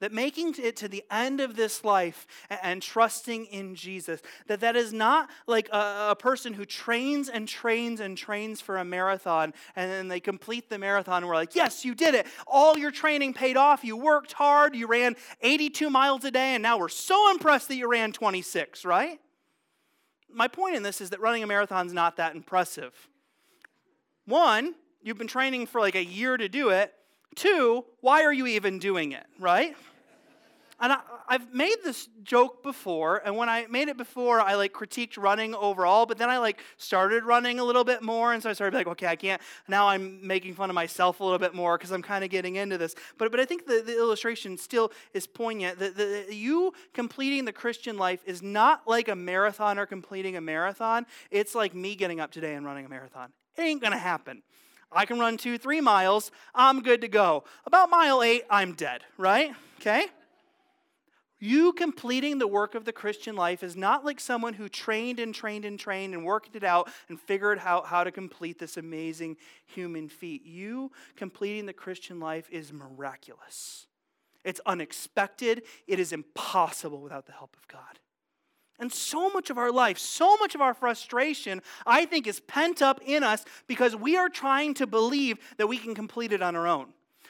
that 0.00 0.12
making 0.12 0.54
it 0.58 0.76
to 0.76 0.88
the 0.88 1.02
end 1.10 1.40
of 1.40 1.56
this 1.56 1.82
life 1.82 2.26
and, 2.50 2.82
trusting 2.82 3.46
in 3.46 3.74
jesus 3.74 4.20
that 4.46 4.60
that 4.60 4.76
is 4.76 4.92
not 4.92 5.30
like 5.46 5.68
a, 5.70 6.08
a, 6.10 6.16
person 6.16 6.52
who 6.52 6.66
trains 6.66 7.30
and 7.30 7.48
trains 7.48 8.00
and 8.00 8.18
trains 8.18 8.60
for 8.60 8.76
a 8.76 8.84
marathon 8.84 9.54
and 9.74 9.90
then 9.90 10.08
they 10.08 10.20
complete 10.20 10.68
the 10.68 10.78
marathon 10.78 11.22
and 11.22 11.26
we're 11.26 11.34
like 11.34 11.54
yes 11.54 11.84
you 11.84 11.94
did 11.94 12.14
it. 12.14 12.26
All 12.46 12.76
your 12.76 12.90
training 12.90 13.32
paid 13.32 13.56
off. 13.56 13.82
You 13.82 13.96
worked 13.96 14.34
hard. 14.34 14.76
You 14.76 14.86
ran 14.86 15.16
82 15.40 15.88
miles 15.88 16.24
a 16.24 16.30
day 16.30 16.54
and 16.54 16.62
now 16.62 16.78
we're 16.78 16.88
so 16.88 17.30
impressed 17.30 17.68
that 17.68 17.76
you 17.76 17.90
ran 17.90 18.12
26 18.12 18.84
right? 18.84 19.18
My 20.28 20.48
point 20.48 20.76
in 20.76 20.82
this 20.82 21.00
is 21.00 21.10
that 21.10 21.20
running 21.20 21.42
a 21.42 21.46
marathon 21.46 21.86
is 21.86 21.94
not 21.94 22.18
that 22.18 22.34
impressive. 22.34 22.92
One 24.26 24.74
you've 25.02 25.18
been 25.18 25.26
training 25.26 25.66
for 25.66 25.80
like 25.80 25.94
a 25.94 26.04
year 26.04 26.36
to 26.36 26.48
do 26.48 26.70
it 26.70 26.92
Two, 27.36 27.84
why 28.00 28.22
are 28.22 28.32
you 28.32 28.46
even 28.46 28.78
doing 28.78 29.12
it, 29.12 29.26
right? 29.38 29.76
And 30.80 30.92
I, 30.92 31.00
have 31.28 31.54
made 31.54 31.76
this 31.84 32.08
joke 32.22 32.62
before, 32.62 33.22
and 33.24 33.36
when 33.36 33.48
I 33.48 33.66
made 33.66 33.88
it 33.88 33.96
before, 33.96 34.40
I 34.40 34.54
like 34.54 34.72
critiqued 34.72 35.16
running 35.16 35.54
overall, 35.54 36.06
but 36.06 36.18
then 36.18 36.28
I 36.28 36.38
like 36.38 36.60
started 36.76 37.24
running 37.24 37.58
a 37.58 37.64
little 37.64 37.84
bit 37.84 38.02
more, 38.02 38.32
and 38.32 38.42
so 38.42 38.50
I 38.50 38.52
started 38.54 38.76
like, 38.76 38.86
okay, 38.86 39.06
I 39.06 39.16
can't. 39.16 39.40
Now 39.68 39.88
I'm 39.88 40.26
making 40.26 40.54
fun 40.54 40.70
of 40.70 40.74
myself 40.74 41.20
a 41.20 41.24
little 41.24 41.38
bit 41.38 41.54
more 41.54 41.76
because 41.78 41.92
I'm 41.92 42.02
kind 42.02 42.24
of 42.24 42.30
getting 42.30 42.56
into 42.56 42.78
this. 42.78 42.94
But 43.18 43.30
but 43.30 43.40
I 43.40 43.44
think 43.44 43.66
the, 43.66 43.82
the 43.84 43.96
illustration 43.96 44.58
still 44.58 44.92
is 45.14 45.26
poignant. 45.26 45.78
That 45.78 45.96
the, 45.96 46.26
you 46.30 46.72
completing 46.92 47.44
the 47.46 47.52
Christian 47.52 47.96
life 47.96 48.20
is 48.26 48.42
not 48.42 48.86
like 48.86 49.08
a 49.08 49.14
marathoner 49.14 49.86
completing 49.86 50.36
a 50.36 50.42
marathon. 50.42 51.06
It's 51.30 51.54
like 51.54 51.74
me 51.74 51.96
getting 51.96 52.20
up 52.20 52.32
today 52.32 52.54
and 52.54 52.64
running 52.66 52.84
a 52.84 52.88
marathon. 52.88 53.30
It 53.56 53.62
ain't 53.62 53.82
gonna 53.82 53.98
happen. 53.98 54.42
I 54.92 55.04
can 55.04 55.18
run 55.18 55.36
two, 55.36 55.58
three 55.58 55.80
miles, 55.80 56.30
I'm 56.54 56.82
good 56.82 57.00
to 57.02 57.08
go. 57.08 57.44
About 57.66 57.90
mile 57.90 58.22
eight, 58.22 58.44
I'm 58.48 58.72
dead, 58.72 59.02
right? 59.18 59.52
Okay? 59.80 60.06
You 61.38 61.74
completing 61.74 62.38
the 62.38 62.46
work 62.46 62.74
of 62.74 62.86
the 62.86 62.92
Christian 62.92 63.36
life 63.36 63.62
is 63.62 63.76
not 63.76 64.06
like 64.06 64.20
someone 64.20 64.54
who 64.54 64.70
trained 64.70 65.20
and 65.20 65.34
trained 65.34 65.66
and 65.66 65.78
trained 65.78 66.14
and 66.14 66.24
worked 66.24 66.56
it 66.56 66.64
out 66.64 66.88
and 67.08 67.20
figured 67.20 67.60
out 67.62 67.86
how 67.86 68.04
to 68.04 68.10
complete 68.10 68.58
this 68.58 68.78
amazing 68.78 69.36
human 69.66 70.08
feat. 70.08 70.46
You 70.46 70.92
completing 71.14 71.66
the 71.66 71.74
Christian 71.74 72.20
life 72.20 72.48
is 72.50 72.72
miraculous. 72.72 73.86
It's 74.44 74.60
unexpected. 74.64 75.64
It 75.86 76.00
is 76.00 76.12
impossible 76.12 77.02
without 77.02 77.26
the 77.26 77.32
help 77.32 77.54
of 77.56 77.68
God. 77.68 77.98
And 78.78 78.92
so 78.92 79.30
much 79.30 79.50
of 79.50 79.58
our 79.58 79.72
life, 79.72 79.98
so 79.98 80.36
much 80.36 80.54
of 80.54 80.60
our 80.60 80.74
frustration, 80.74 81.62
I 81.86 82.04
think, 82.04 82.26
is 82.26 82.40
pent 82.40 82.82
up 82.82 83.00
in 83.04 83.22
us 83.22 83.44
because 83.66 83.96
we 83.96 84.16
are 84.16 84.28
trying 84.28 84.74
to 84.74 84.86
believe 84.86 85.38
that 85.56 85.66
we 85.66 85.78
can 85.78 85.94
complete 85.94 86.32
it 86.32 86.42
on 86.42 86.54
our 86.54 86.66
own. 86.66 86.88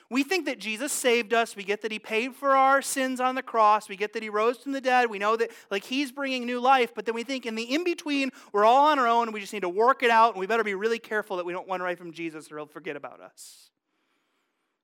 We 0.08 0.22
think 0.22 0.46
that 0.46 0.60
Jesus 0.60 0.92
saved 0.92 1.34
us. 1.34 1.56
We 1.56 1.64
get 1.64 1.82
that 1.82 1.90
he 1.90 1.98
paid 1.98 2.34
for 2.34 2.56
our 2.56 2.80
sins 2.80 3.20
on 3.20 3.34
the 3.34 3.42
cross. 3.42 3.88
We 3.88 3.96
get 3.96 4.12
that 4.12 4.22
he 4.22 4.28
rose 4.28 4.58
from 4.58 4.72
the 4.72 4.80
dead. 4.80 5.10
We 5.10 5.18
know 5.18 5.36
that 5.36 5.50
like 5.70 5.84
he's 5.84 6.12
bringing 6.12 6.46
new 6.46 6.60
life, 6.60 6.92
but 6.94 7.06
then 7.06 7.14
we 7.14 7.24
think 7.24 7.44
in 7.44 7.56
the 7.56 7.74
in 7.74 7.82
between, 7.82 8.30
we're 8.52 8.64
all 8.64 8.86
on 8.86 8.98
our 8.98 9.08
own 9.08 9.32
we 9.32 9.40
just 9.40 9.52
need 9.52 9.60
to 9.60 9.68
work 9.68 10.02
it 10.02 10.10
out 10.10 10.34
and 10.34 10.40
we 10.40 10.46
better 10.46 10.64
be 10.64 10.74
really 10.74 11.00
careful 11.00 11.36
that 11.38 11.46
we 11.46 11.52
don't 11.52 11.68
run 11.68 11.80
away 11.80 11.96
from 11.96 12.12
Jesus 12.12 12.50
or 12.52 12.58
he'll 12.58 12.66
forget 12.66 12.94
about 12.94 13.20
us. 13.20 13.70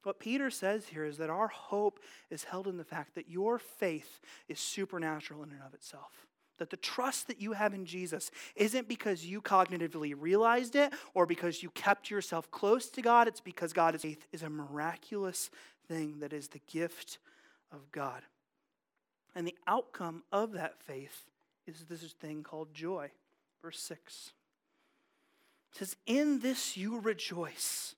What 0.02 0.18
Peter 0.18 0.50
says 0.50 0.88
here 0.88 1.04
is 1.04 1.18
that 1.18 1.30
our 1.30 1.46
hope 1.46 2.00
is 2.28 2.42
held 2.42 2.66
in 2.66 2.76
the 2.76 2.84
fact 2.84 3.14
that 3.14 3.28
your 3.28 3.58
faith 3.60 4.18
is 4.48 4.58
supernatural 4.58 5.44
in 5.44 5.50
and 5.50 5.62
of 5.62 5.74
itself 5.74 6.26
that 6.62 6.70
the 6.70 6.76
trust 6.76 7.26
that 7.26 7.40
you 7.40 7.54
have 7.54 7.74
in 7.74 7.84
Jesus 7.84 8.30
isn't 8.54 8.86
because 8.86 9.26
you 9.26 9.42
cognitively 9.42 10.14
realized 10.16 10.76
it 10.76 10.92
or 11.12 11.26
because 11.26 11.60
you 11.60 11.70
kept 11.70 12.08
yourself 12.08 12.48
close 12.52 12.88
to 12.90 13.02
God. 13.02 13.26
It's 13.26 13.40
because 13.40 13.72
God's 13.72 14.02
faith 14.02 14.24
is 14.30 14.44
a 14.44 14.48
miraculous 14.48 15.50
thing 15.88 16.20
that 16.20 16.32
is 16.32 16.48
the 16.48 16.60
gift 16.70 17.18
of 17.72 17.90
God. 17.90 18.22
And 19.34 19.44
the 19.44 19.56
outcome 19.66 20.22
of 20.30 20.52
that 20.52 20.80
faith 20.80 21.24
is 21.66 21.86
this 21.88 22.02
thing 22.12 22.44
called 22.44 22.72
joy. 22.72 23.10
Verse 23.60 23.80
6 23.80 24.30
it 25.72 25.78
says, 25.78 25.96
In 26.06 26.38
this 26.38 26.76
you 26.76 27.00
rejoice 27.00 27.96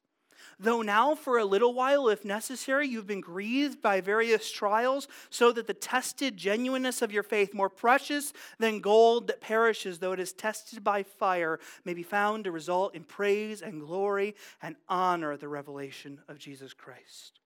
Though 0.59 0.83
now, 0.83 1.15
for 1.15 1.39
a 1.39 1.45
little 1.45 1.75
while, 1.75 2.09
if 2.09 2.25
necessary, 2.25 2.89
you've 2.89 3.07
been 3.07 3.21
grieved 3.21 3.83
by 3.83 4.01
various 4.01 4.51
trials, 4.51 5.09
so 5.31 5.53
that 5.53 5.67
the 5.67 5.75
tested 5.75 6.37
genuineness 6.37 7.03
of 7.03 7.13
your 7.13 7.23
faith, 7.23 7.55
more 7.55 7.69
precious 7.69 8.33
than 8.59 8.81
gold 8.81 9.27
that 9.27 9.41
perishes, 9.41 9.99
though 9.99 10.13
it 10.13 10.21
is 10.21 10.33
tested 10.33 10.83
by 10.83 11.03
fire, 11.03 11.61
may 11.85 11.95
be 11.95 12.03
found 12.03 12.45
to 12.45 12.53
result 12.53 12.95
in 12.95 13.05
praise 13.05 13.63
and 13.63 13.81
glory 13.81 14.35
and 14.63 14.77
honor 14.89 15.37
the 15.37 15.49
revelation 15.49 16.21
of 16.29 16.39
Jesus 16.39 16.73
Christ 16.75 17.41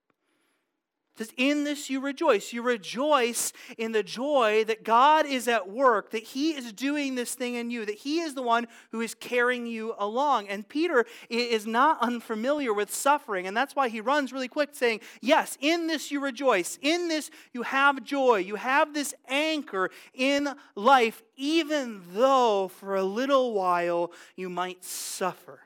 In 1.36 1.64
this 1.64 1.90
you 1.90 2.00
rejoice. 2.00 2.52
You 2.52 2.62
rejoice 2.62 3.52
in 3.76 3.92
the 3.92 4.02
joy 4.02 4.64
that 4.64 4.84
God 4.84 5.26
is 5.26 5.48
at 5.48 5.68
work, 5.68 6.10
that 6.10 6.22
He 6.22 6.50
is 6.50 6.72
doing 6.72 7.14
this 7.14 7.34
thing 7.34 7.54
in 7.54 7.70
you, 7.70 7.84
that 7.84 7.96
He 7.96 8.20
is 8.20 8.34
the 8.34 8.42
one 8.42 8.66
who 8.92 9.00
is 9.00 9.14
carrying 9.14 9.66
you 9.66 9.94
along. 9.98 10.48
And 10.48 10.68
Peter 10.68 11.04
is 11.28 11.66
not 11.66 12.00
unfamiliar 12.00 12.72
with 12.72 12.92
suffering, 12.94 13.46
and 13.46 13.56
that's 13.56 13.74
why 13.74 13.88
he 13.88 14.00
runs 14.00 14.32
really 14.32 14.48
quick, 14.48 14.70
saying, 14.72 15.00
Yes, 15.20 15.56
in 15.60 15.86
this 15.86 16.10
you 16.10 16.20
rejoice. 16.20 16.78
In 16.82 17.08
this 17.08 17.30
you 17.52 17.62
have 17.62 18.04
joy. 18.04 18.36
You 18.36 18.56
have 18.56 18.94
this 18.94 19.14
anchor 19.28 19.90
in 20.14 20.48
life, 20.74 21.22
even 21.36 22.02
though 22.12 22.68
for 22.68 22.96
a 22.96 23.04
little 23.04 23.52
while 23.52 24.12
you 24.36 24.48
might 24.48 24.84
suffer. 24.84 25.60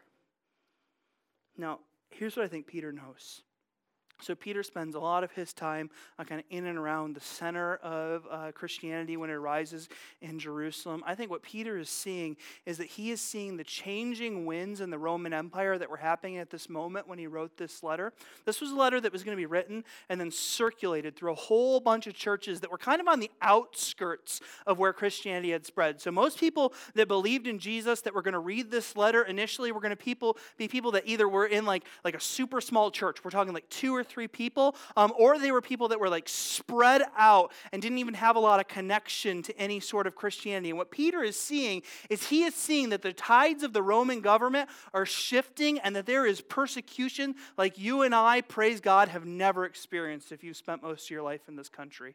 Now, 1.57 1.81
here's 2.11 2.37
what 2.37 2.45
I 2.45 2.49
think 2.49 2.67
Peter 2.67 2.93
knows 2.93 3.43
so 4.23 4.35
Peter 4.35 4.63
spends 4.63 4.95
a 4.95 5.01
lot 5.01 5.25
of 5.25 5.33
his 5.33 5.53
time 5.53 5.91
uh, 6.19 6.25
kind 6.25 6.41
of 6.41 6.47
in 6.51 6.67
and 6.67 6.79
around 6.79 7.15
the 7.15 7.21
center 7.21 7.77
of 7.77 8.27
uh, 8.31 8.53
Christianity 8.53 9.17
when 9.17 9.31
it 9.31 9.35
arises 9.35 9.89
in 10.21 10.39
Jerusalem. 10.39 11.03
I 11.07 11.15
think 11.15 11.31
what 11.31 11.43
Peter 11.43 11.79
is 11.79 11.89
seeing 11.89 12.37
is 12.67 12.79
that 12.79 12.87
he 12.87 13.11
is 13.11 13.21
seeing 13.21 13.57
the 13.57 13.65
changing 13.65 14.47
winds 14.47 14.81
in 14.81 14.91
the 14.91 14.99
Roman 14.99 15.33
Empire 15.33 15.79
that 15.79 15.91
were 15.91 15.97
happening 15.97 16.39
at 16.39 16.51
this 16.51 16.69
moment 16.69 17.09
when 17.09 17.19
he 17.19 17.27
wrote 17.27 17.57
this 17.57 17.83
letter. 17.83 18.13
This 18.45 18.61
was 18.61 18.71
a 18.71 18.77
letter 18.77 19.01
that 19.01 19.13
was 19.13 19.25
going 19.25 19.37
to 19.37 19.41
be 19.41 19.47
written 19.47 19.85
and 20.09 20.21
then 20.21 20.31
circulated 20.31 21.17
through 21.17 21.33
a 21.33 21.37
whole 21.37 21.81
bunch 21.81 22.07
of 22.07 22.15
churches 22.15 22.61
that 22.61 22.71
were 22.71 22.79
kind 22.79 23.01
of 23.01 23.09
on 23.09 23.21
the 23.21 23.31
outskirts 23.41 24.41
of 24.67 24.79
where 24.79 24.93
Christianity 24.93 25.51
had 25.51 25.67
spread. 25.67 26.01
So 26.01 26.11
most 26.11 26.39
people 26.39 26.73
that 26.95 27.09
believed 27.09 27.47
in 27.47 27.59
Jesus 27.59 28.01
that 28.03 28.15
were 28.15 28.23
going 28.23 28.33
to 28.33 28.39
read 28.39 28.71
this 28.71 28.97
letter 28.97 29.23
initially 29.23 29.73
were 29.73 29.81
going 29.81 29.91
to 29.91 29.97
people 29.97 30.37
be 30.57 30.69
people 30.69 30.93
that 30.93 31.05
either 31.07 31.29
were 31.29 31.47
in 31.47 31.65
like 31.65 31.85
like 32.05 32.15
a 32.15 32.21
super 32.21 32.61
small 32.61 32.91
church. 32.91 33.25
We're 33.25 33.31
talking 33.31 33.53
like 33.53 33.69
two 33.69 33.95
or 33.95 34.05
three 34.13 34.29
people, 34.29 34.77
um, 34.97 35.13
or 35.19 35.39
they 35.39 35.51
were 35.51 35.63
people 35.63 35.89
that 35.89 35.99
were 35.99 36.09
like 36.09 36.29
spread 36.29 37.03
out 37.17 37.53
and 37.73 37.81
didn't 37.81 37.99
even 37.99 38.15
have 38.15 38.37
a 38.37 38.41
lot 38.41 38.61
of 38.61 38.69
connection 38.69 39.43
to 39.43 39.57
any 39.59 39.81
sort 39.81 40.07
of 40.07 40.15
Christianity. 40.15 40.71
And 40.71 40.79
what 40.79 40.91
Peter 40.91 41.23
is 41.23 41.39
seeing 41.39 41.83
is 42.11 42.29
he 42.29 42.45
is 42.45 42.55
seeing 42.55 42.91
that 42.91 43.03
the 43.03 43.13
tides 43.13 43.63
of 43.63 43.73
the 43.73 43.83
Roman 43.83 44.21
government 44.21 44.69
are 44.93 45.07
shifting 45.07 45.79
and 45.79 45.97
that 45.97 46.07
there 46.07 46.27
is 46.27 46.41
persecution 46.41 47.35
like 47.57 47.79
you 47.79 48.03
and 48.03 48.15
I, 48.15 48.43
praise 48.43 48.81
God, 48.81 49.09
have 49.09 49.25
never 49.25 49.65
experienced 49.65 50.33
if 50.33 50.45
you've 50.45 50.57
spent 50.57 50.83
most 50.83 51.07
of 51.07 51.11
your 51.11 51.23
life 51.23 51.49
in 51.49 51.57
this 51.57 51.69
country. 51.69 52.15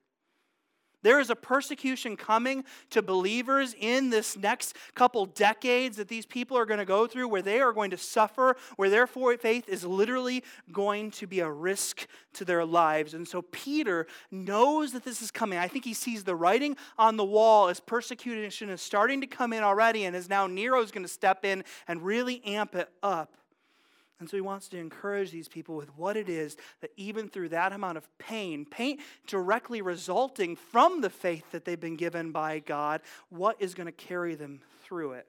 There 1.07 1.21
is 1.21 1.29
a 1.29 1.37
persecution 1.37 2.17
coming 2.17 2.65
to 2.89 3.01
believers 3.01 3.73
in 3.79 4.09
this 4.09 4.35
next 4.35 4.75
couple 4.93 5.25
decades 5.25 5.95
that 5.95 6.09
these 6.09 6.25
people 6.25 6.57
are 6.57 6.65
going 6.65 6.79
to 6.79 6.85
go 6.85 7.07
through 7.07 7.29
where 7.29 7.41
they 7.41 7.61
are 7.61 7.71
going 7.71 7.91
to 7.91 7.97
suffer, 7.97 8.57
where 8.75 8.89
their 8.89 9.07
faith 9.07 9.69
is 9.69 9.85
literally 9.85 10.43
going 10.69 11.11
to 11.11 11.25
be 11.25 11.39
a 11.39 11.49
risk 11.49 12.07
to 12.33 12.43
their 12.43 12.65
lives. 12.65 13.13
And 13.13 13.25
so 13.25 13.41
Peter 13.41 14.05
knows 14.31 14.91
that 14.91 15.05
this 15.05 15.21
is 15.21 15.31
coming. 15.31 15.57
I 15.57 15.69
think 15.69 15.85
he 15.85 15.93
sees 15.93 16.25
the 16.25 16.35
writing 16.35 16.75
on 16.97 17.15
the 17.15 17.23
wall 17.23 17.69
as 17.69 17.79
persecution 17.79 18.69
is 18.69 18.81
starting 18.81 19.21
to 19.21 19.27
come 19.27 19.53
in 19.53 19.63
already, 19.63 20.03
and 20.03 20.13
as 20.13 20.27
now 20.27 20.45
Nero 20.45 20.81
is 20.81 20.91
going 20.91 21.05
to 21.05 21.07
step 21.07 21.45
in 21.45 21.63
and 21.87 22.01
really 22.01 22.43
amp 22.43 22.75
it 22.75 22.89
up. 23.01 23.33
And 24.19 24.29
so 24.29 24.35
he 24.35 24.41
wants 24.41 24.67
to 24.69 24.77
encourage 24.77 25.31
these 25.31 25.47
people 25.47 25.75
with 25.75 25.95
what 25.95 26.17
it 26.17 26.27
is 26.27 26.57
that 26.81 26.91
even 26.97 27.29
through 27.29 27.49
that 27.49 27.71
amount 27.71 27.97
of 27.97 28.17
pain, 28.17 28.65
pain 28.65 28.97
directly 29.27 29.81
resulting 29.81 30.55
from 30.55 31.01
the 31.01 31.09
faith 31.09 31.51
that 31.51 31.65
they've 31.65 31.79
been 31.79 31.97
given 31.97 32.31
by 32.31 32.59
God, 32.59 33.01
what 33.29 33.57
is 33.59 33.75
going 33.75 33.85
to 33.85 33.91
carry 33.91 34.33
them 34.33 34.61
through 34.83 35.13
it. 35.13 35.27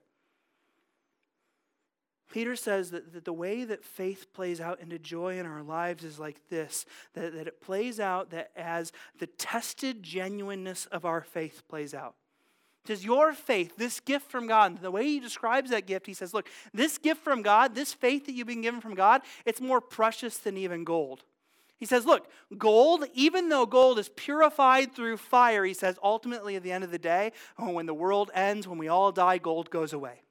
Peter 2.30 2.56
says 2.56 2.90
that, 2.90 3.12
that 3.12 3.24
the 3.24 3.32
way 3.32 3.64
that 3.64 3.84
faith 3.84 4.32
plays 4.32 4.60
out 4.60 4.80
into 4.80 4.98
joy 4.98 5.38
in 5.38 5.46
our 5.46 5.62
lives 5.62 6.04
is 6.04 6.18
like 6.18 6.36
this 6.50 6.84
that, 7.14 7.34
that 7.34 7.46
it 7.46 7.60
plays 7.60 7.98
out 7.98 8.30
that 8.30 8.50
as 8.54 8.92
the 9.18 9.26
tested 9.26 10.02
genuineness 10.02 10.86
of 10.86 11.04
our 11.04 11.22
faith 11.22 11.62
plays 11.68 11.94
out 11.94 12.14
says, 12.88 13.04
Your 13.04 13.32
faith, 13.32 13.76
this 13.76 14.00
gift 14.00 14.30
from 14.30 14.46
God, 14.46 14.80
the 14.80 14.90
way 14.90 15.04
he 15.04 15.20
describes 15.20 15.70
that 15.70 15.86
gift, 15.86 16.06
he 16.06 16.14
says, 16.14 16.34
Look, 16.34 16.48
this 16.74 16.98
gift 16.98 17.22
from 17.22 17.42
God, 17.42 17.74
this 17.74 17.94
faith 17.94 18.26
that 18.26 18.32
you've 18.32 18.46
been 18.46 18.62
given 18.62 18.80
from 18.80 18.94
God, 18.94 19.22
it's 19.44 19.60
more 19.60 19.80
precious 19.80 20.38
than 20.38 20.56
even 20.56 20.84
gold. 20.84 21.24
He 21.78 21.86
says, 21.86 22.04
Look, 22.04 22.28
gold, 22.56 23.04
even 23.14 23.48
though 23.48 23.66
gold 23.66 23.98
is 23.98 24.10
purified 24.10 24.92
through 24.94 25.18
fire, 25.18 25.64
he 25.64 25.74
says, 25.74 25.98
ultimately 26.02 26.56
at 26.56 26.62
the 26.62 26.72
end 26.72 26.82
of 26.82 26.90
the 26.90 26.98
day, 26.98 27.32
when 27.56 27.86
the 27.86 27.94
world 27.94 28.30
ends, 28.34 28.66
when 28.66 28.78
we 28.78 28.88
all 28.88 29.12
die, 29.12 29.38
gold 29.38 29.70
goes 29.70 29.92
away. 29.92 30.22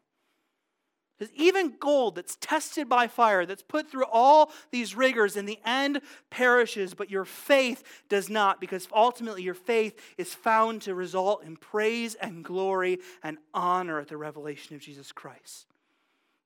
Because 1.18 1.34
even 1.36 1.76
gold 1.80 2.16
that's 2.16 2.38
tested 2.40 2.88
by 2.88 3.08
fire, 3.08 3.46
that's 3.46 3.64
put 3.64 3.90
through 3.90 4.06
all 4.06 4.52
these 4.72 4.96
rigors, 4.96 5.36
in 5.36 5.46
the 5.46 5.60
end 5.66 6.02
perishes, 6.30 6.94
but 6.94 7.10
your 7.10 7.26
faith 7.26 7.84
does 8.08 8.30
not, 8.30 8.62
because 8.62 8.88
ultimately 8.94 9.42
your 9.42 9.54
faith 9.54 10.00
is 10.18 10.34
found 10.34 10.84
to 10.84 10.94
result 10.94 11.44
in 11.44 11.56
praise 11.58 12.16
and 12.16 12.44
glory 12.44 13.00
and 13.24 13.38
honor 13.54 14.00
at 14.00 14.10
the 14.10 14.18
revelation 14.18 14.76
of 14.76 14.82
Jesus 14.82 15.12
Christ. 15.12 15.66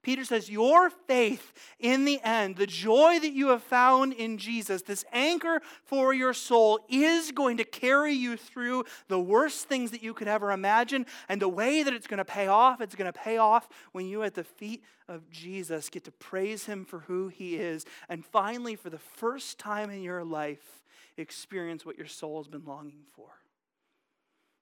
Peter 0.01 0.23
says, 0.25 0.49
Your 0.49 0.89
faith 0.89 1.53
in 1.79 2.05
the 2.05 2.19
end, 2.23 2.55
the 2.55 2.65
joy 2.65 3.19
that 3.19 3.33
you 3.33 3.49
have 3.49 3.61
found 3.61 4.13
in 4.13 4.37
Jesus, 4.37 4.81
this 4.81 5.05
anchor 5.11 5.61
for 5.83 6.13
your 6.13 6.33
soul, 6.33 6.79
is 6.89 7.31
going 7.31 7.57
to 7.57 7.63
carry 7.63 8.13
you 8.13 8.35
through 8.35 8.85
the 9.07 9.19
worst 9.19 9.67
things 9.67 9.91
that 9.91 10.01
you 10.01 10.13
could 10.13 10.27
ever 10.27 10.51
imagine. 10.51 11.05
And 11.29 11.41
the 11.41 11.49
way 11.49 11.83
that 11.83 11.93
it's 11.93 12.07
going 12.07 12.17
to 12.17 12.25
pay 12.25 12.47
off, 12.47 12.81
it's 12.81 12.95
going 12.95 13.11
to 13.11 13.19
pay 13.19 13.37
off 13.37 13.69
when 13.91 14.07
you, 14.07 14.23
at 14.23 14.33
the 14.33 14.43
feet 14.43 14.83
of 15.07 15.29
Jesus, 15.29 15.89
get 15.89 16.03
to 16.05 16.11
praise 16.11 16.65
him 16.65 16.85
for 16.85 16.99
who 16.99 17.27
he 17.27 17.55
is. 17.55 17.85
And 18.09 18.25
finally, 18.25 18.75
for 18.75 18.89
the 18.89 18.99
first 18.99 19.59
time 19.59 19.89
in 19.89 20.01
your 20.01 20.23
life, 20.23 20.81
experience 21.17 21.85
what 21.85 21.97
your 21.97 22.07
soul 22.07 22.39
has 22.39 22.47
been 22.47 22.65
longing 22.65 23.03
for. 23.13 23.27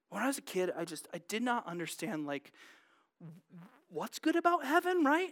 When 0.09 0.23
I 0.23 0.27
was 0.27 0.37
a 0.37 0.41
kid, 0.41 0.71
I 0.75 0.85
just 0.85 1.07
I 1.13 1.19
did 1.27 1.43
not 1.43 1.67
understand 1.67 2.25
like 2.25 2.51
what's 3.89 4.19
good 4.19 4.35
about 4.35 4.65
heaven, 4.65 5.03
right? 5.03 5.31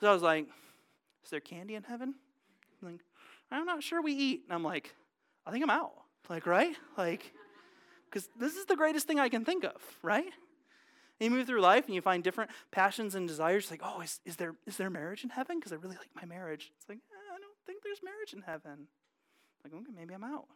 So 0.00 0.08
I 0.08 0.12
was 0.12 0.22
like, 0.22 0.46
is 1.24 1.30
there 1.30 1.40
candy 1.40 1.74
in 1.74 1.82
heaven? 1.82 2.14
I'm 2.82 2.92
like, 2.92 3.00
I'm 3.50 3.66
not 3.66 3.82
sure 3.82 4.02
we 4.02 4.12
eat. 4.12 4.42
And 4.46 4.54
I'm 4.54 4.64
like, 4.64 4.94
I 5.46 5.50
think 5.50 5.62
I'm 5.62 5.70
out. 5.70 5.92
Like, 6.28 6.46
right? 6.46 6.74
Like, 6.96 7.32
because 8.10 8.28
this 8.38 8.54
is 8.54 8.66
the 8.66 8.76
greatest 8.76 9.06
thing 9.06 9.18
I 9.18 9.28
can 9.28 9.44
think 9.44 9.64
of, 9.64 9.80
right? 10.02 10.30
And 11.20 11.30
you 11.30 11.30
move 11.30 11.46
through 11.46 11.60
life 11.60 11.86
and 11.86 11.94
you 11.94 12.00
find 12.00 12.22
different 12.22 12.50
passions 12.70 13.14
and 13.14 13.28
desires. 13.28 13.64
It's 13.64 13.70
like, 13.70 13.80
oh, 13.84 14.00
is, 14.00 14.20
is, 14.24 14.36
there, 14.36 14.54
is 14.66 14.76
there 14.76 14.90
marriage 14.90 15.24
in 15.24 15.30
heaven? 15.30 15.58
Because 15.58 15.72
I 15.72 15.76
really 15.76 15.96
like 15.96 16.10
my 16.14 16.24
marriage. 16.24 16.72
It's 16.76 16.88
like, 16.88 16.98
eh, 16.98 17.34
I 17.34 17.38
don't 17.38 17.56
think 17.66 17.82
there's 17.82 18.00
marriage 18.02 18.32
in 18.32 18.42
heaven. 18.42 18.88
Like, 19.62 19.74
okay, 19.74 19.92
maybe 19.94 20.14
I'm 20.14 20.24
out. 20.24 20.46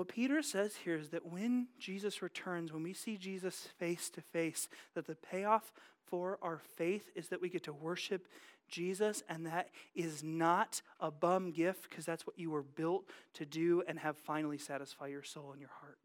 What 0.00 0.08
Peter 0.08 0.40
says 0.40 0.76
here 0.76 0.96
is 0.96 1.10
that 1.10 1.30
when 1.30 1.66
Jesus 1.78 2.22
returns, 2.22 2.72
when 2.72 2.82
we 2.82 2.94
see 2.94 3.18
Jesus 3.18 3.68
face 3.78 4.08
to 4.08 4.22
face, 4.22 4.66
that 4.94 5.06
the 5.06 5.14
payoff 5.14 5.74
for 6.06 6.38
our 6.40 6.58
faith 6.78 7.10
is 7.14 7.28
that 7.28 7.42
we 7.42 7.50
get 7.50 7.64
to 7.64 7.74
worship 7.74 8.26
Jesus, 8.66 9.22
and 9.28 9.44
that 9.44 9.68
is 9.94 10.24
not 10.24 10.80
a 11.00 11.10
bum 11.10 11.50
gift 11.50 11.90
because 11.90 12.06
that's 12.06 12.26
what 12.26 12.38
you 12.38 12.50
were 12.50 12.62
built 12.62 13.10
to 13.34 13.44
do 13.44 13.82
and 13.86 13.98
have 13.98 14.16
finally 14.16 14.56
satisfy 14.56 15.08
your 15.08 15.22
soul 15.22 15.50
and 15.52 15.60
your 15.60 15.68
heart. 15.82 15.98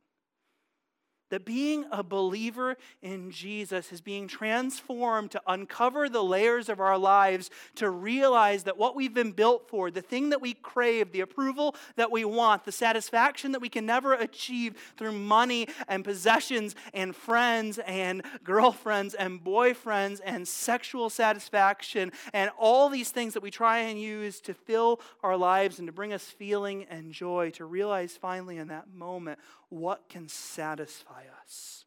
That 1.32 1.44
being 1.44 1.86
a 1.92 2.04
believer 2.04 2.78
in 3.02 3.32
Jesus 3.32 3.92
is 3.92 4.00
being 4.00 4.28
transformed 4.28 5.32
to 5.32 5.42
uncover 5.48 6.08
the 6.08 6.24
layers 6.24 6.70
of 6.70 6.80
our 6.80 6.98
lives, 7.00 7.50
to 7.76 7.90
realize 7.90 8.64
that 8.64 8.78
what 8.78 8.96
we've 8.96 9.14
been 9.14 9.32
built 9.32 9.68
for, 9.68 9.90
the 9.90 10.04
thing 10.04 10.30
that 10.30 10.42
we 10.42 10.54
crave, 10.54 11.12
the 11.12 11.22
approval 11.22 11.76
that 11.96 12.12
we 12.12 12.26
want, 12.26 12.64
the 12.64 12.72
satisfaction 12.72 13.54
that 13.54 13.62
we 13.62 13.70
can 13.70 13.88
never 13.88 14.14
achieve 14.14 14.76
through 14.98 15.14
money 15.14 15.68
and 15.88 16.04
possessions 16.04 16.76
and 16.94 17.16
friends 17.16 17.80
and 17.80 18.24
girlfriends 18.44 19.16
and 19.16 19.44
boyfriends 19.44 20.22
and 20.24 20.48
sexual 20.48 21.10
satisfaction 21.10 22.12
and 22.34 22.52
all 22.60 22.88
these 22.88 23.10
things 23.10 23.34
that 23.34 23.42
we 23.42 23.50
try 23.50 23.80
and 23.80 24.00
use 24.00 24.40
to 24.42 24.54
fill 24.54 25.00
our 25.24 25.36
lives 25.36 25.80
and 25.80 25.88
to 25.88 25.92
bring 25.92 26.14
us 26.14 26.24
feeling 26.24 26.86
and 26.90 27.12
joy, 27.12 27.50
to 27.50 27.66
realize 27.66 28.16
finally 28.16 28.58
in 28.58 28.68
that 28.68 28.94
moment 28.94 29.40
what 29.70 30.10
can 30.10 30.28
satisfy 30.28 31.24
us. 31.42 31.86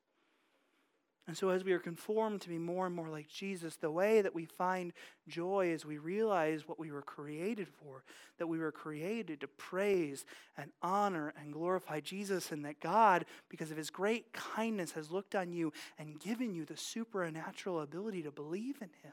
And 1.29 1.37
so, 1.37 1.51
as 1.51 1.63
we 1.63 1.73
are 1.73 1.79
conformed 1.79 2.41
to 2.41 2.49
be 2.49 2.57
more 2.57 2.87
and 2.87 2.97
more 2.97 3.11
like 3.11 3.29
Jesus, 3.29 3.77
the 3.77 3.91
way 3.91 4.23
that 4.23 4.35
we 4.35 4.47
find 4.47 4.95
joy 5.29 5.67
is 5.67 5.85
we 5.85 5.99
realize 5.99 6.67
what 6.67 6.79
we 6.79 6.91
were 6.91 7.03
created 7.03 7.69
for, 7.69 8.03
that 8.39 8.47
we 8.47 8.59
were 8.59 8.73
created 8.73 9.43
to 9.43 9.47
praise 9.47 10.25
and 10.57 10.71
honor 10.81 11.35
and 11.39 11.53
glorify 11.53 12.01
Jesus, 12.01 12.51
and 12.51 12.65
that 12.65 12.81
God, 12.81 13.27
because 13.51 13.71
of 13.71 13.77
his 13.77 13.91
great 13.91 14.33
kindness, 14.33 14.93
has 14.93 15.11
looked 15.11 15.35
on 15.35 15.53
you 15.53 15.71
and 15.99 16.19
given 16.19 16.55
you 16.55 16.65
the 16.65 16.79
supernatural 16.79 17.83
ability 17.83 18.23
to 18.23 18.31
believe 18.31 18.77
in 18.81 18.89
him. 19.03 19.13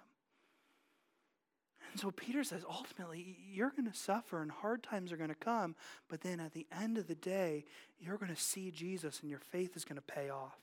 And 1.96 2.02
so 2.02 2.12
Peter 2.12 2.44
says, 2.44 2.66
ultimately, 2.70 3.38
you're 3.50 3.70
going 3.70 3.90
to 3.90 3.98
suffer 3.98 4.42
and 4.42 4.52
hard 4.52 4.84
times 4.84 5.14
are 5.14 5.18
going 5.18 5.30
to 5.30 5.34
come, 5.34 5.76
but 6.10 6.20
then 6.20 6.42
at 6.42 6.54
the 6.54 6.68
end 6.78 6.98
of 6.98 7.08
the 7.08 7.16
day, 7.16 7.64
you're 8.02 8.18
going 8.18 8.36
to 8.36 8.42
see 8.42 8.70
Jesus 8.70 9.22
and 9.22 9.30
your 9.30 9.40
faith 9.40 9.78
is 9.78 9.86
going 9.86 9.96
to 9.96 10.02
pay 10.02 10.30
off. 10.30 10.58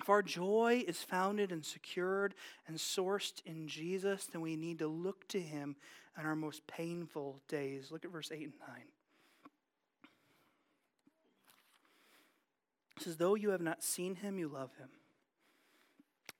If 0.00 0.08
our 0.08 0.22
joy 0.22 0.84
is 0.88 1.02
founded 1.02 1.52
and 1.52 1.62
secured 1.66 2.34
and 2.66 2.78
sourced 2.78 3.42
in 3.44 3.68
Jesus, 3.68 4.24
then 4.24 4.40
we 4.40 4.56
need 4.56 4.78
to 4.78 4.88
look 4.88 5.28
to 5.28 5.38
him 5.38 5.76
in 6.18 6.24
our 6.24 6.34
most 6.34 6.66
painful 6.66 7.42
days. 7.46 7.90
Look 7.90 8.06
at 8.06 8.10
verse 8.10 8.32
8 8.32 8.40
and 8.40 8.52
9. 8.66 8.76
It 12.96 13.02
says, 13.02 13.18
Though 13.18 13.34
you 13.34 13.50
have 13.50 13.60
not 13.60 13.84
seen 13.84 14.14
him, 14.14 14.38
you 14.38 14.48
love 14.48 14.70
him. 14.78 14.88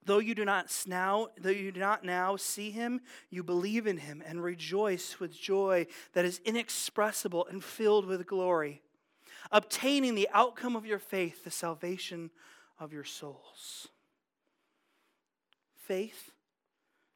Though 0.05 0.19
you 0.19 0.35
do 0.35 0.45
not 0.45 0.71
now, 0.87 1.29
though 1.39 1.51
you 1.51 1.71
do 1.71 1.81
not 1.81 2.05
now 2.05 2.37
see 2.37 2.71
him, 2.71 3.01
you 3.31 3.43
believe 3.45 3.87
in 3.87 3.99
him 3.99 4.23
and 4.27 4.43
rejoice 4.43 5.21
with 5.21 5.39
joy 5.39 5.87
that 6.13 6.25
is 6.25 6.41
inexpressible 6.45 7.47
and 7.47 7.63
filled 7.63 8.07
with 8.07 8.27
glory, 8.27 8.83
obtaining 9.53 10.15
the 10.15 10.29
outcome 10.33 10.75
of 10.75 10.87
your 10.87 10.99
faith, 10.99 11.45
the 11.45 11.51
salvation 11.51 12.31
of 12.81 12.93
your 12.93 13.05
souls. 13.05 13.89
Faith, 15.77 16.33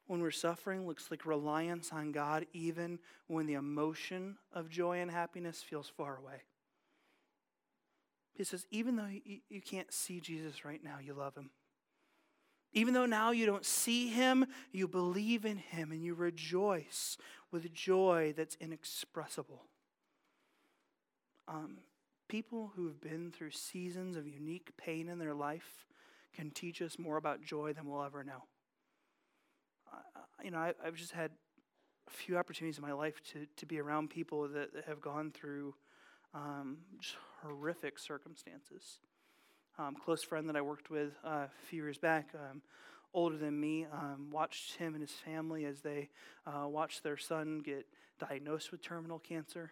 when 0.07 0.21
we're 0.21 0.31
suffering, 0.31 0.87
looks 0.87 1.11
like 1.11 1.25
reliance 1.25 1.91
on 1.91 2.13
God, 2.13 2.45
even 2.53 2.99
when 3.27 3.47
the 3.47 3.55
emotion 3.55 4.37
of 4.53 4.69
joy 4.69 4.99
and 4.99 5.11
happiness 5.11 5.61
feels 5.61 5.89
far 5.89 6.17
away. 6.17 6.43
He 8.33 8.45
says, 8.45 8.65
even 8.71 8.95
though 8.95 9.07
you, 9.07 9.39
you 9.49 9.61
can't 9.61 9.91
see 9.91 10.21
Jesus 10.21 10.63
right 10.63 10.81
now, 10.81 10.99
you 11.03 11.13
love 11.13 11.35
him. 11.35 11.49
Even 12.73 12.93
though 12.93 13.05
now 13.05 13.31
you 13.31 13.45
don't 13.45 13.65
see 13.65 14.09
him, 14.09 14.45
you 14.71 14.87
believe 14.87 15.45
in 15.45 15.57
him 15.57 15.91
and 15.91 16.03
you 16.03 16.13
rejoice 16.13 17.17
with 17.51 17.73
joy 17.73 18.33
that's 18.35 18.57
inexpressible. 18.59 19.63
Um, 21.47 21.77
people 22.27 22.73
who 22.75 22.87
have 22.87 22.99
been 22.99 23.31
through 23.31 23.51
seasons 23.51 24.17
of 24.17 24.27
unique 24.27 24.71
pain 24.77 25.07
in 25.07 25.17
their 25.17 25.33
life 25.33 25.87
can 26.35 26.51
teach 26.51 26.81
us 26.81 26.99
more 26.99 27.17
about 27.17 27.41
joy 27.41 27.73
than 27.73 27.87
we'll 27.89 28.03
ever 28.03 28.23
know. 28.23 28.43
Uh, 29.91 30.19
you 30.43 30.51
know, 30.51 30.59
I, 30.59 30.73
have 30.83 30.95
just 30.95 31.13
had 31.13 31.31
a 32.07 32.11
few 32.11 32.37
opportunities 32.37 32.77
in 32.77 32.83
my 32.83 32.91
life 32.91 33.21
to, 33.31 33.47
to 33.55 33.65
be 33.65 33.79
around 33.79 34.09
people 34.09 34.47
that, 34.49 34.73
that 34.73 34.85
have 34.85 35.01
gone 35.01 35.31
through 35.31 35.73
um, 36.33 36.77
just 36.99 37.15
horrific 37.41 37.97
circumstances 37.97 38.99
um, 39.79 39.95
close 39.95 40.23
friend 40.23 40.49
that 40.49 40.55
I 40.55 40.61
worked 40.61 40.89
with 40.89 41.13
uh, 41.25 41.45
a 41.45 41.49
few 41.67 41.83
years 41.83 41.97
back, 41.97 42.29
um, 42.33 42.61
older 43.13 43.37
than 43.37 43.59
me, 43.59 43.85
um, 43.91 44.29
watched 44.31 44.75
him 44.75 44.93
and 44.93 45.01
his 45.01 45.11
family 45.11 45.65
as 45.65 45.81
they 45.81 46.09
uh, 46.45 46.67
watched 46.67 47.03
their 47.03 47.17
son 47.17 47.59
get 47.59 47.85
diagnosed 48.19 48.71
with 48.71 48.81
terminal 48.81 49.19
cancer. 49.19 49.71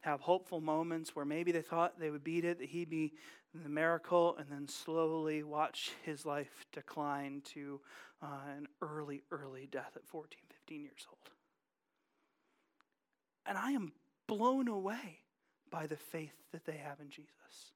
Have 0.00 0.20
hopeful 0.20 0.60
moments 0.60 1.16
where 1.16 1.24
maybe 1.24 1.52
they 1.52 1.62
thought 1.62 1.98
they 1.98 2.10
would 2.10 2.22
beat 2.22 2.44
it, 2.44 2.58
that 2.58 2.68
he'd 2.68 2.90
be 2.90 3.14
the 3.54 3.68
miracle, 3.68 4.36
and 4.38 4.46
then 4.50 4.68
slowly 4.68 5.42
watch 5.42 5.90
his 6.04 6.24
life 6.24 6.66
decline 6.72 7.42
to 7.52 7.80
uh, 8.22 8.26
an 8.56 8.68
early, 8.82 9.22
early 9.30 9.68
death 9.70 9.92
at 9.96 10.06
14, 10.06 10.38
15 10.48 10.82
years 10.82 11.06
old. 11.08 11.18
And 13.46 13.56
I 13.56 13.72
am 13.72 13.92
blown 14.26 14.68
away 14.68 15.20
by 15.70 15.86
the 15.86 15.96
faith 15.96 16.34
that 16.52 16.64
they 16.64 16.76
have 16.76 17.00
in 17.00 17.10
Jesus. 17.10 17.72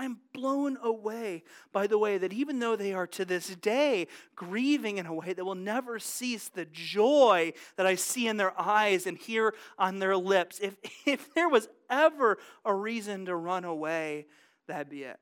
I'm 0.00 0.16
blown 0.32 0.78
away 0.82 1.44
by 1.74 1.86
the 1.86 1.98
way 1.98 2.16
that 2.16 2.32
even 2.32 2.58
though 2.58 2.74
they 2.74 2.94
are 2.94 3.06
to 3.08 3.26
this 3.26 3.54
day 3.56 4.06
grieving 4.34 4.96
in 4.96 5.04
a 5.04 5.12
way 5.12 5.34
that 5.34 5.44
will 5.44 5.54
never 5.54 5.98
cease, 5.98 6.48
the 6.48 6.64
joy 6.64 7.52
that 7.76 7.84
I 7.84 7.96
see 7.96 8.26
in 8.26 8.38
their 8.38 8.58
eyes 8.58 9.06
and 9.06 9.18
hear 9.18 9.54
on 9.78 9.98
their 9.98 10.16
lips, 10.16 10.58
if, 10.58 10.76
if 11.06 11.34
there 11.34 11.50
was 11.50 11.68
ever 11.90 12.38
a 12.64 12.74
reason 12.74 13.26
to 13.26 13.36
run 13.36 13.64
away, 13.64 14.26
that'd 14.66 14.88
be 14.88 15.02
it. 15.02 15.20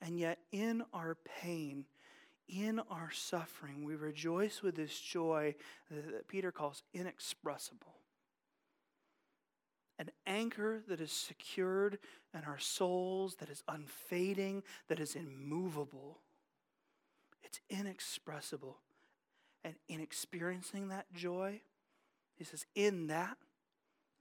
And 0.00 0.18
yet, 0.18 0.40
in 0.50 0.82
our 0.92 1.16
pain, 1.40 1.84
in 2.48 2.80
our 2.90 3.12
suffering, 3.12 3.84
we 3.84 3.94
rejoice 3.94 4.62
with 4.62 4.74
this 4.74 4.98
joy 4.98 5.54
that 5.92 6.26
Peter 6.26 6.50
calls 6.50 6.82
inexpressible. 6.92 7.94
an 10.00 10.10
anchor 10.26 10.82
that 10.88 11.00
is 11.00 11.12
secured 11.12 11.98
in 12.34 12.44
our 12.44 12.58
souls, 12.58 13.36
that 13.36 13.50
is 13.50 13.62
unfading, 13.68 14.62
that 14.88 15.00
is 15.00 15.14
immovable. 15.14 16.18
It's 17.42 17.60
inexpressible. 17.68 18.78
And 19.64 19.74
in 19.88 20.00
experiencing 20.00 20.88
that 20.88 21.12
joy, 21.12 21.60
he 22.36 22.44
says, 22.44 22.66
in 22.74 23.08
that, 23.08 23.36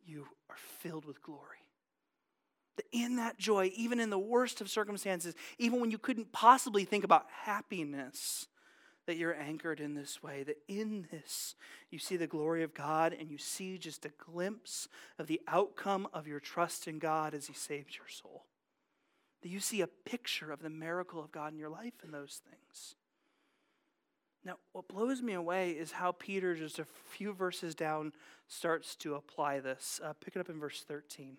you 0.06 0.28
are 0.50 0.58
filled 0.80 1.06
with 1.06 1.22
glory. 1.22 1.58
That 2.76 2.86
in 2.92 3.16
that 3.18 3.38
joy, 3.38 3.72
even 3.76 4.00
in 4.00 4.10
the 4.10 4.20
worst 4.20 4.62
of 4.62 4.70
circumstances, 4.70 5.36
even 5.58 5.80
when 5.80 5.92
you 5.92 5.98
couldn't 5.98 6.32
possibly 6.32 6.86
think 6.86 7.04
about 7.04 7.26
happiness, 7.44 8.48
that 9.08 9.18
you're 9.18 9.36
anchored 9.36 9.80
in 9.80 9.96
this 9.96 10.22
way, 10.22 10.44
that 10.44 10.58
in 10.68 11.08
this 11.12 11.56
you 11.90 12.00
see 12.00 12.18
the 12.18 12.28
glory 12.28 12.64
of 12.64 12.74
God 12.74 13.16
and 13.18 13.30
you 13.32 13.38
see 13.38 13.78
just 13.78 14.06
a 14.06 14.12
glimpse 14.24 14.88
of 15.18 15.28
the 15.28 15.42
outcome 15.48 16.08
of 16.14 16.28
your 16.28 16.40
trust 16.40 16.88
in 16.88 17.00
God 17.00 17.34
as 17.34 17.48
He 17.48 17.54
saves 17.54 17.98
your 17.98 18.08
soul. 18.08 18.46
That 19.42 19.50
you 19.50 19.60
see 19.60 19.82
a 19.82 19.88
picture 19.88 20.52
of 20.52 20.62
the 20.62 20.70
miracle 20.70 21.20
of 21.20 21.32
God 21.32 21.52
in 21.52 21.60
your 21.60 21.70
life 21.70 21.94
in 22.04 22.12
those 22.12 22.42
things. 22.50 22.96
Now, 24.44 24.58
what 24.72 24.88
blows 24.88 25.22
me 25.22 25.34
away 25.34 25.72
is 25.72 25.92
how 25.92 26.14
Peter, 26.14 26.56
just 26.56 26.80
a 26.80 26.86
few 27.10 27.34
verses 27.34 27.76
down, 27.76 28.14
starts 28.48 28.96
to 28.98 29.16
apply 29.16 29.60
this. 29.60 30.00
Uh, 30.04 30.14
pick 30.14 30.36
it 30.36 30.40
up 30.40 30.50
in 30.50 30.60
verse 30.60 30.84
13. 30.88 31.38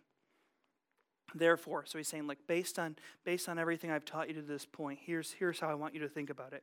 Therefore, 1.34 1.84
so 1.86 1.98
he's 1.98 2.08
saying, 2.08 2.26
like, 2.26 2.46
based 2.46 2.78
on 2.78 2.96
based 3.24 3.48
on 3.48 3.58
everything 3.58 3.90
I've 3.90 4.04
taught 4.04 4.28
you 4.28 4.34
to 4.34 4.42
this 4.42 4.66
point, 4.66 5.00
here's 5.02 5.32
here's 5.32 5.58
how 5.58 5.68
I 5.68 5.74
want 5.74 5.94
you 5.94 6.00
to 6.00 6.08
think 6.08 6.30
about 6.30 6.52
it. 6.52 6.62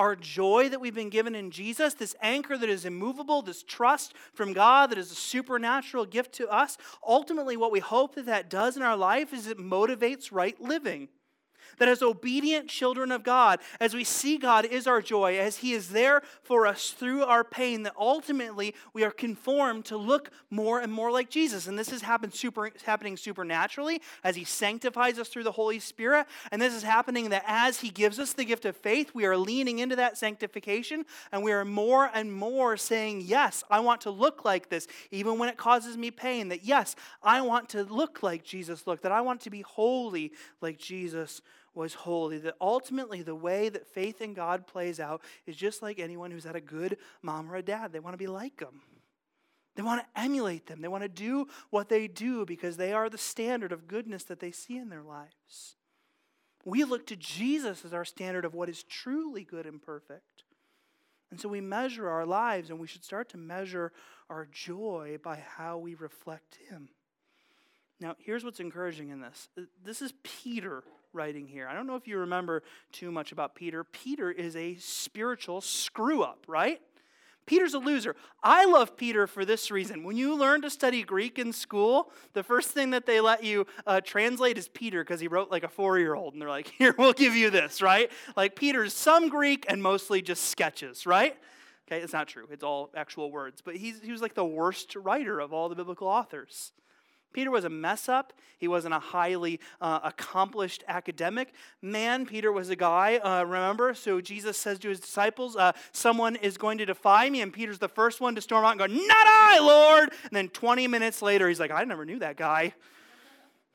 our 0.00 0.16
joy 0.16 0.66
that 0.70 0.80
we've 0.80 0.94
been 0.94 1.10
given 1.10 1.34
in 1.34 1.50
Jesus, 1.50 1.92
this 1.92 2.16
anchor 2.22 2.56
that 2.56 2.70
is 2.70 2.86
immovable, 2.86 3.42
this 3.42 3.62
trust 3.62 4.14
from 4.32 4.54
God 4.54 4.90
that 4.90 4.96
is 4.96 5.12
a 5.12 5.14
supernatural 5.14 6.06
gift 6.06 6.32
to 6.36 6.48
us, 6.48 6.78
ultimately, 7.06 7.54
what 7.54 7.70
we 7.70 7.80
hope 7.80 8.14
that 8.14 8.24
that 8.24 8.48
does 8.48 8.78
in 8.78 8.82
our 8.82 8.96
life 8.96 9.34
is 9.34 9.46
it 9.46 9.58
motivates 9.58 10.32
right 10.32 10.58
living. 10.58 11.10
That 11.78 11.88
as 11.88 12.02
obedient 12.02 12.68
children 12.68 13.12
of 13.12 13.22
God, 13.22 13.60
as 13.80 13.94
we 13.94 14.04
see 14.04 14.38
God 14.38 14.64
is 14.64 14.86
our 14.86 15.00
joy, 15.00 15.38
as 15.38 15.58
He 15.58 15.72
is 15.72 15.90
there 15.90 16.22
for 16.42 16.66
us 16.66 16.90
through 16.90 17.24
our 17.24 17.44
pain, 17.44 17.82
that 17.84 17.94
ultimately 17.98 18.74
we 18.92 19.04
are 19.04 19.10
conformed 19.10 19.84
to 19.86 19.96
look 19.96 20.30
more 20.50 20.80
and 20.80 20.92
more 20.92 21.10
like 21.10 21.30
Jesus. 21.30 21.66
And 21.66 21.78
this 21.78 21.92
is 21.92 22.02
super, 22.32 22.70
happening 22.84 23.16
supernaturally 23.16 24.00
as 24.24 24.36
He 24.36 24.44
sanctifies 24.44 25.18
us 25.18 25.28
through 25.28 25.44
the 25.44 25.52
Holy 25.52 25.78
Spirit. 25.78 26.26
And 26.50 26.60
this 26.60 26.74
is 26.74 26.82
happening 26.82 27.30
that 27.30 27.44
as 27.46 27.80
He 27.80 27.90
gives 27.90 28.18
us 28.18 28.32
the 28.32 28.44
gift 28.44 28.64
of 28.64 28.76
faith, 28.76 29.10
we 29.14 29.26
are 29.26 29.36
leaning 29.36 29.78
into 29.78 29.96
that 29.96 30.18
sanctification 30.18 31.04
and 31.32 31.42
we 31.42 31.52
are 31.52 31.64
more 31.64 32.10
and 32.12 32.32
more 32.32 32.76
saying, 32.76 33.22
Yes, 33.22 33.64
I 33.70 33.80
want 33.80 34.02
to 34.02 34.10
look 34.10 34.44
like 34.44 34.68
this, 34.68 34.86
even 35.10 35.38
when 35.38 35.48
it 35.48 35.56
causes 35.56 35.96
me 35.96 36.10
pain. 36.10 36.48
That 36.48 36.64
yes, 36.64 36.96
I 37.22 37.40
want 37.42 37.70
to 37.70 37.82
look 37.84 38.22
like 38.22 38.44
Jesus 38.44 38.86
looked, 38.86 39.02
that 39.02 39.12
I 39.12 39.20
want 39.20 39.40
to 39.42 39.50
be 39.50 39.62
holy 39.62 40.32
like 40.60 40.78
Jesus 40.78 41.42
was 41.74 41.94
holy. 41.94 42.38
That 42.38 42.56
ultimately, 42.60 43.22
the 43.22 43.34
way 43.34 43.68
that 43.68 43.86
faith 43.86 44.20
in 44.20 44.34
God 44.34 44.66
plays 44.66 45.00
out 45.00 45.22
is 45.46 45.56
just 45.56 45.82
like 45.82 45.98
anyone 45.98 46.30
who's 46.30 46.44
had 46.44 46.56
a 46.56 46.60
good 46.60 46.96
mom 47.22 47.50
or 47.50 47.56
a 47.56 47.62
dad. 47.62 47.92
They 47.92 48.00
want 48.00 48.14
to 48.14 48.18
be 48.18 48.26
like 48.26 48.58
them. 48.58 48.82
They 49.76 49.82
want 49.82 50.02
to 50.02 50.20
emulate 50.20 50.66
them. 50.66 50.82
They 50.82 50.88
want 50.88 51.04
to 51.04 51.08
do 51.08 51.46
what 51.70 51.88
they 51.88 52.08
do 52.08 52.44
because 52.44 52.76
they 52.76 52.92
are 52.92 53.08
the 53.08 53.18
standard 53.18 53.72
of 53.72 53.86
goodness 53.86 54.24
that 54.24 54.40
they 54.40 54.50
see 54.50 54.76
in 54.76 54.88
their 54.88 55.02
lives. 55.02 55.76
We 56.64 56.84
look 56.84 57.06
to 57.06 57.16
Jesus 57.16 57.84
as 57.84 57.94
our 57.94 58.04
standard 58.04 58.44
of 58.44 58.54
what 58.54 58.68
is 58.68 58.82
truly 58.82 59.44
good 59.44 59.66
and 59.66 59.80
perfect. 59.80 60.44
And 61.30 61.40
so 61.40 61.48
we 61.48 61.60
measure 61.60 62.08
our 62.08 62.26
lives, 62.26 62.70
and 62.70 62.78
we 62.78 62.88
should 62.88 63.04
start 63.04 63.28
to 63.30 63.38
measure 63.38 63.92
our 64.28 64.48
joy 64.50 65.18
by 65.22 65.36
how 65.36 65.78
we 65.78 65.94
reflect 65.94 66.58
Him. 66.68 66.88
Now, 68.00 68.16
here's 68.18 68.44
what's 68.44 68.60
encouraging 68.60 69.10
in 69.10 69.20
this 69.20 69.48
this 69.84 70.02
is 70.02 70.14
Peter 70.22 70.82
writing 71.12 71.46
here. 71.46 71.68
I 71.68 71.74
don't 71.74 71.86
know 71.86 71.96
if 71.96 72.06
you 72.06 72.18
remember 72.18 72.62
too 72.92 73.10
much 73.10 73.32
about 73.32 73.54
Peter. 73.54 73.84
Peter 73.84 74.30
is 74.30 74.56
a 74.56 74.76
spiritual 74.76 75.60
screw 75.60 76.22
up, 76.22 76.44
right? 76.46 76.80
Peter's 77.46 77.74
a 77.74 77.78
loser. 77.78 78.14
I 78.44 78.64
love 78.64 78.96
Peter 78.96 79.26
for 79.26 79.44
this 79.44 79.72
reason. 79.72 80.04
When 80.04 80.16
you 80.16 80.36
learn 80.36 80.62
to 80.62 80.70
study 80.70 81.02
Greek 81.02 81.36
in 81.38 81.52
school, 81.52 82.12
the 82.32 82.44
first 82.44 82.68
thing 82.68 82.90
that 82.90 83.06
they 83.06 83.20
let 83.20 83.42
you 83.42 83.66
uh, 83.86 84.00
translate 84.00 84.56
is 84.56 84.68
Peter 84.68 85.02
because 85.02 85.18
he 85.18 85.26
wrote 85.26 85.50
like 85.50 85.64
a 85.64 85.68
four 85.68 85.98
year 85.98 86.14
old. 86.14 86.34
And 86.34 86.40
they're 86.40 86.48
like, 86.48 86.68
here, 86.78 86.94
we'll 86.96 87.12
give 87.12 87.34
you 87.34 87.50
this, 87.50 87.82
right? 87.82 88.10
Like 88.36 88.54
Peter's 88.54 88.94
some 88.94 89.28
Greek 89.28 89.66
and 89.68 89.82
mostly 89.82 90.22
just 90.22 90.44
sketches, 90.44 91.06
right? 91.06 91.36
Okay, 91.88 92.00
it's 92.00 92.12
not 92.12 92.28
true. 92.28 92.46
It's 92.52 92.62
all 92.62 92.90
actual 92.94 93.32
words. 93.32 93.62
But 93.62 93.74
he's, 93.76 94.00
he 94.00 94.12
was 94.12 94.22
like 94.22 94.34
the 94.34 94.44
worst 94.44 94.94
writer 94.94 95.40
of 95.40 95.52
all 95.52 95.68
the 95.68 95.74
biblical 95.74 96.06
authors. 96.06 96.72
Peter 97.32 97.50
was 97.50 97.64
a 97.64 97.70
mess 97.70 98.08
up. 98.08 98.32
He 98.58 98.68
wasn't 98.68 98.94
a 98.94 98.98
highly 98.98 99.60
uh, 99.80 100.00
accomplished 100.02 100.84
academic 100.88 101.52
man. 101.80 102.26
Peter 102.26 102.52
was 102.52 102.70
a 102.70 102.76
guy, 102.76 103.16
uh, 103.16 103.44
remember? 103.44 103.94
So 103.94 104.20
Jesus 104.20 104.56
says 104.56 104.78
to 104.80 104.88
his 104.88 105.00
disciples, 105.00 105.56
uh, 105.56 105.72
Someone 105.92 106.36
is 106.36 106.58
going 106.58 106.78
to 106.78 106.86
defy 106.86 107.30
me. 107.30 107.40
And 107.40 107.52
Peter's 107.52 107.78
the 107.78 107.88
first 107.88 108.20
one 108.20 108.34
to 108.34 108.40
storm 108.40 108.64
out 108.64 108.72
and 108.72 108.78
go, 108.80 108.86
Not 108.86 109.26
I, 109.26 109.58
Lord. 109.60 110.10
And 110.24 110.32
then 110.32 110.48
20 110.48 110.88
minutes 110.88 111.22
later, 111.22 111.48
he's 111.48 111.60
like, 111.60 111.70
I 111.70 111.84
never 111.84 112.04
knew 112.04 112.18
that 112.18 112.36
guy. 112.36 112.74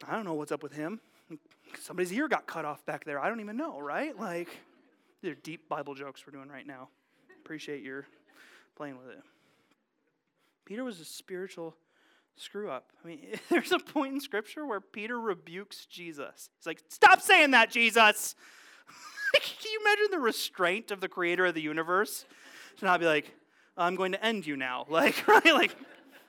I 0.08 0.15
don't 0.15 0.26
know 0.26 0.34
what's 0.34 0.52
up 0.52 0.62
with 0.62 0.74
him. 0.74 1.00
Somebody's 1.80 2.12
ear 2.13 2.28
got 2.28 2.48
cut 2.48 2.65
off 2.65 2.86
back 2.86 3.06
there. 3.06 3.20
I 3.20 3.30
don't 3.30 3.39
even 3.39 3.58
know, 3.58 3.80
right? 3.80 4.18
Like, 4.18 4.50
these 5.22 5.32
are 5.32 5.36
deep 5.36 5.68
Bible 5.68 5.96
jokes 5.96 6.24
we're 6.26 6.32
doing 6.32 6.50
right 6.50 6.68
now. 6.68 6.89
Appreciate 7.44 7.84
your 7.84 8.06
playing 8.76 8.98
with 8.98 9.08
it. 9.10 9.24
Peter 10.65 10.84
was 10.84 11.00
a 11.00 11.06
spiritual 11.06 11.76
screw 12.38 12.69
up. 12.69 12.91
I 13.04 13.08
mean, 13.08 13.19
there's 13.50 13.71
a 13.71 13.80
point 13.80 14.13
in 14.13 14.19
Scripture 14.19 14.65
where 14.65 14.82
Peter 14.82 15.19
rebukes 15.19 15.86
Jesus. 15.86 16.50
He's 16.58 16.65
like, 16.65 16.82
Stop 16.89 17.21
saying 17.21 17.52
that, 17.52 17.71
Jesus. 17.71 18.36
Can 19.34 19.71
you 19.71 19.80
imagine 19.82 20.12
the 20.12 20.19
restraint 20.19 20.91
of 20.91 21.02
the 21.02 21.10
creator 21.10 21.45
of 21.45 21.54
the 21.54 21.62
universe? 21.62 22.26
To 22.78 22.86
not 22.86 23.00
be 23.00 23.06
like, 23.06 23.34
I'm 23.78 23.95
going 23.95 24.13
to 24.13 24.26
end 24.26 24.45
you 24.45 24.56
now. 24.56 24.86
Like, 24.89 25.28
right? 25.28 25.54
Like 25.54 25.76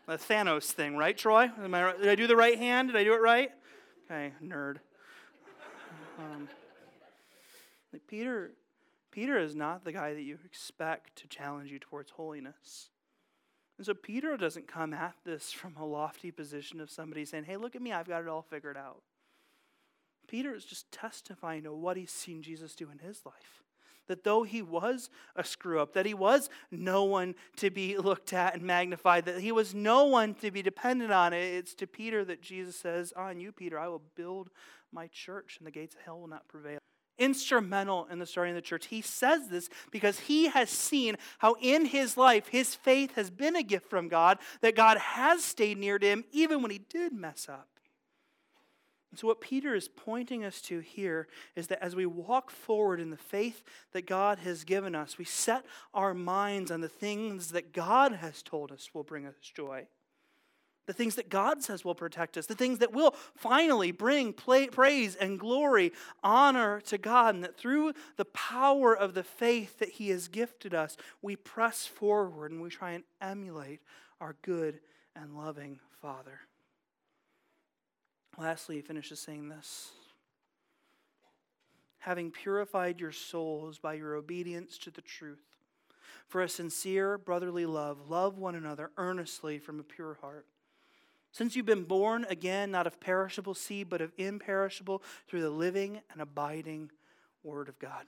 the 0.07 0.15
Thanos 0.15 0.67
thing, 0.67 0.97
right, 0.97 1.17
Troy? 1.17 1.51
Am 1.63 1.75
I, 1.75 1.93
did 1.97 2.09
I 2.09 2.15
do 2.15 2.27
the 2.27 2.37
right 2.37 2.59
hand? 2.59 2.89
Did 2.89 2.97
I 2.97 3.05
do 3.05 3.15
it 3.15 3.21
right? 3.21 3.51
Okay, 4.05 4.33
nerd. 4.43 4.77
Um, 6.19 6.49
like 7.93 8.07
Peter, 8.07 8.53
Peter 9.11 9.39
is 9.39 9.55
not 9.55 9.85
the 9.85 9.93
guy 9.93 10.15
that 10.15 10.23
you 10.23 10.39
expect 10.45 11.17
to 11.17 11.29
challenge 11.29 11.71
you 11.71 11.79
towards 11.79 12.13
holiness. 12.13 12.91
And 13.79 13.87
so 13.87 13.95
Peter 13.95 14.37
doesn't 14.37 14.69
come 14.69 14.95
at 14.95 15.15
this 15.25 15.53
from 15.53 15.77
a 15.77 15.85
lofty 15.85 16.31
position 16.31 16.81
of 16.81 16.91
somebody 16.91 17.25
saying, 17.25 17.45
hey, 17.45 17.57
look 17.57 17.77
at 17.77 17.83
me, 17.83 17.93
I've 17.93 18.09
got 18.09 18.23
it 18.23 18.29
all 18.29 18.43
figured 18.43 18.77
out. 18.77 19.03
Peter 20.27 20.55
is 20.55 20.65
just 20.65 20.91
testifying 20.91 21.63
to 21.65 21.73
what 21.73 21.97
he's 21.97 22.11
seen 22.11 22.43
Jesus 22.43 22.75
do 22.75 22.91
in 22.91 22.99
his 22.99 23.25
life. 23.25 23.63
That 24.09 24.25
though 24.25 24.45
he 24.45 24.63
was 24.63 25.11
a 25.35 25.45
screw 25.45 25.81
up, 25.81 25.93
that 25.95 26.07
he 26.07 26.15
was 26.15 26.49
no 26.71 27.05
one 27.05 27.35
to 27.57 27.71
be 27.71 27.99
looked 27.99 28.33
at 28.33 28.55
and 28.55 28.63
magnified, 28.63 29.25
that 29.27 29.41
he 29.41 29.53
was 29.53 29.75
no 29.75 30.05
one 30.05 30.35
to 30.37 30.51
be 30.51 30.63
dependent 30.63 31.13
on, 31.13 31.33
it's 31.33 31.75
to 31.75 31.87
Peter 31.87 32.25
that 32.25 32.41
Jesus 32.41 32.77
says, 32.77 33.13
ah, 33.17 33.27
On 33.27 33.41
you, 33.41 33.53
Peter, 33.53 33.79
I 33.79 33.89
will 33.89 34.03
build 34.15 34.51
my 34.93 35.09
church, 35.09 35.57
and 35.59 35.67
the 35.67 35.73
gates 35.73 35.97
of 35.97 36.03
hell 36.03 36.21
will 36.21 36.29
not 36.29 36.47
prevail 36.47 36.79
instrumental 37.19 38.07
in 38.11 38.19
the 38.19 38.27
starting 38.27 38.53
of 38.53 38.57
the 38.57 38.63
church. 38.63 38.87
He 38.87 39.01
says 39.01 39.49
this 39.49 39.69
because 39.91 40.21
he 40.21 40.49
has 40.49 40.71
seen 40.71 41.17
how 41.39 41.57
in 41.61 41.87
his 41.87 42.17
life 42.17 42.49
his 42.49 42.75
faith 42.75 43.15
has 43.15 43.31
been 43.31 43.57
a 43.57 43.63
gift 43.63 43.89
from 43.89 44.09
God, 44.09 44.39
that 44.61 44.77
God 44.77 44.99
has 44.99 45.45
stayed 45.45 45.79
near 45.79 45.99
to 45.99 46.07
him 46.07 46.25
even 46.33 46.63
when 46.63 46.71
he 46.71 46.79
did 46.79 47.13
mess 47.13 47.49
up. 47.49 47.69
And 49.11 49.19
so, 49.19 49.29
what 49.29 49.41
Peter 49.41 49.75
is 49.75 49.89
pointing 49.89 50.45
us 50.45 50.61
to 50.63 50.81
here 50.81 51.29
is 51.55 51.69
that 51.69 51.83
as 51.83 51.97
we 51.97 52.07
walk 52.07 52.51
forward 52.51 53.01
in 53.01 53.11
the 53.11 53.17
faith 53.17 53.63
that 53.93 54.07
God 54.07 54.41
has 54.41 54.65
given 54.65 54.95
us, 54.95 55.17
we 55.17 55.25
set 55.25 55.65
our 55.95 56.13
minds 56.13 56.71
on 56.71 56.81
the 56.81 56.89
things 56.89 57.53
that 57.53 57.73
God 57.73 58.13
has 58.13 58.43
told 58.43 58.73
us 58.73 58.91
will 58.93 59.05
bring 59.05 59.25
us 59.27 59.37
joy 59.41 59.87
the 60.87 60.93
things 60.93 61.17
that 61.17 61.29
God 61.29 61.63
says 61.63 61.85
will 61.85 61.95
protect 61.95 62.37
us, 62.37 62.47
the 62.47 62.55
things 62.55 62.79
that 62.79 62.93
will 62.93 63.15
finally 63.37 63.91
bring 63.91 64.33
praise 64.33 65.17
and 65.17 65.39
glory, 65.39 65.93
honor 66.23 66.81
to 66.83 66.97
God, 66.97 67.35
and 67.35 67.45
that 67.45 67.57
through 67.59 67.93
the 68.17 68.25
power 68.27 68.97
of 68.97 69.15
the 69.15 69.25
faith 69.25 69.79
that 69.81 69.91
He 69.91 70.11
has 70.11 70.29
gifted 70.29 70.75
us, 70.75 70.97
we 71.23 71.37
press 71.37 71.87
forward 71.87 72.53
and 72.53 72.63
we 72.63 72.71
try 72.71 72.93
and 72.93 73.05
emulate 73.21 73.81
our 74.21 74.37
good 74.43 74.81
and 75.15 75.37
loving 75.37 75.81
Father. 76.01 76.41
Lastly, 78.39 78.77
he 78.77 78.83
finishes 78.83 79.19
saying 79.19 79.49
this 79.49 79.91
having 81.99 82.31
purified 82.31 83.01
your 83.01 83.11
souls 83.11 83.79
by 83.79 83.95
your 83.95 84.15
obedience 84.15 84.79
to 84.79 84.93
the 84.93 85.01
truth. 85.03 85.43
For 86.29 86.41
a 86.41 86.49
sincere 86.49 87.19
brotherly 87.19 87.67
love, 87.67 88.09
love 88.09 88.39
one 88.39 88.55
another 88.55 88.93
earnestly 88.97 89.59
from 89.59 89.81
a 89.81 89.83
pure 89.83 90.19
heart. 90.21 90.47
Since 91.33 91.55
you've 91.55 91.67
been 91.67 91.85
born 91.85 92.27
again, 92.31 92.71
not 92.71 92.87
of 92.87 93.01
perishable 93.01 93.55
seed, 93.55 93.89
but 93.91 94.01
of 94.01 94.13
imperishable, 94.17 95.03
through 95.29 95.43
the 95.43 95.51
living 95.51 96.01
and 96.11 96.21
abiding 96.21 96.91
Word 97.43 97.69
of 97.69 97.79
God. 97.79 98.07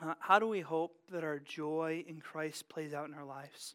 Uh, 0.00 0.14
how 0.20 0.38
do 0.38 0.46
we 0.46 0.60
hope 0.60 0.96
that 1.10 1.24
our 1.24 1.40
joy 1.40 2.04
in 2.06 2.20
Christ 2.20 2.68
plays 2.68 2.94
out 2.94 3.08
in 3.08 3.14
our 3.14 3.24
lives? 3.24 3.74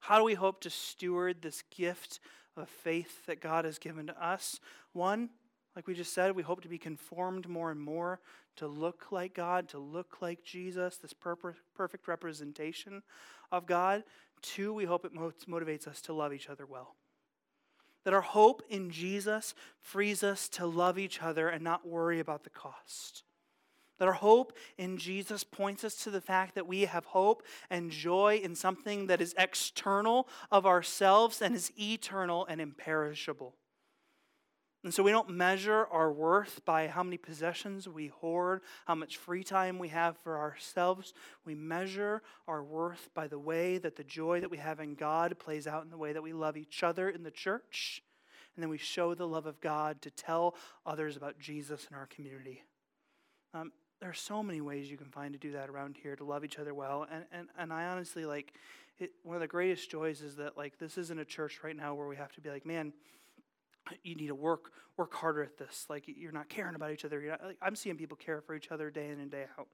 How 0.00 0.18
do 0.18 0.24
we 0.24 0.34
hope 0.34 0.62
to 0.62 0.70
steward 0.70 1.42
this 1.42 1.62
gift 1.70 2.18
of 2.56 2.68
faith 2.68 3.26
that 3.26 3.40
God 3.40 3.64
has 3.66 3.78
given 3.78 4.06
to 4.06 4.24
us? 4.24 4.58
One, 4.94 5.28
like 5.76 5.86
we 5.86 5.94
just 5.94 6.14
said, 6.14 6.34
we 6.34 6.42
hope 6.42 6.62
to 6.62 6.68
be 6.68 6.78
conformed 6.78 7.48
more 7.48 7.70
and 7.70 7.80
more 7.80 8.20
to 8.56 8.66
look 8.66 9.12
like 9.12 9.34
God, 9.34 9.68
to 9.70 9.78
look 9.78 10.20
like 10.20 10.42
Jesus, 10.42 10.96
this 10.96 11.14
perfect 11.14 12.08
representation 12.08 13.02
of 13.50 13.66
God. 13.66 14.04
Two, 14.42 14.72
we 14.72 14.84
hope 14.84 15.04
it 15.04 15.14
motivates 15.14 15.86
us 15.86 16.00
to 16.02 16.12
love 16.12 16.32
each 16.32 16.48
other 16.48 16.66
well. 16.66 16.96
That 18.04 18.14
our 18.14 18.20
hope 18.20 18.62
in 18.68 18.90
Jesus 18.90 19.54
frees 19.80 20.24
us 20.24 20.48
to 20.50 20.66
love 20.66 20.98
each 20.98 21.22
other 21.22 21.48
and 21.48 21.62
not 21.62 21.86
worry 21.86 22.18
about 22.18 22.42
the 22.42 22.50
cost. 22.50 23.22
That 23.98 24.08
our 24.08 24.14
hope 24.14 24.54
in 24.76 24.96
Jesus 24.98 25.44
points 25.44 25.84
us 25.84 25.94
to 26.02 26.10
the 26.10 26.20
fact 26.20 26.56
that 26.56 26.66
we 26.66 26.82
have 26.82 27.04
hope 27.04 27.44
and 27.70 27.90
joy 27.90 28.40
in 28.42 28.56
something 28.56 29.06
that 29.06 29.20
is 29.20 29.34
external 29.38 30.28
of 30.50 30.66
ourselves 30.66 31.40
and 31.40 31.54
is 31.54 31.70
eternal 31.78 32.44
and 32.46 32.60
imperishable. 32.60 33.54
And 34.84 34.92
so 34.92 35.04
we 35.04 35.12
don't 35.12 35.30
measure 35.30 35.86
our 35.92 36.10
worth 36.12 36.64
by 36.64 36.88
how 36.88 37.04
many 37.04 37.16
possessions 37.16 37.88
we 37.88 38.08
hoard, 38.08 38.62
how 38.86 38.96
much 38.96 39.16
free 39.16 39.44
time 39.44 39.78
we 39.78 39.88
have 39.88 40.16
for 40.18 40.38
ourselves. 40.38 41.14
We 41.44 41.54
measure 41.54 42.22
our 42.48 42.64
worth 42.64 43.08
by 43.14 43.28
the 43.28 43.38
way 43.38 43.78
that 43.78 43.94
the 43.94 44.02
joy 44.02 44.40
that 44.40 44.50
we 44.50 44.58
have 44.58 44.80
in 44.80 44.96
God 44.96 45.38
plays 45.38 45.68
out 45.68 45.84
in 45.84 45.90
the 45.90 45.96
way 45.96 46.12
that 46.12 46.22
we 46.22 46.32
love 46.32 46.56
each 46.56 46.82
other 46.82 47.08
in 47.08 47.22
the 47.22 47.30
church. 47.30 48.02
And 48.56 48.62
then 48.62 48.70
we 48.70 48.78
show 48.78 49.14
the 49.14 49.26
love 49.26 49.46
of 49.46 49.60
God 49.60 50.02
to 50.02 50.10
tell 50.10 50.56
others 50.84 51.16
about 51.16 51.38
Jesus 51.38 51.86
in 51.88 51.96
our 51.96 52.06
community. 52.06 52.64
Um, 53.54 53.70
there 54.00 54.10
are 54.10 54.14
so 54.14 54.42
many 54.42 54.60
ways 54.60 54.90
you 54.90 54.96
can 54.96 55.10
find 55.10 55.32
to 55.32 55.38
do 55.38 55.52
that 55.52 55.70
around 55.70 55.96
here 56.02 56.16
to 56.16 56.24
love 56.24 56.44
each 56.44 56.58
other 56.58 56.74
well. 56.74 57.06
And, 57.10 57.24
and, 57.30 57.48
and 57.56 57.72
I 57.72 57.86
honestly 57.86 58.24
like 58.24 58.52
it, 58.98 59.12
one 59.22 59.36
of 59.36 59.40
the 59.40 59.46
greatest 59.46 59.90
joys 59.90 60.22
is 60.22 60.36
that 60.36 60.56
like 60.56 60.76
this 60.78 60.98
isn't 60.98 61.20
a 61.20 61.24
church 61.24 61.60
right 61.62 61.76
now 61.76 61.94
where 61.94 62.08
we 62.08 62.16
have 62.16 62.32
to 62.32 62.40
be 62.40 62.50
like, 62.50 62.66
man, 62.66 62.92
you 64.02 64.14
need 64.14 64.28
to 64.28 64.34
work 64.34 64.72
work 64.96 65.14
harder 65.14 65.42
at 65.42 65.56
this. 65.56 65.86
Like 65.88 66.04
you're 66.06 66.32
not 66.32 66.48
caring 66.48 66.74
about 66.74 66.92
each 66.92 67.04
other. 67.04 67.20
Not, 67.20 67.42
like, 67.44 67.58
I'm 67.62 67.76
seeing 67.76 67.96
people 67.96 68.16
care 68.16 68.40
for 68.40 68.54
each 68.54 68.70
other 68.70 68.90
day 68.90 69.08
in 69.08 69.20
and 69.20 69.30
day 69.30 69.46
out. 69.58 69.68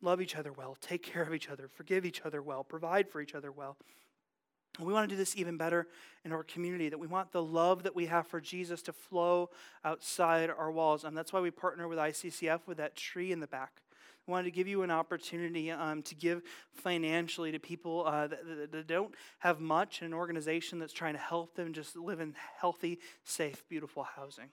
Love 0.00 0.20
each 0.20 0.34
other 0.34 0.52
well, 0.52 0.76
take 0.80 1.02
care 1.02 1.22
of 1.22 1.32
each 1.32 1.48
other, 1.48 1.68
forgive 1.68 2.04
each 2.04 2.22
other 2.22 2.42
well, 2.42 2.64
provide 2.64 3.08
for 3.08 3.20
each 3.20 3.34
other 3.34 3.52
well. 3.52 3.76
And 4.78 4.86
we 4.86 4.92
want 4.92 5.08
to 5.08 5.14
do 5.14 5.18
this 5.18 5.36
even 5.36 5.56
better 5.56 5.86
in 6.24 6.32
our 6.32 6.42
community, 6.42 6.88
that 6.88 6.98
we 6.98 7.06
want 7.06 7.30
the 7.30 7.42
love 7.42 7.82
that 7.82 7.94
we 7.94 8.06
have 8.06 8.26
for 8.26 8.40
Jesus 8.40 8.80
to 8.82 8.92
flow 8.92 9.50
outside 9.84 10.50
our 10.50 10.72
walls. 10.72 11.04
And 11.04 11.16
that's 11.16 11.32
why 11.32 11.40
we 11.40 11.50
partner 11.50 11.88
with 11.88 11.98
ICCF 11.98 12.60
with 12.66 12.78
that 12.78 12.96
tree 12.96 13.32
in 13.32 13.40
the 13.40 13.46
back. 13.46 13.82
I 14.26 14.30
wanted 14.30 14.44
to 14.44 14.50
give 14.52 14.68
you 14.68 14.82
an 14.82 14.90
opportunity 14.90 15.72
um, 15.72 16.02
to 16.02 16.14
give 16.14 16.42
financially 16.74 17.50
to 17.52 17.58
people 17.58 18.04
uh, 18.06 18.28
that, 18.28 18.70
that, 18.70 18.86
don't 18.86 19.12
have 19.40 19.60
much, 19.60 20.00
an 20.02 20.14
organization 20.14 20.78
that's 20.78 20.92
trying 20.92 21.14
to 21.14 21.20
help 21.20 21.56
them 21.56 21.72
just 21.72 21.96
live 21.96 22.20
in 22.20 22.34
healthy, 22.58 23.00
safe, 23.24 23.64
beautiful 23.68 24.04
housing. 24.04 24.48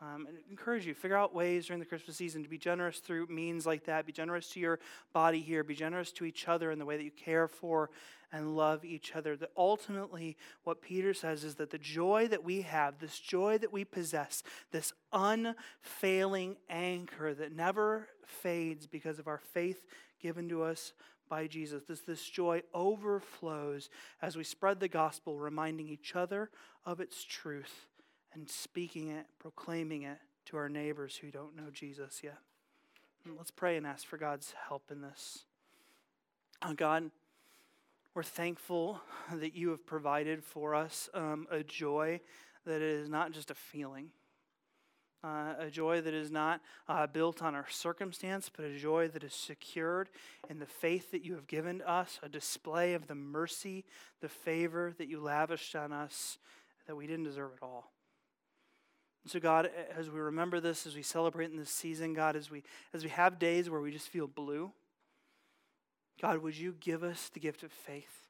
Um, 0.00 0.26
and 0.28 0.38
encourage 0.48 0.86
you, 0.86 0.94
figure 0.94 1.16
out 1.16 1.34
ways 1.34 1.66
during 1.66 1.80
the 1.80 1.86
Christmas 1.86 2.16
season 2.16 2.44
to 2.44 2.48
be 2.48 2.56
generous 2.56 3.00
through 3.00 3.26
means 3.26 3.66
like 3.66 3.86
that. 3.86 4.06
Be 4.06 4.12
generous 4.12 4.48
to 4.50 4.60
your 4.60 4.78
body 5.12 5.40
here. 5.40 5.64
Be 5.64 5.74
generous 5.74 6.12
to 6.12 6.24
each 6.24 6.46
other 6.46 6.70
in 6.70 6.78
the 6.78 6.84
way 6.84 6.96
that 6.96 7.02
you 7.02 7.10
care 7.10 7.48
for 7.48 7.90
and 8.32 8.56
love 8.56 8.84
each 8.84 9.14
other. 9.14 9.36
That 9.36 9.50
ultimately, 9.56 10.36
what 10.64 10.82
Peter 10.82 11.14
says 11.14 11.44
is 11.44 11.56
that 11.56 11.70
the 11.70 11.78
joy 11.78 12.28
that 12.28 12.44
we 12.44 12.62
have, 12.62 12.98
this 12.98 13.18
joy 13.18 13.58
that 13.58 13.72
we 13.72 13.84
possess, 13.84 14.42
this 14.70 14.92
unfailing 15.12 16.56
anchor 16.68 17.34
that 17.34 17.52
never 17.52 18.08
fades 18.26 18.86
because 18.86 19.18
of 19.18 19.26
our 19.28 19.38
faith 19.38 19.86
given 20.20 20.48
to 20.48 20.62
us 20.62 20.92
by 21.28 21.46
Jesus, 21.46 21.82
this, 21.84 22.00
this 22.00 22.24
joy 22.24 22.62
overflows 22.72 23.90
as 24.22 24.36
we 24.36 24.44
spread 24.44 24.80
the 24.80 24.88
gospel, 24.88 25.38
reminding 25.38 25.88
each 25.88 26.16
other 26.16 26.50
of 26.86 27.00
its 27.00 27.22
truth 27.22 27.86
and 28.32 28.48
speaking 28.48 29.08
it, 29.08 29.26
proclaiming 29.38 30.02
it 30.02 30.18
to 30.46 30.56
our 30.56 30.68
neighbors 30.68 31.16
who 31.16 31.30
don't 31.30 31.56
know 31.56 31.70
Jesus 31.70 32.20
yet. 32.22 32.38
Let's 33.36 33.50
pray 33.50 33.76
and 33.76 33.86
ask 33.86 34.06
for 34.06 34.16
God's 34.16 34.54
help 34.68 34.90
in 34.90 35.02
this. 35.02 35.44
Oh 36.62 36.72
God, 36.72 37.10
we're 38.18 38.24
thankful 38.24 39.00
that 39.32 39.54
you 39.54 39.70
have 39.70 39.86
provided 39.86 40.42
for 40.42 40.74
us 40.74 41.08
um, 41.14 41.46
a 41.52 41.62
joy 41.62 42.20
that 42.66 42.82
is 42.82 43.08
not 43.08 43.30
just 43.30 43.48
a 43.48 43.54
feeling, 43.54 44.08
uh, 45.22 45.54
a 45.56 45.70
joy 45.70 46.00
that 46.00 46.12
is 46.12 46.28
not 46.28 46.60
uh, 46.88 47.06
built 47.06 47.44
on 47.44 47.54
our 47.54 47.68
circumstance, 47.70 48.50
but 48.52 48.64
a 48.64 48.76
joy 48.76 49.06
that 49.06 49.22
is 49.22 49.32
secured 49.32 50.08
in 50.50 50.58
the 50.58 50.66
faith 50.66 51.12
that 51.12 51.24
you 51.24 51.32
have 51.36 51.46
given 51.46 51.80
us, 51.82 52.18
a 52.20 52.28
display 52.28 52.94
of 52.94 53.06
the 53.06 53.14
mercy, 53.14 53.84
the 54.20 54.28
favor 54.28 54.92
that 54.98 55.06
you 55.06 55.20
lavished 55.20 55.76
on 55.76 55.92
us 55.92 56.38
that 56.88 56.96
we 56.96 57.06
didn't 57.06 57.22
deserve 57.22 57.52
at 57.56 57.62
all. 57.62 57.92
So 59.26 59.38
God, 59.38 59.70
as 59.96 60.10
we 60.10 60.18
remember 60.18 60.58
this, 60.58 60.88
as 60.88 60.96
we 60.96 61.02
celebrate 61.02 61.52
in 61.52 61.56
this 61.56 61.70
season, 61.70 62.14
God, 62.14 62.34
as 62.34 62.50
we 62.50 62.64
as 62.92 63.04
we 63.04 63.10
have 63.10 63.38
days 63.38 63.70
where 63.70 63.80
we 63.80 63.92
just 63.92 64.08
feel 64.08 64.26
blue, 64.26 64.72
God, 66.20 66.38
would 66.38 66.56
you 66.56 66.74
give 66.80 67.02
us 67.02 67.30
the 67.32 67.40
gift 67.40 67.62
of 67.62 67.72
faith? 67.72 68.26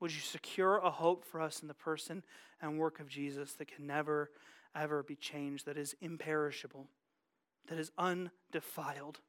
Would 0.00 0.12
you 0.12 0.20
secure 0.20 0.78
a 0.78 0.90
hope 0.90 1.24
for 1.24 1.40
us 1.40 1.60
in 1.62 1.68
the 1.68 1.74
person 1.74 2.22
and 2.60 2.78
work 2.78 3.00
of 3.00 3.08
Jesus 3.08 3.54
that 3.54 3.68
can 3.68 3.86
never, 3.86 4.30
ever 4.74 5.02
be 5.02 5.16
changed, 5.16 5.66
that 5.66 5.78
is 5.78 5.94
imperishable, 6.00 6.86
that 7.68 7.78
is 7.78 7.90
undefiled, 7.98 9.20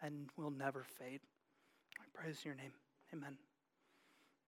and 0.00 0.28
will 0.36 0.50
never 0.50 0.84
fade? 0.84 1.20
I 1.98 2.04
praise 2.14 2.44
your 2.44 2.54
name. 2.54 2.72
Amen. 3.12 3.36